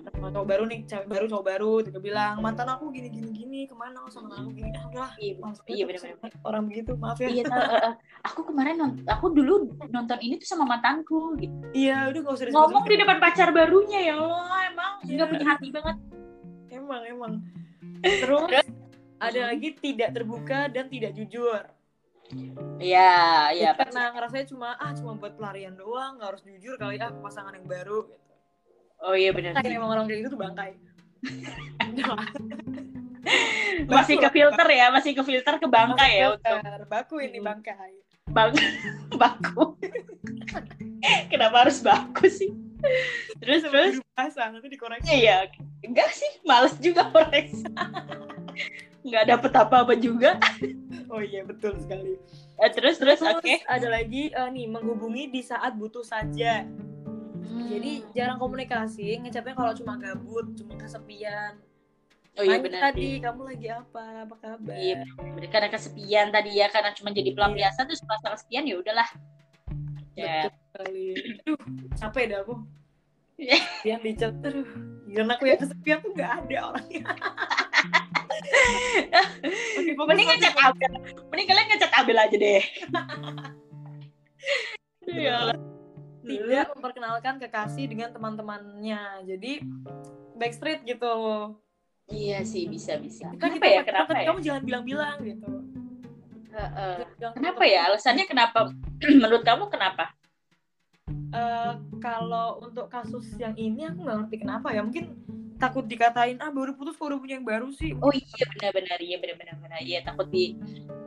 Nah, 0.05 0.31
cowok 0.31 0.45
baru 0.45 0.63
nih 0.69 0.85
cewek 0.85 1.09
baru 1.09 1.25
cowok 1.33 1.45
baru 1.49 1.73
dia 1.81 2.01
bilang 2.05 2.45
mantan 2.45 2.69
aku 2.69 2.93
gini 2.93 3.09
gini 3.09 3.33
gini 3.33 3.61
ke 3.65 3.73
mana 3.73 4.05
sama 4.13 4.37
aku 4.37 4.53
gini. 4.53 4.69
Ah 4.77 4.85
udahlah. 4.93 5.13
Iya 5.17 5.41
iya 5.73 5.85
benar-benar 5.89 6.33
orang 6.45 6.63
begitu 6.69 6.93
maaf 7.01 7.17
ya. 7.17 7.29
Iya 7.33 7.43
tahu, 7.49 7.63
eh, 7.65 7.81
eh, 7.89 7.95
aku 8.29 8.41
kemarin 8.53 8.75
nont- 8.77 9.05
aku 9.09 9.27
dulu 9.33 9.55
nonton 9.89 10.19
ini 10.21 10.37
tuh 10.37 10.49
sama 10.53 10.69
mantanku 10.69 11.35
gitu. 11.41 11.57
Iya 11.73 12.13
udah 12.13 12.21
gak 12.21 12.35
usah 12.37 12.45
ngomong 12.53 12.85
di 12.85 12.97
depan 13.01 13.19
pacar 13.19 13.49
barunya 13.57 14.01
ya 14.13 14.15
Allah 14.21 14.61
emang. 14.69 14.93
Iya. 15.03 15.15
nggak 15.17 15.29
punya 15.33 15.47
hati 15.49 15.69
banget. 15.73 15.97
Emang 16.69 17.03
emang. 17.09 17.33
Terus? 18.05 18.69
ada 19.17 19.49
lagi 19.49 19.73
tidak 19.81 20.13
terbuka 20.13 20.69
dan 20.69 20.93
tidak 20.93 21.17
jujur 21.17 21.65
Iya, 22.77 23.51
iya. 23.55 23.71
Karena 23.73 24.13
ngerasanya 24.13 24.47
cuma 24.51 24.77
ah 24.77 24.93
cuma 24.93 25.17
buat 25.17 25.35
pelarian 25.35 25.75
doang 25.75 26.21
nggak 26.21 26.29
harus 26.35 26.43
jujur 26.45 26.77
kali 26.77 27.01
ah 27.01 27.11
pasangan 27.23 27.55
yang 27.57 27.67
baru 27.67 28.05
gitu. 28.07 28.21
Oh 29.01 29.13
iya 29.13 29.31
benar. 29.33 29.53
Kayak 29.57 29.77
emang 29.77 29.91
orang 29.93 30.05
kayak 30.09 30.19
gitu 30.25 30.31
tuh 30.35 30.41
bangkai. 30.41 30.73
Masih 33.87 34.17
ke 34.17 34.29
filter 34.31 34.69
ya, 34.71 34.87
masih 34.89 35.13
ke 35.13 35.23
filter 35.23 35.55
ke 35.59 35.67
bangkai 35.67 36.23
ya 36.23 36.27
untuk. 36.33 36.59
Baku 36.87 37.17
ini 37.21 37.39
Hmm. 37.39 37.49
bangkai. 37.55 37.93
bang 38.27 38.51
baku. 39.23 39.79
Kenapa 41.31 41.67
harus 41.67 41.79
baku 41.79 42.27
sih? 42.27 42.51
Terus 43.39 43.63
terus 43.67 43.95
Bahasa 44.17 44.51
nanti 44.51 44.67
dikoreksi. 44.67 45.13
iya, 45.13 45.47
enggak 45.85 46.11
sih, 46.11 46.27
males 46.43 46.75
juga 46.83 47.07
koreksi. 47.13 47.63
Enggak 49.07 49.25
dapet 49.31 49.53
apa-apa 49.55 49.95
juga. 49.95 50.37
Oh 51.07 51.23
iya 51.23 51.47
betul 51.47 51.79
sekali. 51.79 52.19
Eh, 52.59 52.71
terus 52.75 52.99
terus 52.99 53.23
oke. 53.23 53.63
ada 53.71 53.87
lagi 53.87 54.27
eh, 54.27 54.49
nih 54.51 54.67
menghubungi 54.67 55.31
di 55.31 55.39
saat 55.39 55.79
butuh 55.79 56.03
saja. 56.03 56.67
Jadi 57.71 58.03
jarang 58.11 58.43
komunikasi, 58.43 59.23
ngecapnya 59.23 59.55
kalau 59.55 59.73
cuma 59.79 59.95
gabut, 60.03 60.51
cuma 60.59 60.75
kesepian. 60.75 61.63
Oh 62.37 62.45
iya 62.45 62.59
benar. 62.61 62.91
tadi 62.91 63.23
kamu 63.23 63.43
lagi 63.49 63.69
apa? 63.71 64.29
Apa 64.29 64.35
kabar? 64.37 64.77
Iya, 64.77 65.09
benar. 65.15 65.49
karena 65.49 65.69
kesepian 65.73 66.27
tadi 66.29 66.51
ya, 66.59 66.67
karena 66.69 66.91
cuma 66.93 67.09
jadi 67.15 67.31
pelampiasan 67.33 67.87
terus 67.89 68.03
pas 68.05 68.21
kesepian 68.21 68.67
ya 68.67 68.77
udahlah. 68.77 69.09
Ya, 70.19 70.51
Betul 70.51 70.59
sekali. 70.69 71.07
Aduh, 71.17 71.61
capek 71.97 72.25
dah 72.29 72.39
aku. 72.45 72.55
Iya. 73.41 73.59
Yang 73.95 74.01
dicat, 74.05 74.35
aduh. 74.45 74.69
Karena 75.07 75.33
aku 75.33 75.45
yang 75.49 75.61
kesepian 75.65 75.99
tuh 76.05 76.13
gak 76.13 76.33
ada 76.45 76.57
orangnya. 76.75 77.05
Mending 80.07 80.29
ngecat. 80.29 80.55
Abel. 80.57 80.93
Mending 81.31 81.47
kalian 81.47 81.67
ngecat 81.71 81.93
Abel 81.95 82.17
aja 82.19 82.37
deh. 82.37 82.63
Ya 85.07 85.33
Allah. 85.41 85.59
Tidak 86.27 86.67
memperkenalkan 86.75 87.35
kekasih 87.39 87.87
dengan 87.87 88.11
teman-temannya. 88.11 89.23
Jadi 89.25 89.63
backstreet 90.35 90.83
gitu. 90.83 91.15
Iya 92.07 92.43
sih 92.47 92.67
bisa 92.71 92.99
bisa. 92.99 93.31
Kita 93.35 93.47
Kenapa 93.51 93.57
kita 93.59 93.67
ya? 93.67 93.83
Kenapa 93.83 94.11
tapi 94.15 94.23
ya? 94.23 94.27
kamu 94.31 94.41
jangan 94.43 94.63
bilang-bilang 94.63 95.17
gitu. 95.23 95.51
Heeh. 96.51 96.97
Jangan 97.19 97.35
Kenapa 97.35 97.63
tutup- 97.63 97.75
ya? 97.75 97.81
Alasannya 97.91 98.25
kenapa? 98.27 98.59
Menurut 99.23 99.43
kamu 99.43 99.65
kenapa? 99.71 100.05
Eh, 101.11 101.73
kalau 101.99 102.63
untuk 102.63 102.87
kasus 102.91 103.35
yang 103.39 103.55
ini 103.55 103.87
aku 103.87 104.07
nggak 104.07 104.19
ngerti 104.27 104.37
kenapa 104.43 104.71
ya. 104.71 104.83
Mungkin 104.83 105.05
takut 105.57 105.85
dikatain 105.85 106.37
ah 106.39 106.53
baru 106.53 106.77
putus 106.77 106.97
udah 106.97 107.17
punya 107.17 107.41
yang 107.41 107.47
baru 107.49 107.69
sih. 107.73 107.97
Oh 107.99 108.13
iya 108.13 108.45
benar-benar 108.53 108.99
iya 109.01 109.17
benar-benar 109.17 109.57
benar. 109.61 109.81
Iya 109.81 109.99
takut 110.05 110.29
di 110.29 110.57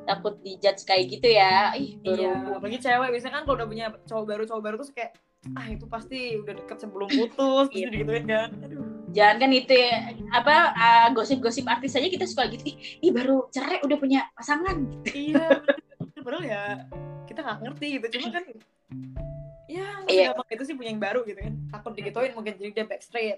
takut 0.04 0.42
dijudge 0.42 0.84
kayak 0.84 1.06
gitu 1.14 1.28
ya. 1.30 1.74
Ih 1.78 2.02
baru 2.02 2.18
Iya, 2.18 2.32
apalagi 2.58 2.78
cewek 2.82 3.10
biasanya 3.14 3.34
kan 3.38 3.44
kalau 3.46 3.56
udah 3.62 3.68
punya 3.70 3.86
cowok 4.10 4.26
baru 4.26 4.44
cowok 4.50 4.64
baru 4.66 4.76
terus 4.82 4.92
kayak 4.92 5.12
ah 5.56 5.68
itu 5.72 5.86
pasti 5.88 6.20
udah 6.36 6.54
deket 6.58 6.78
sebelum 6.84 7.08
putus 7.08 7.68
Iya. 7.72 7.88
digituin 7.94 8.26
kan. 8.28 8.50
Aduh. 8.66 8.86
jangan 9.10 9.42
kan 9.42 9.50
itu 9.50 9.74
ya, 9.74 10.14
apa 10.30 10.56
ah, 10.78 11.08
gosip-gosip 11.10 11.66
artis 11.66 11.98
aja 11.98 12.06
kita 12.06 12.30
suka 12.30 12.46
gitu. 12.54 12.78
Ih, 13.02 13.10
baru 13.10 13.50
cerai 13.50 13.82
udah 13.82 13.98
punya 13.98 14.22
pasangan. 14.38 14.86
iya, 15.18 15.58
bener. 15.66 16.22
padahal 16.22 16.46
ya 16.46 16.64
kita 17.26 17.40
nggak 17.42 17.58
ngerti 17.66 17.88
gitu. 17.98 18.06
Cuma 18.18 18.28
kan 18.38 18.44
ya 19.70 19.88
Iya. 20.10 20.34
itu 20.34 20.64
sih 20.66 20.74
punya 20.78 20.90
yang 20.94 21.02
baru 21.02 21.22
gitu 21.26 21.38
kan. 21.42 21.54
Takut 21.74 21.94
digituin 21.98 22.34
mungkin 22.38 22.54
jadi 22.58 22.70
dia 22.74 22.86
backstreet. 22.86 23.38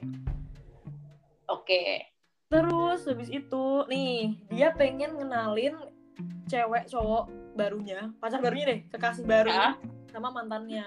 Oke. 1.52 2.08
Terus 2.47 2.99
habis 3.06 3.28
itu 3.28 3.66
nih 3.88 4.16
dia 4.47 4.72
pengen 4.72 5.16
ngenalin 5.16 5.76
cewek 6.47 6.88
cowok 6.88 7.28
barunya, 7.54 8.12
pacar 8.20 8.39
barunya 8.39 8.66
deh, 8.68 8.80
kekasih 8.89 9.24
baru 9.24 9.52
Ah. 9.52 9.74
sama 10.08 10.32
mantannya. 10.32 10.84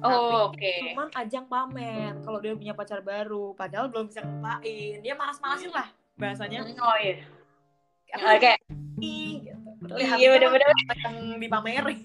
Oh 0.00 0.48
oke. 0.50 0.72
cuman 0.92 1.08
ajang 1.14 1.44
pamer 1.46 2.12
kalau 2.20 2.36
dia 2.36 2.52
punya 2.52 2.72
pacar 2.72 3.00
baru 3.00 3.52
padahal 3.52 3.88
belum 3.88 4.08
bisa 4.08 4.20
ngelupain 4.20 5.00
dia 5.00 5.14
malas-malasin 5.14 5.68
lah 5.68 5.88
bahasanya 6.16 6.60
Oh 6.76 6.96
iya. 6.96 7.24
Oke. 8.14 8.52
nih, 9.00 9.48
gitu. 9.48 9.94
Iya 9.96 10.06
hatinya 10.06 10.28
benar-benar. 10.32 10.68
yang 11.04 11.16
dipamerin 11.40 11.98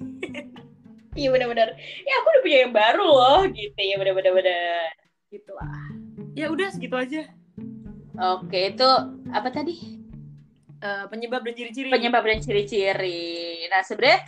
Iya 1.19 1.27
benar-benar. 1.31 1.69
Ya 2.01 2.13
aku 2.17 2.27
udah 2.29 2.41
punya 2.43 2.57
yang 2.63 2.73
baru 2.73 3.07
loh 3.07 3.39
gitu 3.49 3.79
ya 3.79 3.95
benar-benar. 3.97 4.33
benar. 4.35 4.87
gitu 5.29 5.51
lah 5.53 5.83
ya 6.33 6.45
udah 6.49 6.67
segitu 6.71 6.95
aja 6.95 7.21
Oke 8.19 8.75
itu 8.75 8.89
apa 9.31 9.47
tadi? 9.47 9.99
Eh, 10.79 11.05
penyebab 11.11 11.43
dan 11.43 11.55
ciri-ciri 11.55 11.91
penyebab 11.91 12.23
dan 12.23 12.39
ciri-ciri. 12.39 13.67
Nah 13.67 13.83
sebenarnya 13.83 14.19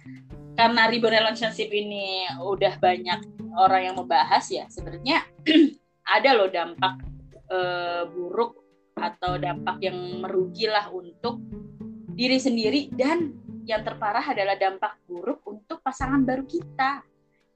karena 0.55 0.81
ribbon 0.91 1.11
relationship 1.15 1.71
ini 1.71 2.27
udah 2.43 2.75
banyak 2.79 3.19
orang 3.55 3.91
yang 3.91 3.95
membahas 3.95 4.43
ya 4.51 4.67
sebenarnya 4.67 5.23
ada 6.15 6.29
loh 6.35 6.51
dampak 6.51 7.03
eh, 7.51 8.03
buruk 8.07 8.59
atau 8.95 9.39
dampak 9.39 9.79
yang 9.79 9.95
merugi 10.23 10.67
lah 10.67 10.91
untuk 10.91 11.39
diri 12.15 12.35
sendiri 12.35 12.91
dan 12.91 13.31
yang 13.63 13.83
terparah 13.87 14.23
adalah 14.23 14.59
dampak 14.59 14.99
buruk 15.07 15.43
untuk 15.47 15.79
pasangan 15.79 16.23
baru 16.23 16.43
kita. 16.47 17.03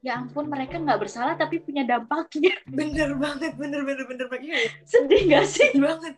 Ya 0.05 0.21
ampun 0.21 0.47
mereka 0.47 0.77
nggak 0.77 1.01
bersalah 1.01 1.35
tapi 1.35 1.59
punya 1.59 1.81
dampaknya. 1.83 2.55
bener 2.69 3.17
banget 3.19 3.59
bener 3.59 3.81
bener 3.83 4.05
bener 4.05 4.27
banget 4.29 4.71
Sedih 4.91 5.25
gak 5.27 5.49
sih? 5.49 5.73
sedih 5.73 5.81
banget 5.81 6.15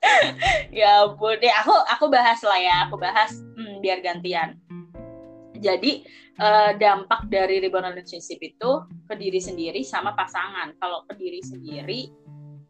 ya 0.80 1.04
ampun 1.04 1.36
deh 1.36 1.52
aku 1.52 1.74
aku 1.88 2.04
bahas 2.08 2.40
lah 2.40 2.58
ya 2.58 2.74
aku 2.88 2.96
bahas 2.96 3.32
hmm, 3.36 3.84
biar 3.84 4.00
gantian 4.00 4.56
jadi 5.60 5.92
eh, 6.40 6.70
dampak 6.80 7.28
dari 7.28 7.60
ribbon 7.60 7.84
relationship 7.84 8.40
itu 8.40 8.70
ke 9.04 9.14
diri 9.16 9.40
sendiri 9.40 9.80
sama 9.84 10.16
pasangan 10.16 10.72
kalau 10.80 11.04
ke 11.04 11.14
diri 11.20 11.40
sendiri 11.44 12.08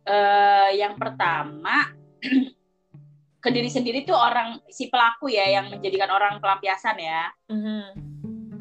eh, 0.07 0.70
yang 0.74 0.99
pertama 0.99 1.95
ke 3.45 3.49
diri 3.49 3.70
sendiri 3.72 4.05
tuh 4.05 4.18
orang 4.18 4.61
si 4.68 4.91
pelaku 4.91 5.33
ya 5.33 5.49
yang 5.49 5.70
menjadikan 5.72 6.11
orang 6.11 6.43
pelampiasan 6.43 6.99
ya 6.99 7.31
Mhm. 7.51 8.11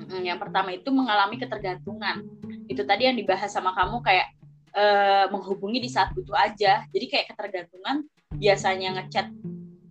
Mm, 0.09 0.26
yang 0.26 0.41
pertama 0.41 0.74
itu 0.74 0.89
mengalami 0.89 1.38
ketergantungan. 1.38 2.26
Itu 2.65 2.82
tadi 2.82 3.05
yang 3.05 3.13
dibahas 3.13 3.53
sama 3.53 3.78
kamu 3.78 4.01
kayak 4.01 4.28
eh, 4.74 5.26
menghubungi 5.30 5.78
di 5.82 5.89
saat 5.89 6.13
butuh 6.17 6.34
aja. 6.34 6.86
Jadi 6.89 7.05
kayak 7.05 7.26
ketergantungan 7.34 8.05
biasanya 8.40 8.90
ngechat 8.98 9.28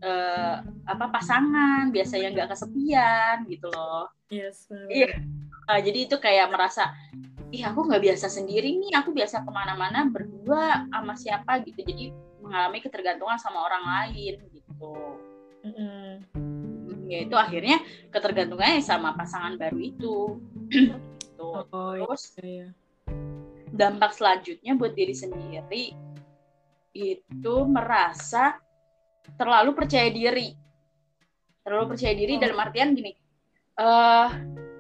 eh, 0.01 0.57
apa 0.89 1.07
pasangan, 1.13 1.93
biasanya 1.93 2.33
nggak 2.33 2.51
kesepian 2.57 3.45
gitu 3.47 3.69
loh. 3.69 4.09
yes 4.33 4.67
Iya. 4.89 5.21
Nah, 5.69 5.79
jadi 5.85 6.09
itu 6.09 6.17
kayak 6.17 6.49
merasa 6.49 6.97
ih 7.53 7.65
aku 7.65 7.85
nggak 7.85 8.03
biasa 8.09 8.33
sendiri 8.33 8.73
nih, 8.81 8.97
aku 8.97 9.13
biasa 9.13 9.45
ke 9.45 9.51
mana-mana 9.53 10.09
berdua 10.09 10.89
sama 10.89 11.15
siapa 11.15 11.61
gitu. 11.65 11.85
Jadi 11.85 12.13
mengalami 12.41 12.81
ketergantungan 12.81 13.37
sama 13.37 13.69
orang 13.69 13.85
lain 13.85 14.35
gitu. 14.49 14.95
Mhm. 15.69 16.13
Ya 17.09 17.25
itu 17.25 17.37
akhirnya 17.37 17.81
ketergantungannya 18.13 18.81
sama 18.81 19.13
pasangan 19.13 19.61
baru 19.61 19.79
itu. 19.81 20.17
Tuh. 21.39 21.63
oh 21.71 21.95
Terus 21.95 22.35
iya 22.43 22.75
dampak 23.73 24.17
selanjutnya 24.17 24.75
buat 24.75 24.97
diri 24.97 25.15
sendiri 25.15 25.93
itu 26.99 27.55
merasa 27.71 28.59
terlalu 29.39 29.71
percaya 29.79 30.11
diri. 30.11 30.51
Terlalu 31.63 31.95
percaya 31.95 32.15
diri 32.17 32.35
Oh. 32.35 32.41
dalam 32.43 32.59
artian 32.59 32.91
gini, 32.97 33.13
eh 33.79 34.29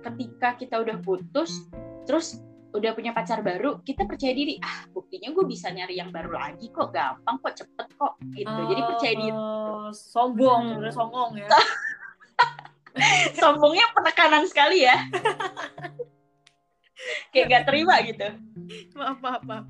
ketika 0.03 0.59
kita 0.59 0.83
udah 0.83 0.99
putus, 0.99 1.62
terus 2.09 2.43
udah 2.69 2.93
punya 2.93 3.16
pacar 3.16 3.41
baru 3.41 3.81
kita 3.81 4.05
percaya 4.05 4.37
diri 4.37 4.61
ah 4.61 4.85
buktinya 4.93 5.33
gue 5.33 5.41
bisa 5.49 5.73
nyari 5.73 5.97
yang 5.97 6.12
baru 6.12 6.37
lagi 6.37 6.69
kok 6.69 6.93
gampang 6.93 7.41
kok 7.41 7.64
cepet 7.64 7.89
kok 7.97 8.12
gitu. 8.37 8.61
Jadi 8.69 8.81
percaya 8.85 9.14
diri. 9.16 9.39
Oh, 9.39 9.89
sombong 9.95 10.77
udah 10.77 10.93
songong 10.93 11.41
ya. 11.41 11.49
Sombongnya 13.39 13.87
penekanan 13.95 14.45
sekali 14.45 14.85
ya. 14.85 14.99
Kayak 17.33 17.47
gak 17.47 17.64
terima 17.71 17.95
gitu. 18.03 18.27
Maaf 18.99 19.19
maaf 19.23 19.43
maaf 19.47 19.66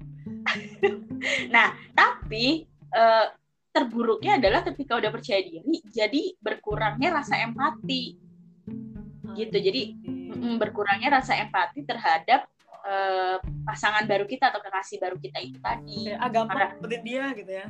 nah 1.55 1.75
tapi 1.93 2.65
eh, 2.95 3.27
terburuknya 3.73 4.41
adalah 4.41 4.65
ketika 4.65 4.99
udah 4.99 5.11
percaya 5.13 5.41
diri 5.45 5.83
jadi 5.89 6.35
berkurangnya 6.41 7.21
rasa 7.21 7.39
empati 7.45 8.17
gitu 9.39 9.57
jadi 9.57 9.83
mm, 10.35 10.57
berkurangnya 10.59 11.21
rasa 11.21 11.37
empati 11.39 11.85
terhadap 11.85 12.49
eh, 12.87 13.37
pasangan 13.67 14.09
baru 14.09 14.25
kita 14.25 14.51
atau 14.51 14.61
kekasih 14.65 14.99
baru 14.99 15.17
kita 15.21 15.39
itu 15.45 15.59
tadi 15.61 16.11
Kayak, 16.11 16.19
ah 16.19 16.31
Karena- 16.33 16.73
dapetin 16.75 17.03
dia 17.05 17.25
gitu 17.37 17.53
ya 17.53 17.69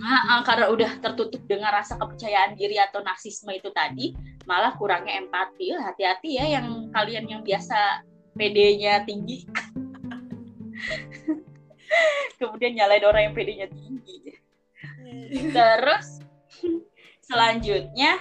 Ah, 0.00 0.24
ah, 0.24 0.40
karena 0.40 0.72
udah 0.72 0.88
tertutup 1.04 1.44
dengan 1.44 1.68
rasa 1.68 2.00
kepercayaan 2.00 2.56
diri 2.56 2.80
atau 2.80 3.04
narsisme 3.04 3.52
itu 3.52 3.68
tadi, 3.76 4.16
malah 4.48 4.72
kurangnya 4.72 5.20
empati. 5.20 5.68
Hati-hati 5.76 6.40
ya 6.40 6.48
yang 6.48 6.88
kalian 6.88 7.28
yang 7.28 7.42
biasa 7.44 8.00
PD-nya 8.32 9.04
tinggi. 9.04 9.44
Kemudian 12.40 12.72
nyalain 12.76 13.04
orang 13.04 13.22
yang 13.30 13.34
PD-nya 13.34 13.68
tinggi. 13.70 14.36
Terus 15.52 16.20
selanjutnya 17.28 18.18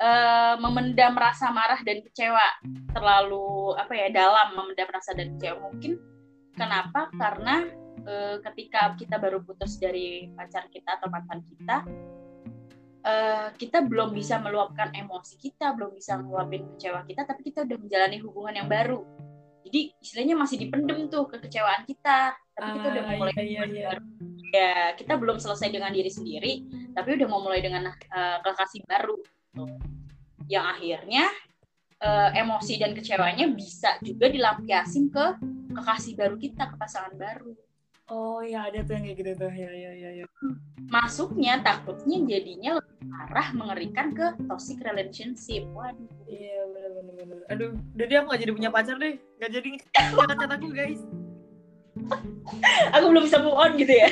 eh, 0.00 0.54
memendam 0.58 1.14
rasa 1.16 1.52
marah 1.52 1.80
dan 1.84 2.02
kecewa. 2.02 2.46
Terlalu 2.92 3.76
apa 3.78 3.92
ya 3.94 4.08
dalam 4.10 4.56
memendam 4.56 4.88
rasa 4.90 5.14
dan 5.16 5.36
kecewa. 5.36 5.70
Mungkin 5.70 5.92
kenapa? 6.56 7.08
Karena 7.16 7.64
eh, 8.06 8.36
ketika 8.50 8.96
kita 8.98 9.16
baru 9.20 9.40
putus 9.44 9.78
dari 9.78 10.28
pacar 10.34 10.68
kita 10.68 10.98
atau 10.98 11.08
mantan 11.08 11.40
kita 11.46 11.76
eh, 13.02 13.48
kita 13.58 13.82
belum 13.86 14.14
bisa 14.14 14.38
meluapkan 14.38 14.94
emosi 14.94 15.38
kita 15.38 15.74
belum 15.74 15.94
bisa 15.94 16.18
meluapin 16.22 16.66
kecewa 16.74 17.02
kita 17.06 17.26
tapi 17.26 17.42
kita 17.42 17.66
udah 17.66 17.78
menjalani 17.78 18.16
hubungan 18.22 18.54
yang 18.64 18.68
baru. 18.70 19.02
Jadi 19.62 19.94
istilahnya 20.02 20.34
masih 20.34 20.58
dipendem 20.58 21.06
tuh 21.06 21.30
kekecewaan 21.30 21.86
kita 21.86 22.34
tapi 22.52 22.68
kita 22.78 22.86
udah 22.92 23.02
Ah, 23.08 23.16
mulai 23.16 23.34
iya, 23.40 23.62
iya, 23.64 23.90
ya 24.52 24.72
kita 25.00 25.16
belum 25.16 25.40
selesai 25.40 25.72
dengan 25.72 25.90
diri 25.90 26.12
sendiri 26.12 26.52
tapi 26.92 27.16
udah 27.16 27.26
mau 27.28 27.40
mulai 27.40 27.64
dengan 27.64 27.88
eh, 27.88 28.38
kekasih 28.44 28.84
baru 28.84 29.16
gitu. 29.56 29.64
yang 30.52 30.68
akhirnya 30.76 31.24
eh, 32.02 32.30
emosi 32.36 32.76
dan 32.76 32.92
kecewanya 32.92 33.48
bisa 33.48 33.96
juga 34.04 34.28
dilampiasin 34.28 35.08
ke 35.08 35.26
kekasih 35.72 36.12
baru 36.20 36.36
kita 36.36 36.68
ke 36.68 36.76
pasangan 36.76 37.16
baru. 37.16 37.56
Oh 38.12 38.44
ya 38.44 38.68
ada 38.68 38.84
tuh 38.84 39.00
yang 39.00 39.04
kayak 39.08 39.18
gitu 39.24 39.32
tuh. 39.40 39.52
Ya 39.56 39.70
ya 39.72 39.92
ya 39.96 40.10
ya. 40.20 40.26
Masuknya 40.92 41.64
takutnya 41.64 42.20
jadinya 42.28 42.76
lebih 42.76 43.08
parah 43.08 43.48
mengerikan 43.56 44.12
ke 44.12 44.36
toxic 44.44 44.84
relationship. 44.84 45.64
Waduh. 45.72 46.10
Iya 46.28 46.60
bener 46.76 46.90
bener 47.16 47.38
aduh 47.48 47.70
udah 47.96 48.06
dia 48.08 48.18
aku 48.20 48.26
gak 48.36 48.42
jadi 48.44 48.52
punya 48.52 48.70
pacar 48.74 48.96
deh. 49.00 49.16
Gak 49.40 49.50
jadi. 49.56 49.70
Jangan 50.12 50.36
cat 50.36 50.52
aku 50.60 50.68
guys 50.76 51.00
aku 52.94 53.04
belum 53.10 53.24
bisa 53.26 53.38
move 53.40 53.56
on 53.56 53.74
gitu 53.78 53.92
ya 53.92 54.10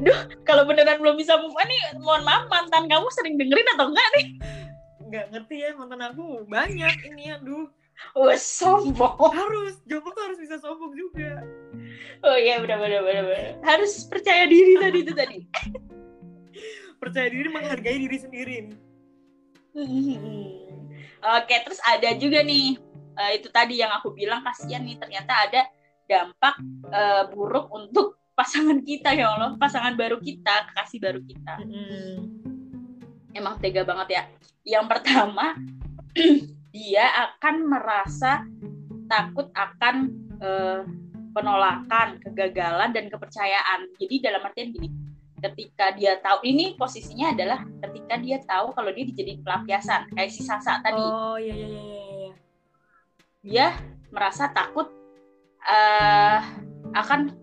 Duh, 0.00 0.16
kalau 0.48 0.64
beneran 0.64 0.98
belum 0.98 1.20
bisa 1.20 1.36
move 1.36 1.52
on 1.54 1.68
nih, 1.68 1.82
mohon 2.00 2.24
maaf 2.24 2.48
mantan 2.48 2.88
kamu 2.88 3.06
sering 3.12 3.36
dengerin 3.36 3.68
atau 3.76 3.92
enggak 3.92 4.08
nih? 4.16 4.26
nggak 5.12 5.26
ngerti 5.28 5.56
ya 5.60 5.70
mantan 5.76 6.00
aku 6.08 6.48
banyak 6.48 6.96
ini 7.04 7.36
aduh 7.36 7.68
Wah, 8.16 8.34
sombong. 8.40 9.14
harus 9.36 9.76
jomblo 9.84 10.10
tuh 10.16 10.24
harus 10.24 10.38
bisa 10.40 10.56
sombong 10.56 10.96
juga 10.96 11.44
Oh 12.22 12.38
iya, 12.38 12.62
benar 12.62 12.78
benar 12.78 13.02
benar 13.02 13.24
benar. 13.26 13.52
Harus 13.66 14.06
percaya 14.06 14.46
diri 14.46 14.78
tadi 14.78 14.98
itu 15.02 15.12
tadi. 15.12 15.38
percaya 17.02 17.26
diri 17.26 17.50
menghargai 17.50 17.98
diri 17.98 18.18
sendiri 18.18 18.54
nih. 18.70 18.78
Oke, 21.18 21.54
terus 21.66 21.82
ada 21.82 22.14
juga 22.14 22.46
nih 22.46 22.78
eh, 23.18 23.40
itu 23.40 23.48
tadi 23.52 23.80
yang 23.80 23.92
aku 23.92 24.12
bilang 24.14 24.40
kasihan 24.44 24.82
nih 24.84 24.96
ternyata 24.96 25.32
ada 25.48 25.62
dampak 26.08 26.54
eh, 26.92 27.24
buruk 27.32 27.66
untuk 27.72 28.18
pasangan 28.38 28.80
kita 28.80 29.12
ya 29.12 29.28
Allah, 29.36 29.54
pasangan 29.60 29.92
baru 29.92 30.16
kita, 30.16 30.72
kekasih 30.72 30.98
baru 30.98 31.20
kita. 31.20 31.54
Emang 33.32 33.60
tega 33.60 33.84
banget 33.84 34.08
ya. 34.08 34.22
Yang 34.64 34.84
pertama, 34.88 35.56
dia 36.74 37.06
akan 37.12 37.54
merasa 37.68 38.44
takut 39.08 39.52
akan 39.52 39.96
eh, 40.40 40.80
penolakan, 41.32 42.20
kegagalan 42.24 42.92
dan 42.92 43.08
kepercayaan. 43.12 43.88
Jadi 44.00 44.14
dalam 44.24 44.44
artian 44.44 44.72
gini, 44.72 44.88
ketika 45.42 45.90
dia 45.98 46.22
tahu 46.22 46.46
ini 46.46 46.78
posisinya 46.78 47.34
adalah 47.34 47.66
ketika 47.88 48.14
dia 48.22 48.38
tahu 48.46 48.70
kalau 48.72 48.94
dia 48.94 49.04
dijadiin 49.04 49.42
pelampiasan 49.42 50.06
kayak 50.14 50.30
si 50.30 50.46
Sasa 50.46 50.78
tadi. 50.80 51.02
oh 51.02 51.34
iya 51.34 51.50
iya 51.50 51.66
iya, 51.66 51.82
iya 51.82 52.11
dia 53.42 53.74
merasa 54.14 54.48
takut 54.50 54.86
eh 55.62 56.40
akan 56.94 57.34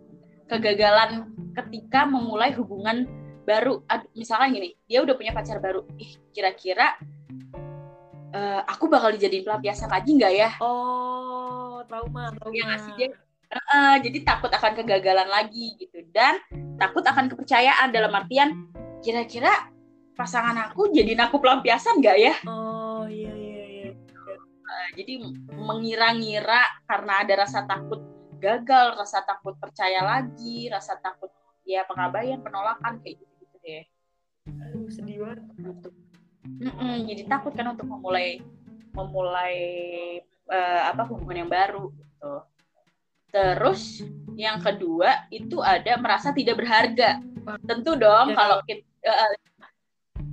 kegagalan 0.47 1.30
ketika 1.56 2.08
memulai 2.08 2.52
hubungan 2.56 3.06
baru. 3.43 3.82
Ad- 3.86 4.08
Misalkan 4.14 4.54
gini, 4.54 4.76
dia 4.86 5.02
udah 5.02 5.16
punya 5.18 5.34
pacar 5.34 5.58
baru. 5.58 5.82
Ih, 5.97 6.20
kira-kira 6.32 6.95
eh, 8.32 8.62
aku 8.64 8.88
bakal 8.88 9.12
dijadiin 9.16 9.43
pelampiasan 9.43 9.89
lagi 9.89 10.16
nggak 10.16 10.34
ya? 10.34 10.50
oh 10.62 11.82
trauma 11.89 12.30
trauma 12.36 12.54
Iya 12.54 12.64
nggak 12.66 12.82
sih, 12.84 12.93
dia? 12.95 13.10
Eh, 13.50 13.95
jadi 14.06 14.18
takut 14.22 14.52
akan 14.54 14.72
kegagalan 14.78 15.26
lagi 15.26 15.74
gitu 15.82 16.06
dan 16.14 16.38
takut 16.78 17.02
akan 17.02 17.26
kepercayaan 17.34 17.89
dalam 17.89 18.14
artian 18.14 18.70
kira-kira 19.02 19.50
pasangan 20.14 20.70
aku 20.70 20.93
jadiin 20.93 21.18
aku 21.18 21.41
pelampiasan 21.41 21.97
nggak 21.97 22.18
ya? 22.20 22.34
oh 22.45 23.10
iya 23.10 23.32
jadi 25.00 25.14
mengira-ngira 25.56 26.62
karena 26.84 27.24
ada 27.24 27.34
rasa 27.47 27.64
takut 27.64 28.04
gagal, 28.39 28.95
rasa 29.00 29.24
takut 29.24 29.56
percaya 29.56 30.04
lagi, 30.04 30.68
rasa 30.68 31.00
takut 31.00 31.32
ya 31.64 31.88
pengabaian, 31.88 32.39
penolakan 32.43 33.00
kayak 33.04 33.20
gitu 33.24 33.34
gitu 33.43 33.58
deh. 33.64 33.84
aduh 34.50 34.89
sedih 34.89 35.18
banget 35.24 35.39
Gitu. 35.60 35.89
Mm-mm, 36.66 36.95
jadi 37.06 37.24
takut 37.30 37.54
kan 37.54 37.72
untuk 37.76 37.86
memulai 37.86 38.41
memulai 38.95 39.56
eh, 40.50 40.82
apa 40.89 41.06
hubungan 41.06 41.45
yang 41.45 41.52
baru 41.52 41.93
gitu. 41.93 42.34
Terus 43.30 44.02
yang 44.34 44.58
kedua 44.58 45.30
itu 45.30 45.62
ada 45.62 45.93
merasa 46.02 46.34
tidak 46.34 46.58
berharga. 46.58 47.22
Tentu 47.70 47.93
dong 47.93 48.34
Ya. 48.34 48.36
kalau 48.39 48.58
kita 48.66 49.14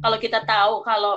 kalau 0.00 0.18
kita 0.20 0.40
tahu 0.46 0.74
kalau 0.80 1.14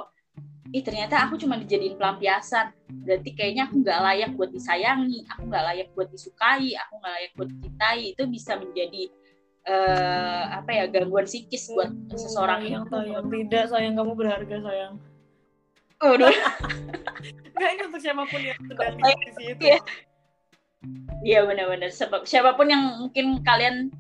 ih 0.69 0.83
ternyata 0.85 1.25
aku 1.25 1.35
cuma 1.41 1.57
dijadiin 1.57 1.97
pelampiasan. 1.97 2.73
Berarti 3.05 3.29
kayaknya 3.33 3.69
aku 3.69 3.81
nggak 3.81 3.99
layak 4.05 4.31
buat 4.37 4.49
disayangi 4.53 5.25
aku 5.29 5.41
nggak 5.49 5.63
layak 5.65 5.87
buat 5.97 6.07
disukai 6.13 6.77
aku 6.77 6.93
nggak 7.01 7.13
layak 7.17 7.31
buat 7.33 7.49
dicintai. 7.49 8.03
Itu 8.13 8.23
bisa 8.29 8.57
menjadi 8.57 9.03
eh, 9.65 10.43
apa 10.53 10.69
ya 10.73 10.83
gangguan 10.89 11.25
psikis 11.25 11.69
buat 11.73 11.89
seseorang. 12.13 12.65
Sayang 12.65 12.85
itu 12.85 12.93
sayang. 12.93 13.25
Tidak 13.29 13.65
sayang. 13.69 13.93
Kamu 13.97 14.13
berharga 14.13 14.57
sayang. 14.61 14.93
Waduh. 15.99 16.31
Enggak 17.59 17.69
ini 17.75 17.81
untuk 17.91 17.99
siapa 17.99 18.23
pun 18.23 18.39
yang 18.39 18.59
sedang 18.63 18.93
di 18.95 19.01
Sayang, 19.03 19.19
posisi 19.19 19.43
itu 19.51 19.63
iya. 19.67 19.79
Iya 21.19 21.39
benar-benar. 21.43 21.91
Siapa 22.23 22.55
pun 22.55 22.71
yang 22.71 22.83
mungkin 23.03 23.43
kalian 23.43 23.91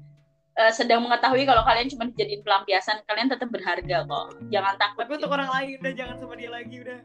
eh, 0.59 0.71
sedang 0.71 0.99
mengetahui 1.01 1.43
kalau 1.43 1.63
kalian 1.63 1.87
cuma 1.87 2.03
dijadiin 2.05 2.41
pelampiasan, 2.41 2.99
kalian 3.03 3.27
tetap 3.27 3.47
berharga 3.47 4.03
kok. 4.03 4.27
Jangan 4.47 4.75
takut. 4.75 5.01
tapi 5.01 5.15
untuk 5.15 5.31
orang 5.31 5.49
lain 5.49 5.79
udah 5.79 5.93
jangan 5.93 6.15
sama 6.17 6.33
dia 6.35 6.49
lagi 6.49 6.75
udah 6.77 6.99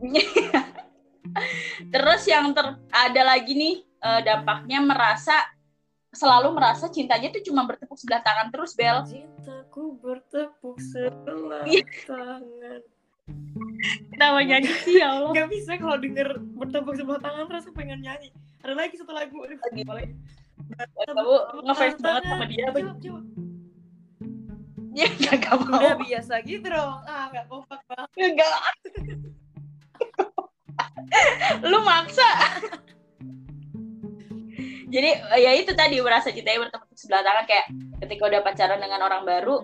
Terus 1.86 2.22
yang 2.26 2.50
ter 2.50 2.66
ada 2.90 3.22
lagi 3.24 3.52
nih 3.52 3.74
eh, 3.80 4.20
dampaknya 4.22 4.78
merasa 4.80 5.36
selalu 6.10 6.50
merasa 6.52 6.90
cintanya 6.90 7.30
tuh 7.30 7.38
cuma 7.40 7.62
bertepuk 7.62 7.94
sebelah 7.94 8.18
tangan 8.18 8.50
terus 8.50 8.74
Bel. 8.74 9.06
cintaku 9.06 9.94
bertepuk 9.96 10.74
sebelah 10.82 11.62
Iya. 11.62 11.86
tangan 12.02 12.82
Kenapa 14.10 14.42
nyanyi 14.42 14.72
sih 14.82 14.98
ya 14.98 15.14
Allah? 15.14 15.30
nggak 15.30 15.48
bisa 15.48 15.78
kalau 15.78 15.96
denger 15.96 16.28
bertepuk 16.58 16.98
sebelah 16.98 17.22
tangan 17.22 17.46
terus 17.46 17.70
pengen 17.70 18.02
nyanyi 18.02 18.34
ada 18.58 18.74
lagi 18.74 18.98
satu 18.98 19.14
lagu 19.14 19.38
aduh 19.38 19.54
Lagi. 19.54 19.82
lagi 19.86 20.14
Kamu 21.06 21.34
ngefans 21.66 21.98
banget 22.00 22.22
sama 22.28 22.44
dia 22.48 22.64
apa? 22.68 22.78
Ya 24.90 25.06
nggak 25.06 25.54
mau. 25.64 25.78
udah 25.78 25.94
biasa 26.02 26.42
gitu 26.42 26.66
dong 26.66 26.98
ah 27.06 27.30
nggak 27.30 27.46
kompak 27.46 27.78
banget 27.86 28.10
Enggak. 28.18 28.58
Lu 31.62 31.78
maksa. 31.86 32.26
Jadi 34.90 35.10
ya 35.38 35.50
itu 35.54 35.70
tadi 35.78 36.02
merasa 36.02 36.34
cintanya 36.34 36.66
bertepuk 36.66 36.90
sebelah 36.98 37.22
tangan 37.22 37.46
kayak 37.46 37.66
ketika 38.02 38.22
udah 38.26 38.40
pacaran 38.42 38.82
dengan 38.82 39.06
orang 39.06 39.22
baru, 39.22 39.62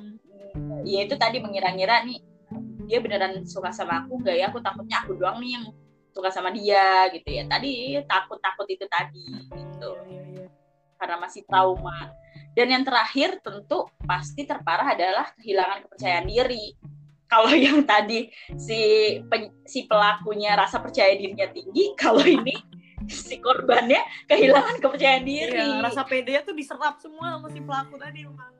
ya 0.87 1.03
itu 1.03 1.19
tadi 1.19 1.43
mengira-ngira 1.43 2.07
nih 2.07 2.23
dia 2.87 3.03
beneran 3.03 3.43
suka 3.43 3.75
sama 3.75 4.07
aku 4.07 4.23
gak 4.23 4.39
ya? 4.39 4.47
Aku 4.55 4.63
takutnya 4.63 5.03
aku 5.03 5.19
doang 5.19 5.43
nih 5.43 5.59
yang 5.59 5.67
suka 6.15 6.31
sama 6.31 6.55
dia 6.55 7.11
gitu 7.11 7.29
ya 7.29 7.45
tadi 7.45 7.99
takut 8.07 8.39
takut 8.39 8.65
itu 8.71 8.87
tadi 8.87 9.27
gitu. 9.51 9.91
Karena 10.97 11.17
masih 11.21 11.45
trauma. 11.45 12.13
Dan 12.57 12.73
yang 12.73 12.85
terakhir 12.85 13.41
tentu 13.45 13.89
pasti 14.05 14.49
terparah 14.49 14.97
adalah 14.97 15.29
kehilangan 15.37 15.85
kepercayaan 15.87 16.27
diri. 16.27 16.73
Kalau 17.29 17.53
yang 17.67 17.85
tadi 17.85 18.33
si 18.57 18.81
pen, 19.29 19.53
si 19.69 19.85
pelakunya 19.85 20.57
rasa 20.57 20.81
percaya 20.81 21.13
dirinya 21.13 21.47
tinggi 21.53 21.93
kalau 21.95 22.25
ini 22.25 22.57
si 23.29 23.39
korbannya 23.39 24.01
kehilangan 24.25 24.81
kepercayaan 24.81 25.25
diri. 25.27 25.61
iya, 25.61 25.85
rasa 25.85 26.03
pede 26.09 26.41
tuh 26.43 26.57
diserap 26.57 26.97
semua 26.99 27.37
sama 27.37 27.49
si 27.53 27.61
pelaku 27.61 28.01
tadi 28.01 28.25
memang 28.25 28.57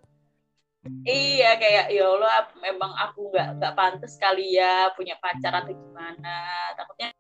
iya 1.03 1.59
kayak 1.59 1.91
ya 1.91 2.05
Allah 2.07 2.47
memang 2.63 2.93
aku 2.95 3.35
nggak 3.35 3.59
nggak 3.59 3.75
pantas 3.75 4.15
kali 4.23 4.55
ya 4.55 4.91
punya 4.95 5.19
pacar 5.19 5.65
atau 5.65 5.75
gimana. 5.75 6.37
Takutnya 6.79 7.16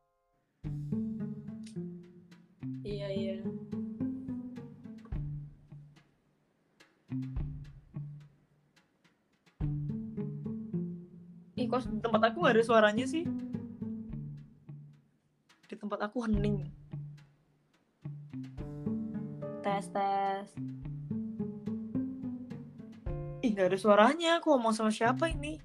Kok 11.66 11.82
di 11.90 11.98
tempat 11.98 12.22
aku 12.30 12.46
gak 12.46 12.54
ada 12.54 12.62
suaranya 12.62 13.04
sih? 13.04 13.26
Di 15.66 15.74
tempat 15.74 15.98
aku 16.06 16.22
hening. 16.22 16.62
Tes, 19.66 19.90
tes. 19.90 20.46
Ih, 23.42 23.50
gak 23.50 23.74
ada 23.74 23.78
suaranya. 23.78 24.38
Aku 24.38 24.54
ngomong 24.54 24.70
sama 24.70 24.94
siapa 24.94 25.26
ini? 25.26 25.58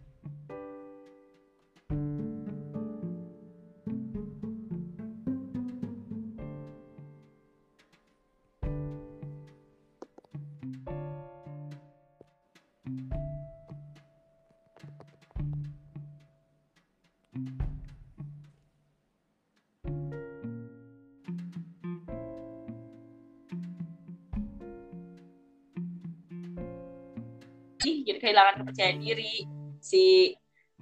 Jadi 27.82 28.18
kehilangan 28.22 28.56
kepercayaan 28.62 29.00
diri. 29.02 29.46
Si 29.82 30.36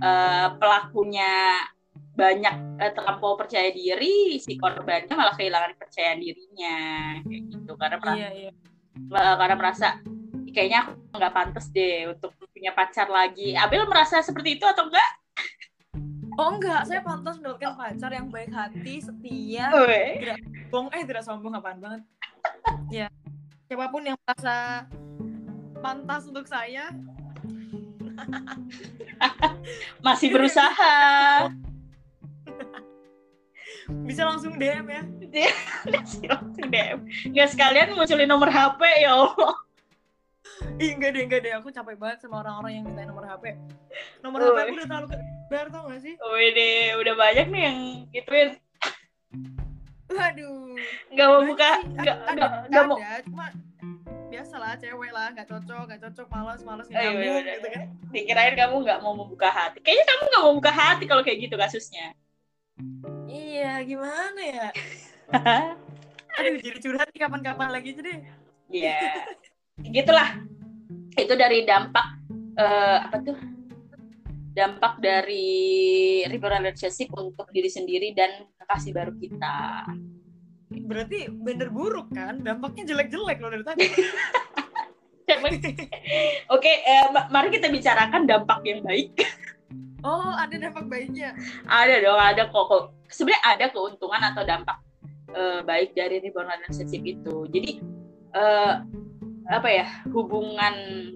uh, 0.03 0.47
pelakunya 0.59 1.63
banyak 2.19 2.55
uh, 2.83 2.91
terlampau 2.91 3.39
percaya 3.39 3.71
diri 3.71 4.35
si 4.43 4.59
korbannya 4.59 5.15
malah 5.15 5.35
kehilangan 5.39 5.79
kepercayaan 5.79 6.19
dirinya 6.19 6.77
kayak 7.23 7.43
gitu. 7.47 7.71
Karena 7.79 7.95
merasa, 7.99 8.19
iya, 8.19 8.29
iya. 8.35 8.51
Uh, 9.07 9.35
karena 9.39 9.55
merasa 9.55 9.87
kayaknya 10.51 10.79
aku 10.89 11.15
nggak 11.15 11.33
pantas 11.33 11.65
deh 11.71 12.11
untuk 12.11 12.35
punya 12.51 12.75
pacar 12.75 13.07
lagi. 13.07 13.55
Abel 13.55 13.87
merasa 13.87 14.19
seperti 14.19 14.59
itu 14.59 14.65
atau 14.67 14.91
enggak? 14.91 15.11
Oh 16.39 16.55
enggak, 16.55 16.87
saya 16.87 17.03
pantas 17.03 17.35
mendapatkan 17.39 17.75
pacar 17.75 18.11
yang 18.15 18.31
baik 18.31 18.51
hati, 18.55 19.03
setia, 19.03 19.75
oh, 19.75 19.83
tidak 19.83 20.39
sombong, 20.39 20.85
eh 20.95 21.03
tidak 21.03 21.23
sombong 21.27 21.53
apaan 21.59 21.79
banget. 21.83 22.01
ya, 22.87 23.07
siapa 23.67 23.91
pun 23.91 24.07
yang 24.07 24.15
merasa 24.23 24.87
pantas 25.79 26.27
untuk 26.27 26.45
saya. 26.45 26.91
Masih 30.05 30.29
berusaha. 30.31 30.95
Bisa 34.05 34.21
langsung 34.27 34.53
DM 34.59 34.85
ya. 34.85 35.01
Langsung 36.29 36.67
DM. 36.69 36.99
Gak 37.33 37.49
sekalian 37.53 37.97
munculin 37.97 38.29
nomor 38.29 38.49
HP 38.53 38.81
ya 39.01 39.17
Allah. 39.17 39.55
Ih, 40.77 40.93
enggak 40.93 41.15
deh, 41.15 41.23
enggak 41.25 41.41
deh. 41.41 41.53
Aku 41.57 41.73
capek 41.73 41.97
banget 41.97 42.21
sama 42.21 42.43
orang-orang 42.45 42.81
yang 42.81 42.83
minta 42.85 43.07
nomor 43.07 43.25
HP. 43.25 43.57
Nomor 44.21 44.39
Uy. 44.41 44.45
HP 44.45 44.57
aku 44.59 44.73
udah 44.77 44.87
terlalu 44.87 45.07
kebar 45.09 45.65
tau 45.73 45.83
gak 45.89 46.01
sih? 46.03 46.13
Deh, 46.19 46.85
udah 46.99 47.13
banyak 47.17 47.47
nih 47.49 47.61
yang 47.65 47.77
gituin. 48.13 48.49
Waduh. 50.09 50.77
Gak 51.13 51.27
mau 51.29 51.41
buka, 51.45 51.71
gak, 52.01 52.17
gak, 52.37 52.51
gak 52.69 52.83
mau. 52.85 52.97
Cuma 53.25 53.45
biasa 54.29 54.55
lah 54.61 54.73
cewek 54.77 55.11
lah 55.11 55.33
nggak 55.33 55.47
cocok 55.49 55.83
nggak 55.89 56.01
cocok 56.05 56.27
malas 56.29 56.61
malas 56.61 56.85
nggak 56.85 57.01
oh, 57.01 57.11
iya, 57.17 57.33
iya, 57.41 57.53
gitu 57.57 57.67
kan. 57.73 57.85
Dikirain 58.13 58.55
kamu 58.55 58.75
nggak 58.85 58.99
mau 59.01 59.13
membuka 59.17 59.49
hati. 59.49 59.81
Kayaknya 59.81 60.05
kamu 60.05 60.23
nggak 60.29 60.41
mau 60.45 60.51
membuka 60.53 60.73
hati 60.73 61.03
kalau 61.09 61.21
kayak 61.25 61.49
gitu 61.49 61.55
kasusnya. 61.57 62.13
Iya 63.25 63.81
gimana 63.83 64.41
ya? 64.41 64.67
Aduh 66.39 66.61
jadi 66.61 66.77
curhat 66.77 67.09
kapan-kapan 67.11 67.69
lagi 67.73 67.97
aja 67.97 68.01
deh. 68.05 68.19
Iya. 68.69 69.01
Yeah. 69.81 69.91
gitulah. 69.91 70.29
Itu 71.17 71.33
dari 71.33 71.65
dampak 71.65 72.07
uh, 72.55 72.97
apa 73.09 73.17
tuh? 73.25 73.37
Dampak 74.53 75.01
dari 75.01 76.21
rebound 76.29 76.61
relationship 76.61 77.09
untuk 77.17 77.49
diri 77.49 77.69
sendiri 77.69 78.13
dan 78.13 78.45
kekasih 78.61 78.91
baru 78.93 79.13
kita 79.17 79.87
berarti 80.69 81.29
bener 81.33 81.73
buruk 81.73 82.13
kan 82.13 82.45
dampaknya 82.45 82.93
jelek-jelek 82.93 83.41
loh 83.41 83.49
dari 83.49 83.65
tadi 83.65 83.85
Oke, 86.49 86.71
eh, 86.81 87.05
mari 87.29 87.53
kita 87.53 87.69
bicarakan 87.69 88.25
dampak 88.25 88.65
yang 88.65 88.81
baik. 88.81 89.13
Oh, 90.01 90.33
ada 90.33 90.57
dampak 90.57 90.89
baiknya? 90.89 91.37
Ada 91.69 92.01
dong, 92.01 92.17
ada 92.17 92.49
kok. 92.49 92.97
Sebenarnya 93.13 93.41
ada 93.45 93.65
keuntungan 93.69 94.21
atau 94.25 94.41
dampak 94.41 94.81
eh, 95.37 95.61
baik 95.61 95.93
dari 95.93 96.17
rebound 96.25 96.49
relationship 96.49 97.05
itu. 97.05 97.45
Jadi 97.53 97.71
eh, 98.33 98.73
apa 99.49 99.69
ya 99.69 99.85
hubungan 100.13 100.73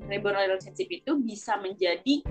rebound 0.09 0.37
relationship 0.37 0.89
itu 0.89 1.17
bisa 1.21 1.57
menjadi 1.61 2.21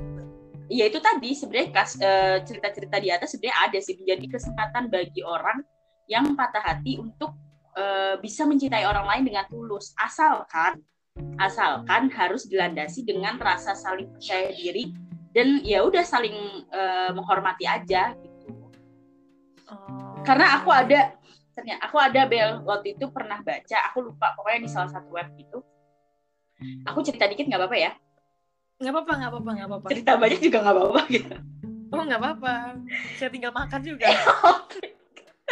ya 0.70 0.86
itu 0.86 0.98
tadi 0.98 1.30
sebenarnya 1.34 1.82
eh, 1.98 2.38
cerita-cerita 2.46 2.96
di 2.98 3.08
atas 3.10 3.34
sebenarnya 3.34 3.58
ada 3.70 3.78
sih 3.78 3.94
menjadi 3.98 4.38
kesempatan 4.38 4.90
bagi 4.90 5.22
orang 5.26 5.62
yang 6.10 6.34
patah 6.34 6.62
hati 6.62 6.98
untuk 6.98 7.34
uh, 7.76 8.16
bisa 8.20 8.44
mencintai 8.48 8.84
orang 8.84 9.06
lain 9.08 9.24
dengan 9.32 9.44
tulus. 9.48 9.92
Asalkan 9.96 10.80
asalkan 11.36 12.08
harus 12.08 12.48
dilandasi 12.48 13.04
dengan 13.04 13.36
rasa 13.36 13.76
saling 13.76 14.08
percaya 14.16 14.48
diri 14.56 14.96
dan 15.36 15.60
ya 15.60 15.84
udah 15.84 16.04
saling 16.04 16.64
uh, 16.72 17.12
menghormati 17.12 17.68
aja 17.68 18.16
gitu. 18.16 18.52
Oh. 19.72 20.20
karena 20.24 20.60
aku 20.60 20.68
ada 20.68 21.16
ternyata 21.56 21.80
aku 21.88 21.96
ada 21.96 22.28
bel 22.28 22.60
waktu 22.64 22.96
itu 22.96 23.08
pernah 23.08 23.40
baca 23.40 23.78
aku 23.88 24.12
lupa 24.12 24.36
pokoknya 24.36 24.60
di 24.64 24.70
salah 24.72 24.90
satu 24.92 25.08
web 25.12 25.28
gitu. 25.36 25.60
Aku 26.86 27.02
cerita 27.02 27.26
dikit 27.26 27.48
nggak 27.48 27.60
apa-apa 27.60 27.76
ya? 27.76 27.92
Nggak 28.80 28.92
apa-apa 28.92 29.12
nggak 29.18 29.30
apa-apa 29.32 29.50
nggak 29.52 29.68
apa-apa. 29.68 29.88
Cerita 29.92 30.12
banyak 30.16 30.40
juga 30.40 30.58
nggak 30.64 30.76
apa-apa 30.76 31.02
gitu. 31.12 31.34
Oh 31.92 32.02
nggak 32.08 32.20
apa-apa. 32.20 32.54
Saya 33.20 33.28
tinggal 33.28 33.52
makan 33.52 33.80
juga 33.84 34.08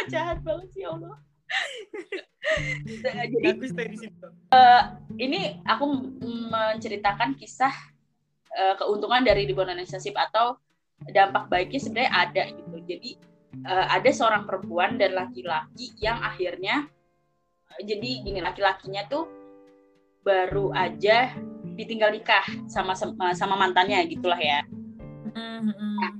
jahat 0.13 0.39
banget 0.41 0.69
sih 0.73 0.85
Allah 0.87 1.19
jadi 3.27 3.45
aku 3.55 3.65
stay 3.69 3.87
di 3.91 3.97
situ. 3.99 4.27
Uh, 4.51 4.83
ini 5.19 5.61
aku 5.67 5.85
menceritakan 6.49 7.37
kisah 7.37 7.73
uh, 8.55 8.75
keuntungan 8.79 9.21
dari 9.21 9.45
rebound 9.45 9.71
relationship 9.75 10.15
atau 10.17 10.57
dampak 11.11 11.49
baiknya 11.49 11.79
sebenarnya 11.81 12.11
ada 12.13 12.43
gitu. 12.49 12.77
Jadi 12.85 13.11
uh, 13.65 13.85
ada 13.93 14.09
seorang 14.09 14.43
perempuan 14.45 14.97
dan 14.97 15.17
laki-laki 15.17 15.93
yang 16.01 16.19
akhirnya 16.21 16.87
uh, 17.69 17.81
jadi 17.81 18.09
gini 18.25 18.39
laki-lakinya 18.41 19.05
tuh 19.09 19.27
baru 20.21 20.69
aja 20.77 21.33
ditinggal 21.73 22.13
nikah 22.13 22.45
sama 22.69 22.93
sama 23.33 23.55
mantannya 23.57 24.05
gitulah 24.09 24.37
ya. 24.37 24.61
Mm 25.31 25.59
-hmm. 25.65 25.93
Nah, 25.97 26.11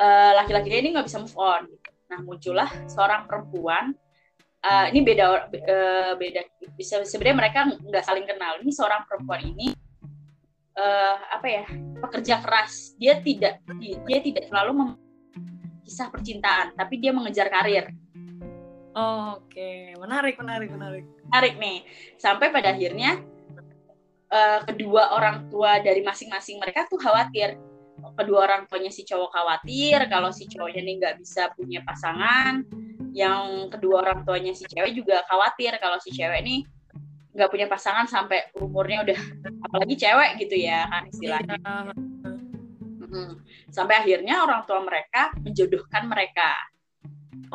uh, 0.00 0.32
laki-lakinya 0.44 0.78
ini 0.80 0.88
nggak 0.96 1.06
bisa 1.08 1.20
move 1.20 1.36
on. 1.36 1.68
Nah, 2.10 2.18
muncullah 2.20 2.68
seorang 2.86 3.24
perempuan 3.24 3.96
uh, 4.64 4.86
ini 4.88 5.00
beda 5.04 5.24
uh, 5.50 6.12
beda 6.16 6.40
bisa 6.76 7.04
sebenarnya 7.04 7.36
mereka 7.36 7.60
nggak 7.68 8.04
saling 8.04 8.26
kenal. 8.28 8.60
Ini 8.60 8.72
seorang 8.72 9.04
perempuan 9.04 9.40
ini 9.44 9.72
uh, 10.76 11.16
apa 11.32 11.46
ya? 11.46 11.64
pekerja 12.04 12.44
keras. 12.44 12.92
Dia 13.00 13.20
tidak 13.24 13.64
dia 13.80 14.18
tidak 14.20 14.44
selalu 14.52 14.96
kisah 15.84 16.08
percintaan, 16.12 16.76
tapi 16.76 17.00
dia 17.00 17.12
mengejar 17.12 17.48
karir. 17.48 17.92
Oh, 18.94 19.42
Oke, 19.42 19.58
okay. 19.58 19.80
menarik, 19.98 20.38
menarik, 20.38 20.70
menarik. 20.70 21.04
Menarik 21.26 21.54
nih. 21.58 21.82
Sampai 22.14 22.54
pada 22.54 22.70
akhirnya 22.70 23.20
uh, 24.30 24.60
kedua 24.62 25.18
orang 25.18 25.50
tua 25.50 25.82
dari 25.82 26.00
masing-masing 26.00 26.62
mereka 26.62 26.86
tuh 26.86 27.02
khawatir 27.02 27.58
kedua 28.12 28.38
orang 28.44 28.68
tuanya 28.68 28.92
si 28.92 29.08
cowok 29.08 29.30
khawatir 29.32 29.98
kalau 30.12 30.28
si 30.28 30.44
cowoknya 30.44 30.82
nih 30.84 30.94
nggak 31.00 31.14
bisa 31.22 31.48
punya 31.56 31.80
pasangan 31.80 32.66
yang 33.14 33.70
kedua 33.72 34.04
orang 34.04 34.20
tuanya 34.26 34.52
si 34.52 34.68
cewek 34.68 34.92
juga 34.92 35.24
khawatir 35.30 35.78
kalau 35.80 35.96
si 36.02 36.12
cewek 36.12 36.44
nih 36.44 36.60
nggak 37.34 37.50
punya 37.50 37.66
pasangan 37.66 38.06
sampai 38.06 38.50
umurnya 38.58 39.02
udah 39.02 39.18
apalagi 39.66 39.94
cewek 39.98 40.38
gitu 40.42 40.54
ya 40.54 40.86
kan 40.86 41.02
istilahnya 41.10 41.56
hmm. 43.02 43.32
sampai 43.70 43.94
akhirnya 44.02 44.42
orang 44.42 44.62
tua 44.66 44.82
mereka 44.82 45.34
menjodohkan 45.42 46.06
mereka 46.06 46.52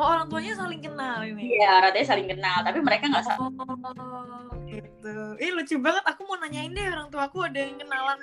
Oh 0.00 0.16
orang 0.16 0.32
tuanya 0.32 0.56
saling 0.56 0.80
kenal 0.80 1.20
ini? 1.20 1.60
Iya 1.60 1.76
orang 1.76 1.92
tuanya 1.92 2.08
saling 2.08 2.28
kenal, 2.32 2.56
tapi 2.64 2.78
mereka 2.80 3.04
nggak 3.10 3.36
oh, 3.36 3.52
Oh 3.52 4.56
gitu. 4.64 5.16
Ih 5.36 5.52
lucu 5.52 5.76
banget. 5.76 6.04
Aku 6.08 6.24
mau 6.24 6.40
nanyain 6.40 6.72
deh 6.72 6.88
orang 6.88 7.12
tua 7.12 7.28
aku 7.28 7.44
ada 7.44 7.60
yang 7.60 7.76
kenalan. 7.76 8.16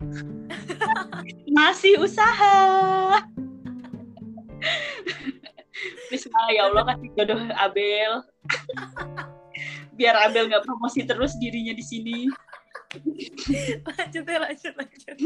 Masih 1.56 2.00
usaha. 2.00 2.56
Bismillah 6.08 6.50
ya 6.52 6.62
Allah 6.68 6.82
kasih 6.92 7.08
jodoh 7.16 7.40
Abel. 7.56 8.12
Biar 9.98 10.16
Abel 10.16 10.48
nggak 10.48 10.64
promosi 10.64 11.04
terus 11.04 11.36
dirinya 11.36 11.76
di 11.76 11.84
sini. 11.84 12.18
lanjut 13.86 14.26
lanjut 14.26 14.74
lanjut. 14.74 15.16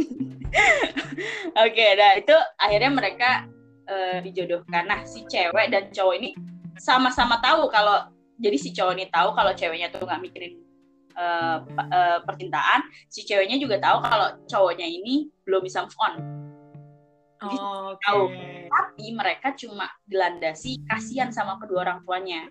Oke, 1.65 1.87
nah 1.97 2.11
itu 2.21 2.37
akhirnya 2.61 2.91
mereka 2.93 3.31
uh, 3.89 4.19
dijodohkan. 4.21 4.85
Nah 4.85 5.01
si 5.09 5.25
cewek 5.25 5.73
dan 5.73 5.89
cowok 5.95 6.15
ini 6.21 6.31
sama-sama 6.77 7.39
tahu 7.41 7.71
kalau 7.71 8.11
jadi 8.43 8.59
si 8.59 8.75
cowok 8.75 8.93
ini 8.99 9.07
tahu 9.09 9.33
kalau 9.33 9.55
ceweknya 9.55 9.89
tuh 9.95 10.03
nggak 10.03 10.21
mikirin 10.21 10.64
uh, 11.15 11.59
uh, 11.65 12.19
percintaan, 12.27 12.87
si 13.11 13.27
ceweknya 13.27 13.59
juga 13.59 13.81
tahu 13.81 13.99
kalau 14.05 14.29
cowoknya 14.47 14.87
ini 14.87 15.31
belum 15.47 15.63
bisa 15.65 15.87
move 15.87 15.99
on. 16.03 16.15
oh, 17.45 17.93
okay. 17.93 18.05
tahu. 18.09 18.23
Tapi 18.73 19.05
mereka 19.13 19.49
cuma 19.53 19.87
dilandasi 20.09 20.81
kasihan 20.89 21.29
sama 21.29 21.61
kedua 21.61 21.85
orang 21.85 22.01
tuanya. 22.07 22.49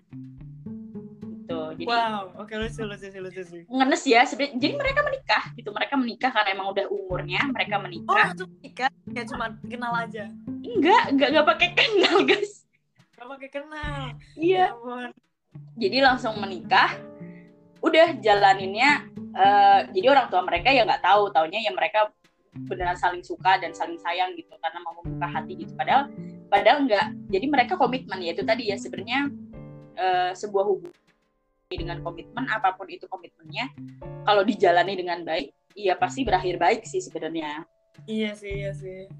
Gitu. 1.44 1.60
Jadi 1.82 1.84
Wow, 1.84 2.32
oke 2.40 2.48
okay, 2.48 2.56
lucu 2.56 2.82
lucu 2.86 3.06
lucu 3.20 3.42
sih. 3.42 3.62
Ngenes 3.68 4.02
ya 4.06 4.22
sebenarnya. 4.24 4.56
Jadi 4.56 4.74
mereka 4.78 5.00
menikah 5.02 5.44
gitu. 5.58 5.70
Mereka 5.74 5.94
menikah 5.98 6.30
karena 6.30 6.50
emang 6.54 6.68
udah 6.72 6.86
umurnya, 6.88 7.40
mereka 7.50 7.76
menikah. 7.82 8.32
Oh, 8.38 8.48
menikah? 8.62 8.90
Ya 9.12 9.22
cuma 9.26 9.46
kenal 9.66 9.92
aja. 9.98 10.30
Enggak, 10.62 11.04
enggak 11.12 11.28
enggak 11.34 11.46
pakai 11.52 11.68
kenal, 11.76 12.16
guys. 12.24 12.64
Enggak 13.12 13.28
pakai 13.36 13.48
kenal. 13.50 14.02
Iya. 14.38 14.72
Ya, 14.72 15.10
jadi 15.74 16.06
langsung 16.06 16.38
menikah 16.38 16.94
udah 17.84 18.16
jalaninnya 18.24 19.04
uh, 19.36 19.80
jadi 19.92 20.06
orang 20.16 20.32
tua 20.32 20.40
mereka 20.40 20.72
ya 20.72 20.88
nggak 20.88 21.04
tahu. 21.04 21.28
Taunya 21.30 21.60
ya 21.60 21.70
mereka 21.76 22.08
beneran 22.54 22.96
saling 22.96 23.20
suka 23.20 23.60
dan 23.60 23.76
saling 23.76 24.00
sayang 24.00 24.32
gitu 24.38 24.56
karena 24.56 24.78
mau 24.80 24.96
membuka 24.96 25.28
hati 25.28 25.52
gitu. 25.60 25.76
Padahal 25.76 26.08
padahal 26.48 26.88
enggak 26.88 27.12
jadi 27.28 27.46
mereka 27.50 27.74
komitmen 27.76 28.24
ya 28.24 28.32
itu 28.32 28.42
tadi 28.42 28.72
ya. 28.72 28.76
Sebenarnya 28.80 29.28
uh, 30.00 30.32
sebuah 30.32 30.64
hubungan 30.64 31.02
dengan 31.74 31.98
komitmen 32.00 32.46
apa 32.46 32.72
pun 32.78 32.86
itu 32.86 33.04
komitmennya 33.10 33.66
kalau 34.22 34.46
dijalani 34.46 34.94
dengan 34.94 35.26
baik 35.26 35.50
iya 35.74 35.98
pasti 35.98 36.22
berakhir 36.22 36.56
baik 36.56 36.86
sih 36.86 37.02
sebenarnya. 37.02 37.66
Iya 38.06 38.30
sih 38.38 38.52
iya 38.62 38.70
sih. 38.70 39.10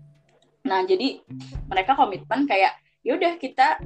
Nah 0.65 0.87
jadi 0.87 1.21
mereka 1.67 1.99
komitmen 1.99 2.47
kayak 2.47 2.79
yaudah 3.03 3.37
kita 3.37 3.83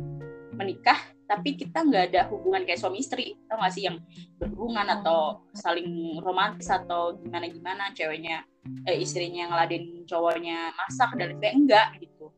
menikah 0.52 1.00
tapi 1.28 1.60
kita 1.60 1.84
nggak 1.84 2.04
ada 2.08 2.20
hubungan 2.32 2.64
kayak 2.64 2.80
suami 2.80 3.04
istri 3.04 3.36
tau 3.44 3.60
gak 3.60 3.76
sih? 3.76 3.84
Yang 3.84 4.00
berhubungan 4.40 4.88
atau 4.88 5.44
saling 5.52 6.16
romantis 6.24 6.72
atau 6.72 7.20
gimana 7.20 7.44
gimana 7.52 7.84
ceweknya 7.92 8.48
eh, 8.88 8.96
istrinya 8.96 9.52
ngeladen 9.52 10.08
cowoknya 10.08 10.72
masak 10.72 11.12
dan 11.20 11.36
sebagainya 11.36 11.56
enggak 11.60 11.88
gitu. 12.00 12.32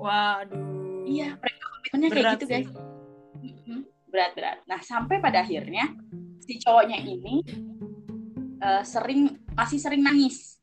Waduh. 0.00 1.04
Iya 1.04 1.36
mereka 1.36 1.64
komitmennya 1.68 2.08
kayak 2.08 2.32
gitu 2.40 2.46
guys. 2.48 2.68
Berat 4.08 4.32
berat. 4.32 4.58
Nah 4.64 4.80
sampai 4.80 5.20
pada 5.20 5.44
akhirnya 5.44 5.92
si 6.40 6.56
cowoknya 6.56 6.96
ini 6.96 7.44
uh, 8.64 8.80
sering 8.88 9.36
masih 9.52 9.76
sering 9.76 10.00
nangis. 10.00 10.56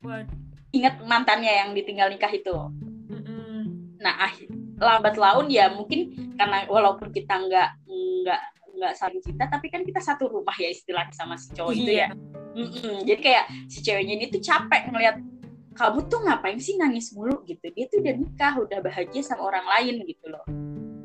Waduh. 0.00 0.32
ingat 0.74 1.00
mantannya 1.08 1.48
yang 1.48 1.70
ditinggal 1.72 2.08
nikah 2.12 2.28
itu? 2.28 2.52
Mm 3.08 3.20
-mm. 3.20 3.60
nah 3.96 4.28
lambat 4.76 5.16
laun 5.16 5.48
ya 5.48 5.72
mungkin 5.72 6.25
karena 6.36 6.68
walaupun 6.68 7.08
kita 7.10 7.34
nggak 7.34 7.70
nggak 7.88 8.42
nggak 8.76 8.92
saling 8.92 9.24
cinta 9.24 9.48
tapi 9.48 9.72
kan 9.72 9.80
kita 9.82 10.04
satu 10.04 10.28
rumah 10.28 10.52
ya 10.56 10.68
istilahnya 10.68 11.12
sama 11.16 11.40
si 11.40 11.50
cowok 11.56 11.72
itu 11.72 11.92
ya. 11.96 12.08
Mm-mm. 12.56 13.04
jadi 13.04 13.20
kayak 13.20 13.44
si 13.68 13.84
ceweknya 13.84 14.16
ini 14.16 14.32
tuh 14.32 14.40
capek 14.40 14.88
ngelihat 14.88 15.20
kamu 15.76 16.08
tuh 16.08 16.20
ngapain 16.24 16.56
sih 16.56 16.80
nangis 16.80 17.12
mulu? 17.12 17.44
Gitu. 17.44 17.68
Dia 17.76 17.84
tuh 17.92 18.00
udah 18.00 18.14
nikah 18.16 18.54
udah 18.56 18.78
bahagia 18.80 19.20
sama 19.20 19.44
orang 19.44 19.68
lain 19.76 20.02
gitu 20.08 20.26
loh. 20.32 20.42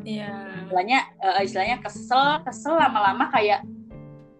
Iya. 0.01 0.31
istilahnya 0.65 0.99
uh, 1.21 1.41
istilahnya 1.43 1.77
kesel 1.83 2.41
kesel 2.47 2.79
lama-lama 2.79 3.27
kayak 3.29 3.61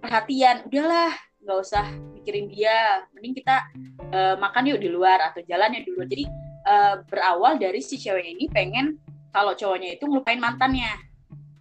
perhatian 0.01 0.65
udahlah 0.71 1.13
nggak 1.43 1.57
usah 1.59 1.85
mikirin 2.15 2.47
dia. 2.47 3.05
Mending 3.11 3.43
kita 3.43 3.67
uh, 4.15 4.35
makan 4.39 4.71
yuk 4.71 4.79
di 4.79 4.89
luar 4.89 5.19
atau 5.19 5.43
jalan 5.43 5.75
yuk 5.77 5.83
di 5.85 5.91
luar. 5.93 6.07
Jadi 6.07 6.25
uh, 6.65 6.95
berawal 7.05 7.59
dari 7.59 7.83
si 7.83 7.99
cewek 7.99 8.25
ini 8.25 8.47
pengen 8.49 8.97
kalau 9.31 9.55
cowoknya 9.55 9.95
itu 9.95 10.03
ngelupain 10.07 10.39
mantannya. 10.39 10.91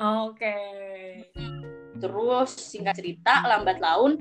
Oke. 0.01 0.39
Okay. 0.43 1.31
Terus 2.01 2.51
singkat 2.57 2.99
cerita 2.99 3.45
lambat 3.47 3.79
laun 3.79 4.19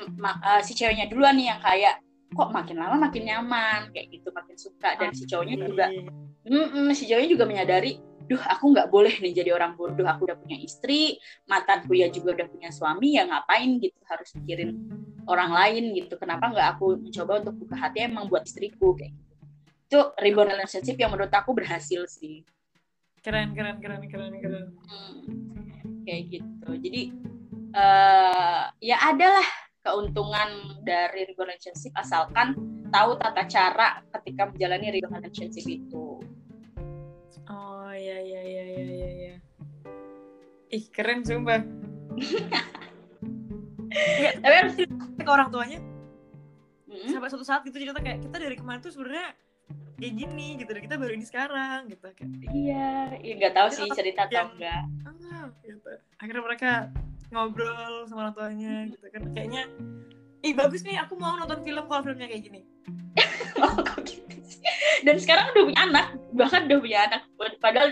uh, 0.00 0.60
si 0.64 0.74
ceweknya 0.74 1.06
duluan 1.06 1.36
nih 1.38 1.54
yang 1.54 1.60
kayak 1.62 2.02
kok 2.34 2.50
makin 2.50 2.76
lama 2.80 2.96
makin 3.08 3.22
nyaman? 3.30 3.80
Kayak 3.94 4.06
gitu 4.10 4.28
makin 4.34 4.56
suka. 4.58 4.98
Dan 4.98 5.14
si 5.14 5.24
cowoknya 5.28 5.56
juga 5.60 5.86
mm 6.44 6.66
-mm, 6.74 6.86
si 6.96 7.06
cowoknya 7.06 7.30
juga 7.30 7.44
menyadari 7.46 8.00
duh 8.24 8.40
aku 8.40 8.72
nggak 8.72 8.88
boleh 8.88 9.12
nih 9.20 9.44
jadi 9.44 9.50
orang 9.52 9.76
bodoh. 9.76 10.08
Aku 10.08 10.24
udah 10.24 10.36
punya 10.40 10.56
istri 10.56 11.20
mantanku 11.44 11.92
ya 11.94 12.08
juga 12.08 12.34
udah 12.40 12.48
punya 12.48 12.72
suami 12.72 13.20
ya 13.20 13.28
ngapain 13.28 13.76
gitu 13.78 14.00
harus 14.08 14.32
mikirin 14.40 14.80
orang 15.28 15.52
lain 15.52 15.92
gitu. 15.94 16.16
Kenapa 16.16 16.50
nggak 16.50 16.68
aku 16.76 16.96
mencoba 16.98 17.44
untuk 17.44 17.54
buka 17.60 17.76
hati 17.76 18.08
emang 18.08 18.26
buat 18.32 18.48
istriku? 18.48 18.96
Kayak 18.96 19.12
gitu. 19.14 19.32
Itu 19.84 19.98
rebound 20.16 20.50
relationship 20.56 20.96
yang 20.96 21.12
menurut 21.12 21.30
aku 21.30 21.52
berhasil 21.52 22.08
sih 22.08 22.42
keren 23.24 23.56
keren 23.56 23.80
keren 23.80 24.04
keren 24.04 24.34
keren. 24.36 24.66
Hmm, 24.84 25.24
kayak 26.04 26.22
gitu. 26.28 26.68
Jadi 26.76 27.02
uh, 27.72 28.68
ya 28.84 29.00
adalah 29.00 29.48
keuntungan 29.80 30.80
dari 30.84 31.24
relationship 31.32 31.96
asalkan 31.96 32.52
tahu 32.92 33.16
tata 33.16 33.48
cara 33.48 34.04
ketika 34.20 34.52
menjalani 34.52 35.00
relationship 35.00 35.64
itu. 35.64 36.20
Oh 37.48 37.92
ya 37.92 38.18
ya 38.20 38.42
ya 38.44 38.64
ya 38.68 38.84
ya 38.92 39.10
ya. 39.32 39.36
Ih 40.68 40.84
keren 40.92 41.24
sumpah. 41.24 41.64
Nggak, 43.94 44.34
tapi 44.42 44.54
harus 44.54 44.74
ke 45.16 45.30
orang 45.30 45.48
tuanya. 45.48 45.80
Hmm? 46.94 47.10
sampai 47.10 47.26
suatu 47.26 47.42
saat 47.42 47.66
gitu 47.66 47.74
cerita 47.74 47.98
kayak 47.98 48.22
kita 48.22 48.36
dari 48.38 48.54
kemarin 48.54 48.78
tuh 48.78 48.94
sebenarnya 48.94 49.34
kayak 49.94 50.14
gini 50.18 50.46
gitu 50.58 50.70
dan 50.74 50.82
kita 50.82 50.96
baru 50.98 51.12
ini 51.14 51.26
sekarang 51.26 51.80
gitu 51.90 52.06
kan 52.14 52.28
iya 52.50 53.14
iya 53.22 53.32
nggak 53.38 53.54
tahu 53.54 53.68
sih 53.70 53.88
cerita 53.94 54.26
atau 54.26 54.50
enggak 54.54 54.82
ah, 55.06 55.46
gitu. 55.62 55.90
Akhirnya 56.18 56.42
mereka 56.42 56.70
ngobrol 57.30 58.06
sama 58.06 58.30
orang 58.30 58.34
tuanya 58.34 58.74
gitu 58.90 59.06
kan 59.10 59.22
kayaknya 59.34 59.62
ih 60.44 60.52
bagus 60.52 60.84
nih 60.84 61.00
aku 61.00 61.16
mau 61.16 61.34
nonton 61.38 61.62
film 61.64 61.84
kalau 61.88 62.02
filmnya 62.04 62.28
kayak 62.28 62.44
gini. 62.44 62.60
Oh, 63.54 63.78
gitu 64.02 64.34
dan 65.06 65.16
sekarang 65.20 65.54
udah 65.54 65.64
punya 65.68 65.80
anak 65.86 66.06
bahkan 66.34 66.66
udah 66.66 66.78
punya 66.80 66.98
anak 67.06 67.22
padahal 67.62 67.88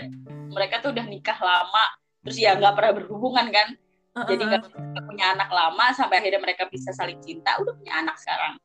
mereka 0.51 0.83
tuh 0.83 0.91
udah 0.91 1.05
nikah 1.07 1.37
lama 1.39 1.85
terus 2.25 2.37
ya 2.39 2.57
nggak 2.59 2.73
pernah 2.75 2.91
berhubungan 2.99 3.47
kan? 3.47 3.67
Uh-uh. 4.13 4.29
jadi 4.29 4.43
nggak 4.43 5.05
punya 5.07 5.25
anak 5.33 5.49
lama 5.49 5.85
sampai 5.95 6.21
akhirnya 6.21 6.41
mereka 6.41 6.69
bisa 6.69 6.93
saling 6.93 7.17
cinta 7.23 7.57
udah 7.57 7.73
punya 7.73 7.93
anak 7.97 8.19
sekarang 8.19 8.59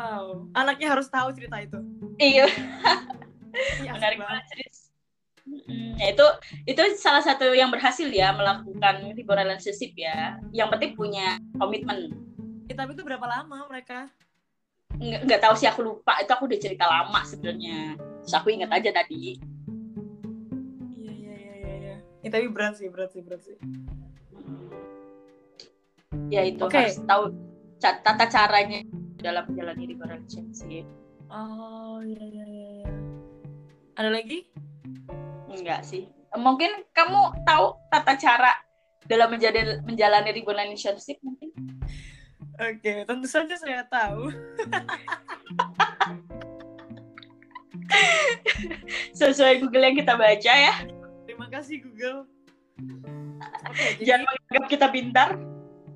Wow, 0.00 0.48
anaknya 0.56 0.96
harus 0.96 1.12
tahu 1.12 1.28
cerita 1.36 1.60
itu. 1.60 1.76
Iya. 2.16 2.48
iya 3.84 3.90
Menarik 3.92 4.16
banget 4.16 4.44
cerita. 4.48 4.78
Hmm, 5.44 5.98
ya 6.00 6.06
itu 6.14 6.26
itu 6.64 6.80
salah 6.96 7.20
satu 7.20 7.52
yang 7.52 7.68
berhasil 7.68 8.08
ya 8.08 8.32
melakukan 8.32 9.12
rebound 9.12 9.44
relationship 9.44 9.92
ya. 9.92 10.40
Yang 10.56 10.68
penting 10.72 10.90
punya 10.96 11.36
komitmen. 11.60 12.16
Ya, 12.72 12.80
tapi 12.80 12.96
itu 12.96 13.04
berapa 13.04 13.28
lama 13.28 13.68
mereka? 13.68 14.08
Nggak, 14.96 15.20
nggak 15.28 15.40
tahu 15.44 15.54
sih 15.60 15.68
aku 15.68 15.80
lupa. 15.84 16.16
Itu 16.24 16.32
aku 16.32 16.48
udah 16.48 16.60
cerita 16.60 16.88
lama 16.88 17.20
sebenarnya. 17.28 18.00
Terus 18.24 18.34
aku 18.40 18.48
ingat 18.56 18.72
aja 18.72 18.90
tadi. 18.96 19.36
Iya 20.96 21.12
iya 21.12 21.34
iya 21.36 21.52
iya. 21.60 21.74
Ya. 21.76 21.96
Ya, 22.24 22.28
tapi 22.32 22.48
berat 22.48 22.80
sih 22.80 22.88
berat 22.88 23.12
sih 23.12 23.20
berat 23.20 23.44
sih. 23.44 23.56
Ya 26.32 26.40
itu 26.48 26.64
okay. 26.64 26.88
harus 26.88 26.96
tahu 27.04 27.36
tata 27.80 28.24
caranya 28.28 28.80
dalam 29.20 29.44
menjalani 29.48 29.84
river 29.94 30.08
relationship. 30.08 30.84
Oh 31.30 32.02
iya 32.02 32.24
iya 32.24 32.44
iya. 32.44 32.68
iya. 32.82 32.90
Ada 33.96 34.10
lagi? 34.10 34.48
Enggak 35.52 35.84
sih. 35.86 36.08
Mungkin 36.34 36.88
kamu 36.94 37.46
tahu 37.46 37.76
tata 37.90 38.14
cara 38.16 38.52
dalam 39.06 39.30
menjadi, 39.30 39.82
menjalani 39.86 40.30
river 40.34 40.54
relationship 40.56 41.20
mungkin? 41.22 41.50
Oke, 42.60 42.76
okay, 42.80 42.98
tentu 43.08 43.24
saja 43.24 43.56
saya 43.56 43.84
tahu. 43.88 44.28
Sesuai 49.18 49.64
Google 49.64 49.84
yang 49.90 49.96
kita 49.96 50.14
baca 50.14 50.52
ya. 50.52 50.74
Terima 51.24 51.48
kasih 51.48 51.80
Google. 51.82 52.28
Okay, 53.64 54.04
Jangan 54.08 54.28
menganggap 54.28 54.64
kita 54.68 54.86
pintar. 54.92 55.28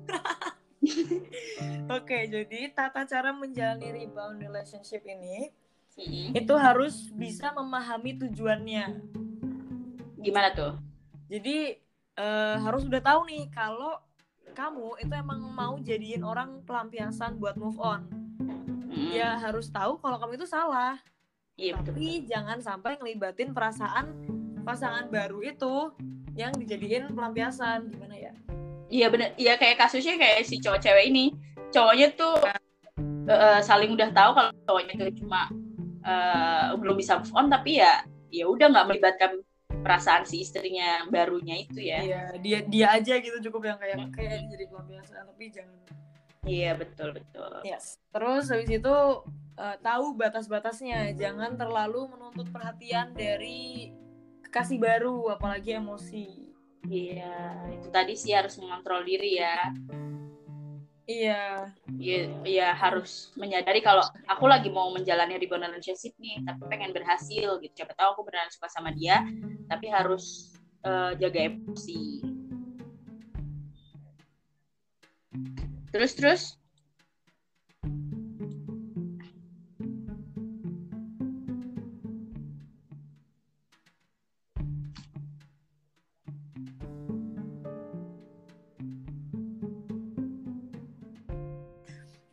Oke, 1.97 2.29
jadi 2.29 2.71
tata 2.73 3.05
cara 3.05 3.33
menjalani 3.33 3.91
rebound 3.91 4.41
relationship 4.41 5.01
ini 5.05 5.49
hmm. 5.97 6.37
itu 6.37 6.53
harus 6.55 7.09
bisa 7.13 7.53
memahami 7.53 8.17
tujuannya. 8.21 8.85
Gimana 10.21 10.49
tuh? 10.53 10.73
Jadi 11.29 11.77
uh, 12.17 12.57
harus 12.61 12.85
udah 12.85 13.01
tahu 13.01 13.29
nih 13.29 13.49
kalau 13.49 13.97
kamu 14.55 15.03
itu 15.03 15.13
emang 15.13 15.41
mau 15.51 15.75
jadiin 15.77 16.23
orang 16.23 16.63
pelampiasan 16.63 17.37
buat 17.37 17.59
move 17.59 17.77
on. 17.81 18.07
Hmm. 18.95 19.11
Ya 19.11 19.35
harus 19.35 19.67
tahu 19.67 19.99
kalau 19.99 20.17
kamu 20.21 20.39
itu 20.39 20.47
salah. 20.47 21.01
Iya, 21.55 21.79
Tapi 21.79 22.23
betul. 22.23 22.27
jangan 22.31 22.59
sampai 22.59 22.99
ngelibatin 22.99 23.55
perasaan 23.55 24.11
pasangan 24.67 25.07
baru 25.07 25.39
itu 25.39 25.95
yang 26.35 26.51
dijadiin 26.51 27.15
pelampiasan 27.15 27.87
gimana 27.87 28.15
ya? 28.19 28.33
Iya 28.85 29.07
bener, 29.09 29.33
iya 29.35 29.57
kayak 29.57 29.81
kasusnya 29.81 30.15
kayak 30.15 30.45
si 30.45 30.61
cowok 30.61 30.79
cewek 30.81 31.05
ini, 31.09 31.33
cowoknya 31.73 32.13
tuh 32.13 32.37
uh, 33.29 33.59
saling 33.65 33.97
udah 33.97 34.09
tahu 34.13 34.31
kalau 34.37 34.51
cowoknya 34.69 34.93
tuh 35.01 35.09
cuma 35.25 35.49
uh, 36.05 36.77
belum 36.77 36.95
bisa 36.95 37.17
move 37.17 37.33
on 37.33 37.49
tapi 37.49 37.81
ya 37.81 38.05
ya 38.29 38.45
udah 38.45 38.69
nggak 38.69 38.87
melibatkan 38.93 39.31
perasaan 39.85 40.25
si 40.25 40.41
istrinya 40.41 41.05
barunya 41.09 41.61
itu 41.61 41.81
ya. 41.81 41.99
Iya, 42.01 42.21
dia 42.41 42.59
dia 42.65 42.87
aja 42.93 43.13
gitu 43.21 43.37
cukup 43.49 43.73
yang 43.73 43.77
kayak 43.77 43.97
kayak 44.13 44.49
jadi 44.49 44.65
pelampiasan 44.69 45.23
tapi 45.29 45.45
jangan. 45.53 45.77
Iya 46.45 46.71
betul 46.77 47.09
betul. 47.17 47.51
Yes. 47.65 47.97
Terus 48.13 48.53
habis 48.53 48.69
itu 48.69 48.95
uh, 49.57 49.77
tahu 49.81 50.13
batas-batasnya, 50.13 51.17
jangan 51.17 51.57
terlalu 51.57 52.05
menuntut 52.13 52.53
perhatian 52.53 53.17
dari 53.17 53.89
kekasih 54.45 54.77
baru, 54.77 55.33
apalagi 55.33 55.73
emosi. 55.73 56.44
Iya, 56.85 57.65
itu 57.73 57.87
tadi 57.89 58.13
sih 58.13 58.33
harus 58.37 58.55
mengontrol 58.61 59.01
diri 59.01 59.41
ya. 59.41 59.57
Iya. 61.05 61.69
Iya, 61.97 62.19
ya, 62.45 62.67
harus 62.73 63.29
menyadari 63.37 63.81
kalau 63.81 64.05
aku 64.25 64.45
lagi 64.49 64.69
mau 64.73 64.89
menjalani 64.93 65.37
rebound 65.37 65.65
relationship 65.69 66.13
nih, 66.17 66.41
tapi 66.45 66.61
pengen 66.69 66.93
berhasil 66.93 67.61
gitu. 67.61 67.73
Siapa 67.73 67.93
tahu 67.93 68.17
aku 68.17 68.21
beneran 68.29 68.49
suka 68.53 68.69
sama 68.69 68.89
dia, 68.93 69.21
tapi 69.69 69.89
harus 69.89 70.53
uh, 70.85 71.13
jaga 71.17 71.49
emosi. 71.49 72.25
Terus 75.93 76.11
terus 76.17 76.41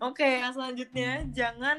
Oke, 0.03 0.27
okay, 0.27 0.43
yang 0.43 0.51
selanjutnya 0.51 1.11
jangan 1.31 1.79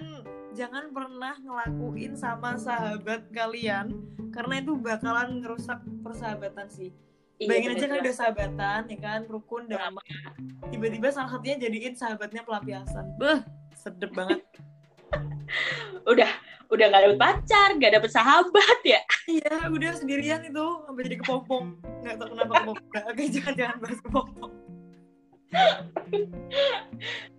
jangan 0.56 0.96
pernah 0.96 1.36
ngelakuin 1.44 2.16
sama 2.16 2.56
sahabat 2.56 3.28
kalian 3.36 4.00
karena 4.32 4.64
itu 4.64 4.80
bakalan 4.80 5.44
ngerusak 5.44 5.84
persahabatan 6.00 6.72
sih. 6.72 6.96
Iya, 7.44 7.52
Bayangin 7.52 7.76
aja 7.76 7.84
kan 7.84 8.00
udah 8.00 8.16
sahabatan, 8.16 8.82
ya 8.88 9.00
kan, 9.04 9.20
rukun 9.28 9.68
damai. 9.68 10.08
Tiba-tiba 10.72 11.12
salah 11.12 11.36
satunya 11.36 11.68
jadiin 11.68 12.00
sahabatnya 12.00 12.48
pelampiasan. 12.48 13.12
Beh, 13.20 13.44
sedep 13.76 14.16
banget. 14.16 14.40
udah 16.12 16.32
udah 16.72 16.86
gak 16.96 17.04
dapet 17.04 17.20
pacar, 17.20 17.70
gak 17.76 17.92
dapet 17.92 18.12
sahabat 18.16 18.80
ya. 18.88 19.04
Iya, 19.28 19.68
udah 19.68 20.00
sendirian 20.00 20.48
itu 20.48 20.64
sampai 20.88 21.12
jadi 21.12 21.18
kepompong. 21.20 21.76
Gak 22.08 22.16
tau 22.16 22.32
kenapa 22.32 22.54
kepompong. 22.56 23.04
Oke, 23.04 23.24
jangan 23.28 23.54
jangan 23.60 23.78
bahas 23.84 24.00
kepompong 24.00 24.54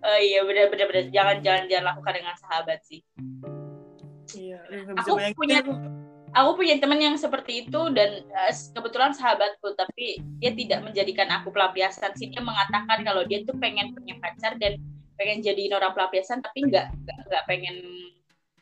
oh 0.05 0.19
iya 0.19 0.39
benar 0.45 0.71
benar 0.71 0.85
benar. 0.91 1.05
Jangan 1.11 1.37
jangan 1.43 1.63
jangan 1.67 1.85
lakukan 1.93 2.13
dengan 2.15 2.35
sahabat 2.39 2.79
sih. 2.85 3.01
Iya 4.35 4.59
aku 4.99 5.15
punya 5.37 5.61
aku 6.35 6.49
punya 6.59 6.75
teman 6.81 6.99
yang 6.99 7.15
seperti 7.15 7.67
itu 7.67 7.81
dan 7.95 8.27
uh, 8.31 8.51
kebetulan 8.51 9.15
sahabatku 9.15 9.71
tapi 9.79 10.19
dia 10.43 10.51
tidak 10.51 10.83
menjadikan 10.83 11.31
aku 11.31 11.51
pelampiasan. 11.51 12.11
Sih 12.19 12.31
dia 12.31 12.43
mengatakan 12.43 13.03
kalau 13.03 13.23
dia 13.27 13.43
tuh 13.47 13.55
pengen 13.59 13.95
punya 13.95 14.19
pacar 14.19 14.59
dan 14.59 14.79
pengen 15.15 15.39
jadi 15.39 15.71
orang 15.71 15.95
pelampiasan 15.95 16.43
tapi 16.43 16.67
nggak 16.67 16.91
nggak 17.07 17.43
pengen 17.47 17.79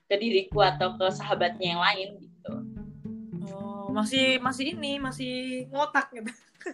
ke 0.06 0.16
diriku 0.20 0.62
atau 0.62 0.94
ke 1.00 1.10
sahabatnya 1.10 1.74
yang 1.78 1.82
lain 1.82 2.10
gitu. 2.22 2.54
Oh 3.50 3.90
masih 3.90 4.38
masih 4.38 4.78
ini 4.78 5.02
masih 5.02 5.66
ngotak 5.74 6.14
gitu. 6.14 6.30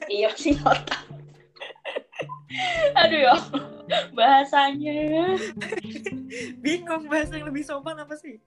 Iya 0.06 0.30
masih 0.36 0.54
ngotak 0.60 1.02
Aduh 2.98 3.20
ya, 3.22 3.36
bahasanya. 4.18 5.38
Bingung 6.62 7.06
bahasa 7.06 7.38
yang 7.38 7.50
lebih 7.50 7.62
sopan 7.66 7.98
apa 8.02 8.18
sih? 8.18 8.42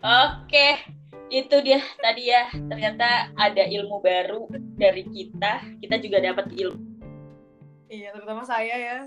Oke, 0.00 0.82
itu 1.30 1.56
dia 1.62 1.78
tadi 2.02 2.32
ya. 2.32 2.50
Ternyata 2.50 3.30
ada 3.38 3.64
ilmu 3.68 4.02
baru 4.02 4.50
dari 4.74 5.06
kita. 5.06 5.62
Kita 5.78 5.96
juga 6.02 6.18
dapat 6.18 6.50
ilmu. 6.50 6.82
Iya, 7.90 8.14
terutama 8.14 8.42
saya 8.46 8.74
ya. 8.74 8.98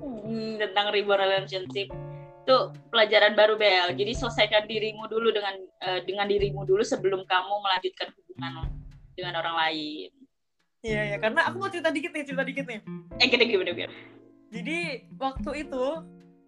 Hmm, 0.00 0.58
tentang 0.58 0.94
rebound 0.94 1.22
relationship. 1.22 1.90
Itu 2.46 2.56
pelajaran 2.90 3.34
baru 3.38 3.54
Bel. 3.58 3.94
Jadi 3.94 4.12
selesaikan 4.16 4.66
dirimu 4.66 5.06
dulu 5.10 5.30
dengan 5.30 5.54
uh, 5.82 6.00
dengan 6.02 6.26
dirimu 6.26 6.66
dulu 6.66 6.82
sebelum 6.82 7.22
kamu 7.26 7.54
melanjutkan 7.62 8.08
hubungan 8.14 8.70
dengan 9.14 9.34
orang 9.42 9.56
lain. 9.66 10.10
Iya 10.80 11.12
ya, 11.12 11.16
karena 11.20 11.44
aku 11.44 11.56
mau 11.60 11.68
cerita 11.68 11.92
dikit 11.92 12.08
nih, 12.16 12.24
cerita 12.24 12.44
dikit 12.44 12.64
nih. 12.64 12.80
Eh 13.20 13.28
gini 13.28 13.44
gini 13.44 13.62
gini. 13.68 13.92
Jadi 14.48 14.78
waktu 15.20 15.68
itu 15.68 15.84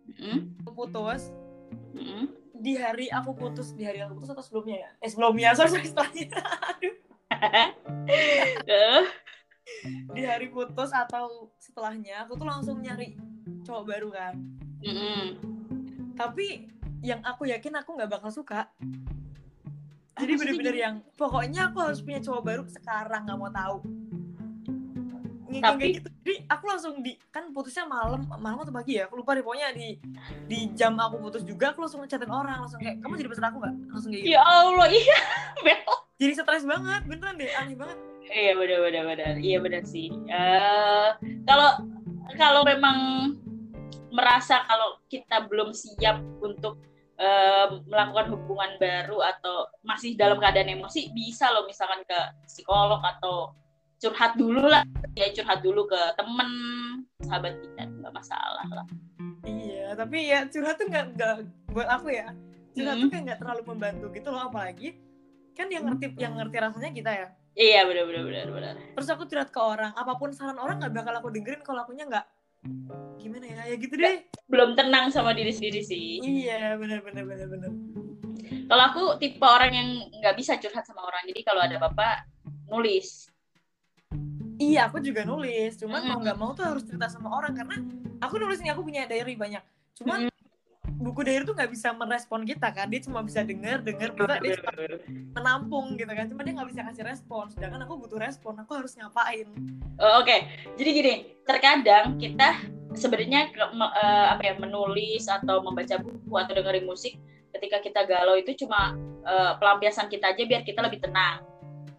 mm-hmm. 0.08 0.38
putus, 0.72 1.28
mm-hmm. 1.92 2.22
di 2.56 2.72
hari 2.80 3.12
aku 3.12 3.36
putus, 3.36 3.76
di 3.76 3.84
hari 3.84 4.00
aku 4.00 4.16
putus 4.16 4.32
atau 4.32 4.40
sebelumnya 4.40 4.88
ya? 4.88 4.90
Eh 5.04 5.08
sebelumnya, 5.12 5.52
sorry, 5.56 5.68
sorry 5.76 5.84
setelahnya. 5.84 6.28
Aduh. 7.28 9.04
di 10.16 10.22
hari 10.24 10.48
putus 10.48 10.90
atau 10.96 11.52
setelahnya, 11.60 12.24
aku 12.24 12.40
tuh 12.40 12.48
langsung 12.48 12.80
nyari 12.80 13.12
cowok 13.68 13.84
baru 13.84 14.08
kan. 14.16 14.34
Mm-hmm. 14.80 15.24
Tapi 16.16 16.72
yang 17.04 17.20
aku 17.20 17.52
yakin 17.52 17.76
aku 17.84 18.00
nggak 18.00 18.08
bakal 18.08 18.32
suka. 18.32 18.72
Jadi 20.16 20.32
bener-bener 20.40 20.76
yang 20.76 20.94
pokoknya 21.20 21.68
aku 21.68 21.84
harus 21.84 22.00
punya 22.00 22.20
cowok 22.24 22.42
baru 22.42 22.62
sekarang 22.68 23.28
nggak 23.28 23.38
mau 23.38 23.52
tahu 23.52 24.01
tapi 25.60 25.98
gitu. 25.98 26.08
jadi 26.22 26.34
aku 26.48 26.64
langsung 26.64 26.94
di 27.02 27.18
kan 27.28 27.50
putusnya 27.50 27.84
malam 27.84 28.24
malam 28.40 28.62
atau 28.62 28.72
pagi 28.72 28.96
ya? 28.96 29.10
Aku 29.10 29.20
lupa 29.20 29.36
deh 29.36 29.44
pokoknya 29.44 29.74
di 29.76 29.98
di 30.48 30.70
jam 30.72 30.96
aku 30.96 31.18
putus 31.18 31.42
juga 31.44 31.74
aku 31.74 31.84
langsung 31.84 32.00
ngechatin 32.00 32.30
orang 32.30 32.64
langsung 32.64 32.80
kayak 32.80 33.02
kamu 33.02 33.20
jadi 33.20 33.28
pesan 33.28 33.46
aku 33.50 33.56
nggak? 33.60 33.74
Langsung 33.92 34.10
kayak 34.14 34.22
gitu. 34.24 34.32
Ya 34.32 34.42
allah 34.46 34.88
iya. 34.88 35.18
Jadi 36.22 36.38
stres 36.38 36.62
banget 36.62 37.02
beneran 37.10 37.34
deh 37.34 37.50
aneh 37.50 37.74
banget. 37.74 37.98
Iya 38.30 38.54
benar 38.54 38.78
benar 38.86 39.02
benar 39.10 39.34
iya 39.42 39.58
benar 39.58 39.82
sih. 39.82 40.14
Uh, 40.30 41.18
kalau 41.44 41.70
kalau 42.38 42.62
memang 42.62 42.98
merasa 44.14 44.62
kalau 44.70 45.02
kita 45.10 45.50
belum 45.50 45.74
siap 45.74 46.22
untuk 46.38 46.78
uh, 47.18 47.80
melakukan 47.88 48.30
hubungan 48.32 48.76
baru 48.78 49.18
atau 49.36 49.66
masih 49.82 50.14
dalam 50.14 50.38
keadaan 50.38 50.70
emosi 50.70 51.10
bisa 51.10 51.48
loh 51.50 51.64
misalkan 51.66 52.04
ke 52.04 52.18
psikolog 52.46 53.00
atau 53.02 53.56
curhat 54.02 54.34
dulu 54.34 54.66
lah. 54.66 54.82
Ya 55.14 55.30
curhat 55.30 55.62
dulu 55.62 55.86
ke 55.86 56.00
temen 56.18 56.50
sahabat 57.22 57.54
kita 57.62 57.86
nggak 57.86 58.12
masalah 58.12 58.66
lah. 58.66 58.86
Iya 59.46 59.94
tapi 59.94 60.26
ya 60.26 60.50
curhat 60.50 60.82
tuh 60.82 60.90
nggak 60.90 61.04
nggak 61.14 61.34
buat 61.70 61.88
aku 61.88 62.10
ya. 62.10 62.34
Curhat 62.74 62.98
hmm. 62.98 63.02
tuh 63.06 63.08
kayak 63.14 63.24
nggak 63.30 63.38
terlalu 63.38 63.62
membantu 63.70 64.06
gitu 64.10 64.28
loh 64.34 64.50
apalagi 64.50 64.98
kan 65.54 65.68
yang 65.70 65.84
ngerti 65.86 66.16
yang 66.18 66.34
ngerti 66.34 66.56
rasanya 66.58 66.90
kita 66.90 67.10
ya. 67.14 67.28
Iya 67.54 67.80
benar 67.86 68.04
benar 68.10 68.22
benar 68.26 68.48
benar. 68.50 68.74
Terus 68.98 69.08
aku 69.14 69.22
curhat 69.30 69.54
ke 69.54 69.60
orang 69.62 69.92
apa 69.94 70.12
pun 70.18 70.34
saran 70.34 70.58
orang 70.58 70.82
nggak 70.82 70.92
bakal 70.92 71.14
aku 71.22 71.28
dengerin 71.30 71.62
kalau 71.62 71.86
akunya 71.86 72.08
nggak. 72.10 72.26
Gimana 73.22 73.46
ya 73.46 73.62
ya 73.70 73.76
gitu 73.78 73.94
deh. 73.94 74.26
Belum 74.50 74.74
tenang 74.74 75.14
sama 75.14 75.30
diri 75.36 75.54
sendiri 75.54 75.84
sih. 75.84 76.18
Iya 76.18 76.74
benar 76.80 77.06
benar 77.06 77.22
benar 77.28 77.46
benar. 77.46 77.70
Kalau 78.42 78.82
aku 78.88 79.02
tipe 79.20 79.44
orang 79.44 79.72
yang 79.76 79.88
nggak 80.24 80.34
bisa 80.34 80.56
curhat 80.56 80.88
sama 80.88 81.04
orang 81.04 81.28
jadi 81.28 81.40
kalau 81.44 81.60
ada 81.60 81.76
bapak 81.76 82.24
nulis 82.72 83.31
iya 84.58 84.90
aku 84.90 84.98
juga 85.00 85.22
nulis. 85.22 85.78
Cuman 85.78 86.00
mm 86.00 86.04
-hmm. 86.04 86.10
mau 86.12 86.18
nggak 86.20 86.38
mau 86.38 86.50
tuh 86.52 86.64
harus 86.66 86.82
cerita 86.84 87.08
sama 87.08 87.32
orang 87.32 87.52
karena 87.56 87.76
aku 88.20 88.40
nulis 88.40 88.58
nih 88.60 88.72
aku 88.72 88.82
punya 88.84 89.06
diary 89.06 89.36
banyak. 89.36 89.62
Cuman 89.96 90.26
mm 90.26 90.30
-hmm. 90.30 91.02
buku 91.04 91.20
diary 91.24 91.44
tuh 91.46 91.54
nggak 91.54 91.70
bisa 91.70 91.92
merespon 91.94 92.42
kita 92.42 92.68
kan. 92.72 92.90
Dia 92.90 93.00
cuma 93.04 93.20
bisa 93.22 93.40
denger 93.46 93.80
denger 93.86 94.10
kita 94.16 94.34
dia 94.42 94.54
cuma 94.60 94.72
menampung 95.40 95.94
gitu 95.96 96.12
kan. 96.12 96.26
Cuma 96.28 96.40
dia 96.42 96.52
nggak 96.56 96.68
bisa 96.68 96.80
kasih 96.88 97.04
respon. 97.06 97.48
Sedangkan 97.52 97.84
aku 97.86 97.96
butuh 97.96 98.18
respon 98.20 98.58
aku 98.58 98.82
harus 98.82 98.92
ngapain 98.98 99.48
oh, 100.02 100.22
oke. 100.22 100.26
Okay. 100.26 100.40
jadi 100.78 100.90
gini 100.90 101.14
terkadang 101.44 102.16
kita 102.16 102.58
sebenarnya 102.92 103.50
uh, 103.56 104.26
apa 104.36 104.42
ya 104.44 104.54
menulis 104.60 105.30
atau 105.30 105.64
membaca 105.64 105.96
buku 106.00 106.34
atau 106.36 106.52
dengerin 106.52 106.84
musik 106.84 107.16
ketika 107.52 107.80
kita 107.80 108.00
galau 108.08 108.36
itu 108.36 108.52
cuma 108.64 108.96
uh, 109.24 109.56
pelampiasan 109.56 110.08
kita 110.08 110.32
aja 110.32 110.42
biar 110.44 110.62
kita 110.64 110.80
lebih 110.84 111.00
tenang 111.00 111.44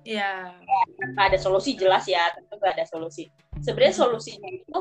Iya. 0.03 0.51
Tanpa 0.99 1.21
ada 1.31 1.37
solusi 1.39 1.75
jelas 1.79 2.03
ya, 2.07 2.31
tentu 2.35 2.59
gak 2.59 2.75
ada 2.75 2.85
solusi. 2.87 3.31
Sebenarnya 3.63 3.95
solusinya 3.95 4.49
itu 4.51 4.79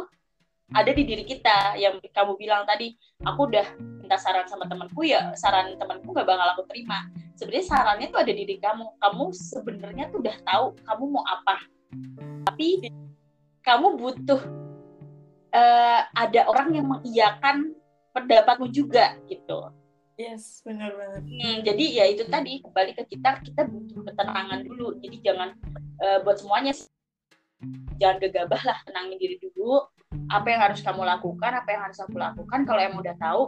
ada 0.72 0.90
di 0.90 1.02
diri 1.04 1.24
kita 1.26 1.78
yang 1.78 2.02
kamu 2.10 2.34
bilang 2.38 2.66
tadi. 2.66 2.94
Aku 3.22 3.46
udah 3.46 3.66
minta 3.78 4.18
saran 4.18 4.50
sama 4.50 4.66
temanku 4.66 5.06
ya 5.06 5.30
saran 5.38 5.78
temanku 5.78 6.10
gak 6.10 6.26
bakal 6.26 6.58
aku 6.58 6.62
terima. 6.70 7.06
Sebenarnya 7.38 7.66
sarannya 7.66 8.06
tuh 8.10 8.20
ada 8.20 8.32
di 8.34 8.42
diri 8.44 8.56
kamu. 8.58 8.98
Kamu 8.98 9.24
sebenarnya 9.30 10.04
tuh 10.10 10.18
udah 10.20 10.36
tahu 10.42 10.66
kamu 10.82 11.04
mau 11.10 11.24
apa. 11.26 11.56
Tapi 12.50 12.90
kamu 13.62 13.86
butuh 13.94 14.42
uh, 15.54 16.00
ada 16.18 16.40
orang 16.50 16.74
yang 16.74 16.86
mengiyakan 16.90 17.76
pendapatmu 18.12 18.68
juga 18.68 19.16
gitu 19.30 19.72
Yes, 20.20 20.60
benar 20.60 20.92
banget. 20.92 21.22
Hmm, 21.24 21.56
jadi 21.64 21.84
ya 21.88 22.04
itu 22.12 22.28
tadi 22.28 22.60
kembali 22.60 22.92
ke 22.92 23.16
kita, 23.16 23.40
kita 23.40 23.64
butuh 23.64 24.12
ketenangan 24.12 24.60
dulu. 24.60 25.00
Jadi 25.00 25.16
jangan 25.24 25.56
uh, 26.04 26.20
buat 26.20 26.36
semuanya 26.36 26.76
jangan 27.96 28.16
gegabah 28.20 28.60
lah, 28.60 28.78
tenangin 28.84 29.16
diri 29.16 29.36
dulu. 29.40 29.80
Apa 30.28 30.52
yang 30.52 30.60
harus 30.68 30.84
kamu 30.84 31.08
lakukan, 31.08 31.52
apa 31.56 31.68
yang 31.72 31.82
harus 31.88 31.98
aku 32.04 32.20
lakukan. 32.20 32.68
Kalau 32.68 32.80
emang 32.84 33.00
udah 33.00 33.16
tahu, 33.16 33.42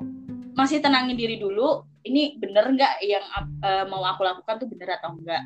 masih 0.56 0.80
tenangin 0.80 1.20
diri 1.20 1.36
dulu. 1.36 1.84
Ini 2.04 2.40
bener 2.40 2.64
nggak 2.72 2.94
yang 3.04 3.24
uh, 3.60 3.84
mau 3.88 4.00
aku 4.08 4.24
lakukan 4.24 4.64
tuh 4.64 4.68
bener 4.68 4.96
atau 4.96 5.12
enggak? 5.12 5.44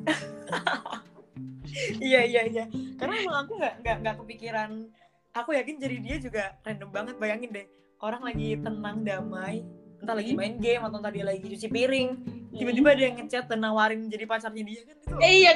iya 2.00 2.24
iya 2.24 2.48
iya. 2.48 2.64
Karena 2.96 3.20
emang 3.20 3.36
aku 3.44 3.60
nggak 3.60 3.74
nggak 3.84 3.96
nggak 4.00 4.16
kepikiran. 4.24 4.88
Aku 5.36 5.52
yakin 5.52 5.76
jadi 5.76 5.96
dia 6.00 6.16
juga 6.16 6.56
random 6.64 6.88
banget. 6.88 7.14
Bayangin 7.20 7.52
deh, 7.52 7.68
orang 8.00 8.24
lagi 8.24 8.56
tenang 8.56 9.04
damai 9.04 9.79
entah 10.00 10.16
lagi 10.16 10.32
main 10.32 10.56
game 10.56 10.80
atau 10.80 10.98
tadi 10.98 11.20
lagi 11.20 11.44
cuci 11.44 11.68
piring 11.68 12.08
tiba-tiba 12.56 12.88
ada 12.96 13.02
yang 13.04 13.14
ngechat 13.20 13.44
dan 13.46 13.60
nawarin 13.60 14.08
jadi 14.08 14.24
pacarnya 14.24 14.64
dia 14.64 14.80
kan 14.88 14.96
itu 14.96 15.14
eh, 15.20 15.32
iya. 15.44 15.52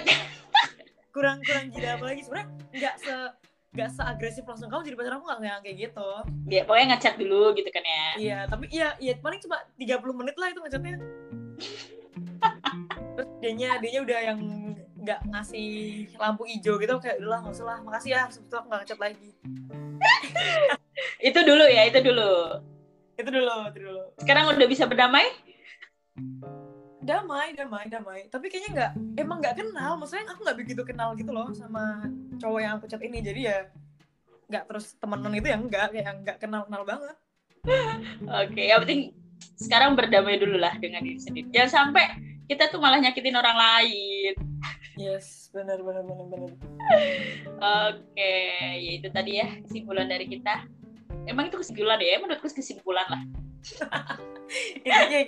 Kurang 1.15 1.39
kurang 1.47 1.71
gila 1.71 1.89
apa 1.97 2.05
lagi 2.11 2.21
sebenarnya 2.27 2.49
nggak 2.75 2.95
se 3.01 3.17
nggak 3.75 3.91
seagresif 3.91 4.45
langsung 4.47 4.71
kamu 4.71 4.83
jadi 4.87 4.97
pacar 4.99 5.13
aku 5.19 5.25
nggak 5.27 5.59
kayak 5.67 5.77
gitu. 5.91 6.09
Ya 6.47 6.63
pokoknya 6.63 6.87
ngechat 6.95 7.15
dulu 7.19 7.43
gitu 7.55 7.71
kan 7.71 7.83
ya. 7.83 8.07
Iya 8.19 8.39
tapi 8.51 8.65
iya 8.71 8.89
iya 8.99 9.13
paling 9.19 9.41
cuma 9.43 9.63
30 9.79 10.21
menit 10.21 10.37
lah 10.39 10.49
itu 10.51 10.61
ngechatnya. 10.63 10.95
Terus 13.15 13.29
dianya 13.43 13.79
dianya 13.79 14.01
udah 14.03 14.19
yang 14.27 14.39
nggak 15.05 15.21
ngasih 15.31 15.69
lampu 16.17 16.49
hijau 16.49 16.81
gitu 16.81 16.95
kayak 16.99 17.21
udah 17.21 17.31
lah 17.31 17.39
nggak 17.45 17.55
usah 17.55 17.67
lah 17.67 17.79
makasih 17.85 18.11
ya 18.17 18.23
sebetulnya 18.27 18.59
aku 18.61 18.67
nggak 18.69 18.81
ngechat 18.83 19.01
lagi. 19.01 19.29
Itu 21.33 21.41
dulu 21.41 21.65
ya 21.65 21.89
itu 21.89 21.99
dulu 22.05 22.61
itu 23.15 23.29
dulu 23.31 23.55
itu 23.71 23.79
dulu. 23.83 24.03
Sekarang 24.19 24.45
udah 24.51 24.69
bisa 24.69 24.85
berdamai? 24.91 25.27
Damai 27.05 27.55
damai 27.55 27.85
damai. 27.87 28.21
Tapi 28.33 28.47
kayaknya 28.51 28.71
nggak 28.75 28.93
emang 29.21 29.39
nggak 29.39 29.57
kenal. 29.61 29.93
Maksudnya 30.01 30.27
aku 30.31 30.41
nggak 30.43 30.59
begitu 30.59 30.83
kenal 30.83 31.15
gitu 31.15 31.31
loh 31.31 31.53
sama 31.55 32.09
cowok 32.41 32.61
yang 32.61 32.73
aku 32.81 32.87
chat 32.91 33.03
ini. 33.05 33.23
Jadi 33.23 33.41
ya 33.47 33.69
nggak 34.51 34.65
terus 34.69 34.97
temenan 34.99 35.35
itu 35.37 35.49
yang 35.49 35.63
enggak 35.65 35.93
kayak 35.95 36.15
nggak 36.25 36.39
kenal 36.43 36.67
kenal 36.67 36.83
banget. 36.83 37.17
Oke 37.65 38.53
okay, 38.53 38.65
yang 38.73 38.81
penting 38.85 39.01
sekarang 39.57 39.95
berdamai 39.95 40.37
dulu 40.37 40.59
lah 40.59 40.75
dengan 40.81 41.05
diri 41.05 41.21
sendiri. 41.21 41.49
Jangan 41.55 41.71
sampai 41.71 42.05
kita 42.51 42.69
tuh 42.69 42.83
malah 42.83 43.01
nyakitin 43.01 43.37
orang 43.39 43.57
lain. 43.57 44.35
Yes 44.99 45.51
benar 45.55 45.79
benar 45.81 46.03
benar 46.03 46.27
benar. 46.29 46.51
Oke 46.51 48.03
okay, 48.11 48.81
ya 48.83 48.91
itu 48.99 49.09
tadi 49.13 49.33
ya 49.39 49.49
kesimpulan 49.65 50.11
dari 50.11 50.27
kita 50.27 50.67
emang 51.29 51.49
itu 51.49 51.57
kesimpulan 51.61 51.99
ya? 52.01 52.21
Menurutku 52.21 52.49
kesimpulan 52.53 53.07
lah. 53.09 53.23
Intinya 54.87 55.21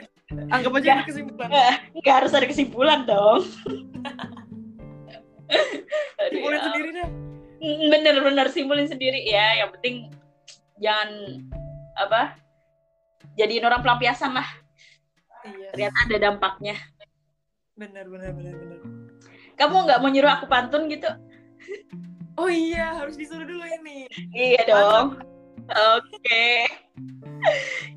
anggap 0.53 0.73
aja 0.77 0.91
gak, 1.01 1.07
kesimpulan. 1.09 1.49
Nggak. 1.97 2.15
Harus 2.15 2.33
ada 2.37 2.47
kesimpulan 2.47 3.01
dong. 3.09 3.43
Simpulin 6.27 6.59
ya. 6.59 6.65
sendiri 6.67 6.91
deh 6.91 7.09
bener-bener 7.89 8.47
simpulin 8.51 8.91
sendiri 8.91 9.23
ya. 9.25 9.63
Yang 9.65 9.79
penting 9.79 9.97
jangan 10.83 11.09
apa 11.97 12.37
jadiin 13.39 13.65
orang 13.65 13.81
pelampiasan 13.81 14.35
lah. 14.37 14.49
Iya. 15.47 15.71
ternyata 15.71 15.99
ada 16.11 16.17
dampaknya. 16.19 16.75
Bener 17.79 18.11
bener 18.11 18.35
bener 18.35 18.55
bener. 18.59 18.79
Kamu 19.55 19.87
nggak 19.87 20.03
mau 20.03 20.11
nyuruh 20.11 20.33
aku 20.35 20.51
pantun 20.51 20.91
gitu? 20.91 21.07
Oh 22.35 22.51
iya 22.51 22.99
harus 22.99 23.15
disuruh 23.15 23.47
dulu 23.47 23.63
ini. 23.63 24.11
Iya 24.35 24.67
dong 24.67 25.36
Oke. 25.67 26.71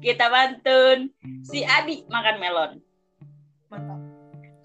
Kita 0.01 0.25
bantun 0.29 1.13
si 1.45 1.61
Adi 1.61 2.05
makan 2.09 2.37
melon. 2.41 2.71
Mantap. 3.69 3.99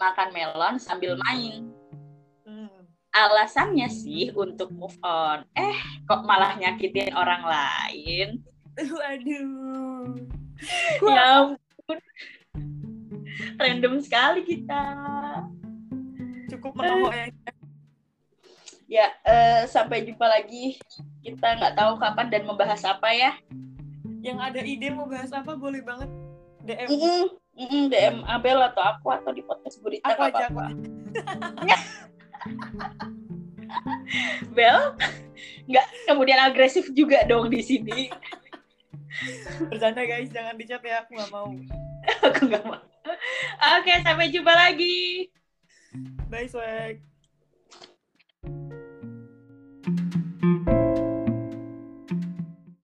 Makan 0.00 0.28
melon 0.32 0.74
sambil 0.80 1.16
main. 1.28 1.68
Hmm. 2.48 2.88
Alasannya 3.12 3.88
sih 3.92 4.32
untuk 4.32 4.72
move 4.72 4.96
on. 5.04 5.44
Eh, 5.54 5.76
kok 6.08 6.24
malah 6.24 6.56
nyakitin 6.56 7.12
orang 7.12 7.44
lain? 7.44 8.28
Waduh. 8.74 10.18
Ya 11.04 11.22
ampun. 11.44 11.98
Random 13.60 14.00
sekali 14.00 14.42
kita. 14.42 14.82
Cukup 16.50 16.72
menohok 16.76 17.12
ya 17.12 17.53
ya 18.94 19.10
uh, 19.26 19.62
sampai 19.66 20.06
jumpa 20.06 20.22
lagi. 20.22 20.78
Kita 21.26 21.58
nggak 21.58 21.74
tahu 21.74 21.98
kapan 21.98 22.30
dan 22.30 22.46
membahas 22.46 22.86
apa 22.86 23.10
ya. 23.10 23.34
Yang 24.22 24.38
ada 24.38 24.60
ide 24.62 24.88
mau 24.94 25.10
bahas 25.10 25.34
apa 25.34 25.58
boleh 25.58 25.82
banget 25.82 26.08
DM 26.64 26.88
mm 26.88 26.96
-mm, 26.96 27.24
mm 27.60 27.66
-mm, 27.68 27.82
DM 27.92 28.16
Abel 28.24 28.58
atau 28.72 28.80
aku 28.80 29.12
atau 29.12 29.30
di 29.36 29.44
podcast 29.44 29.76
Burita 29.84 30.16
aku 30.16 30.32
aja 30.32 30.48
apa 30.48 30.72
Bel 34.56 34.96
nggak 35.68 35.86
kemudian 36.08 36.40
agresif 36.40 36.88
juga 36.92 37.24
dong 37.24 37.48
di 37.48 37.64
sini. 37.64 38.12
Bercanda 39.72 40.04
guys 40.04 40.28
jangan 40.28 40.56
dicat 40.60 40.84
ya 40.84 41.04
aku 41.04 41.16
nggak 41.16 41.32
mau. 41.32 41.48
Aku 42.28 42.52
nggak 42.52 42.64
mau. 42.68 42.84
Oke 43.80 43.92
sampai 44.04 44.28
jumpa 44.28 44.52
lagi. 44.52 45.32
Bye 46.28 46.52
swag 46.52 47.13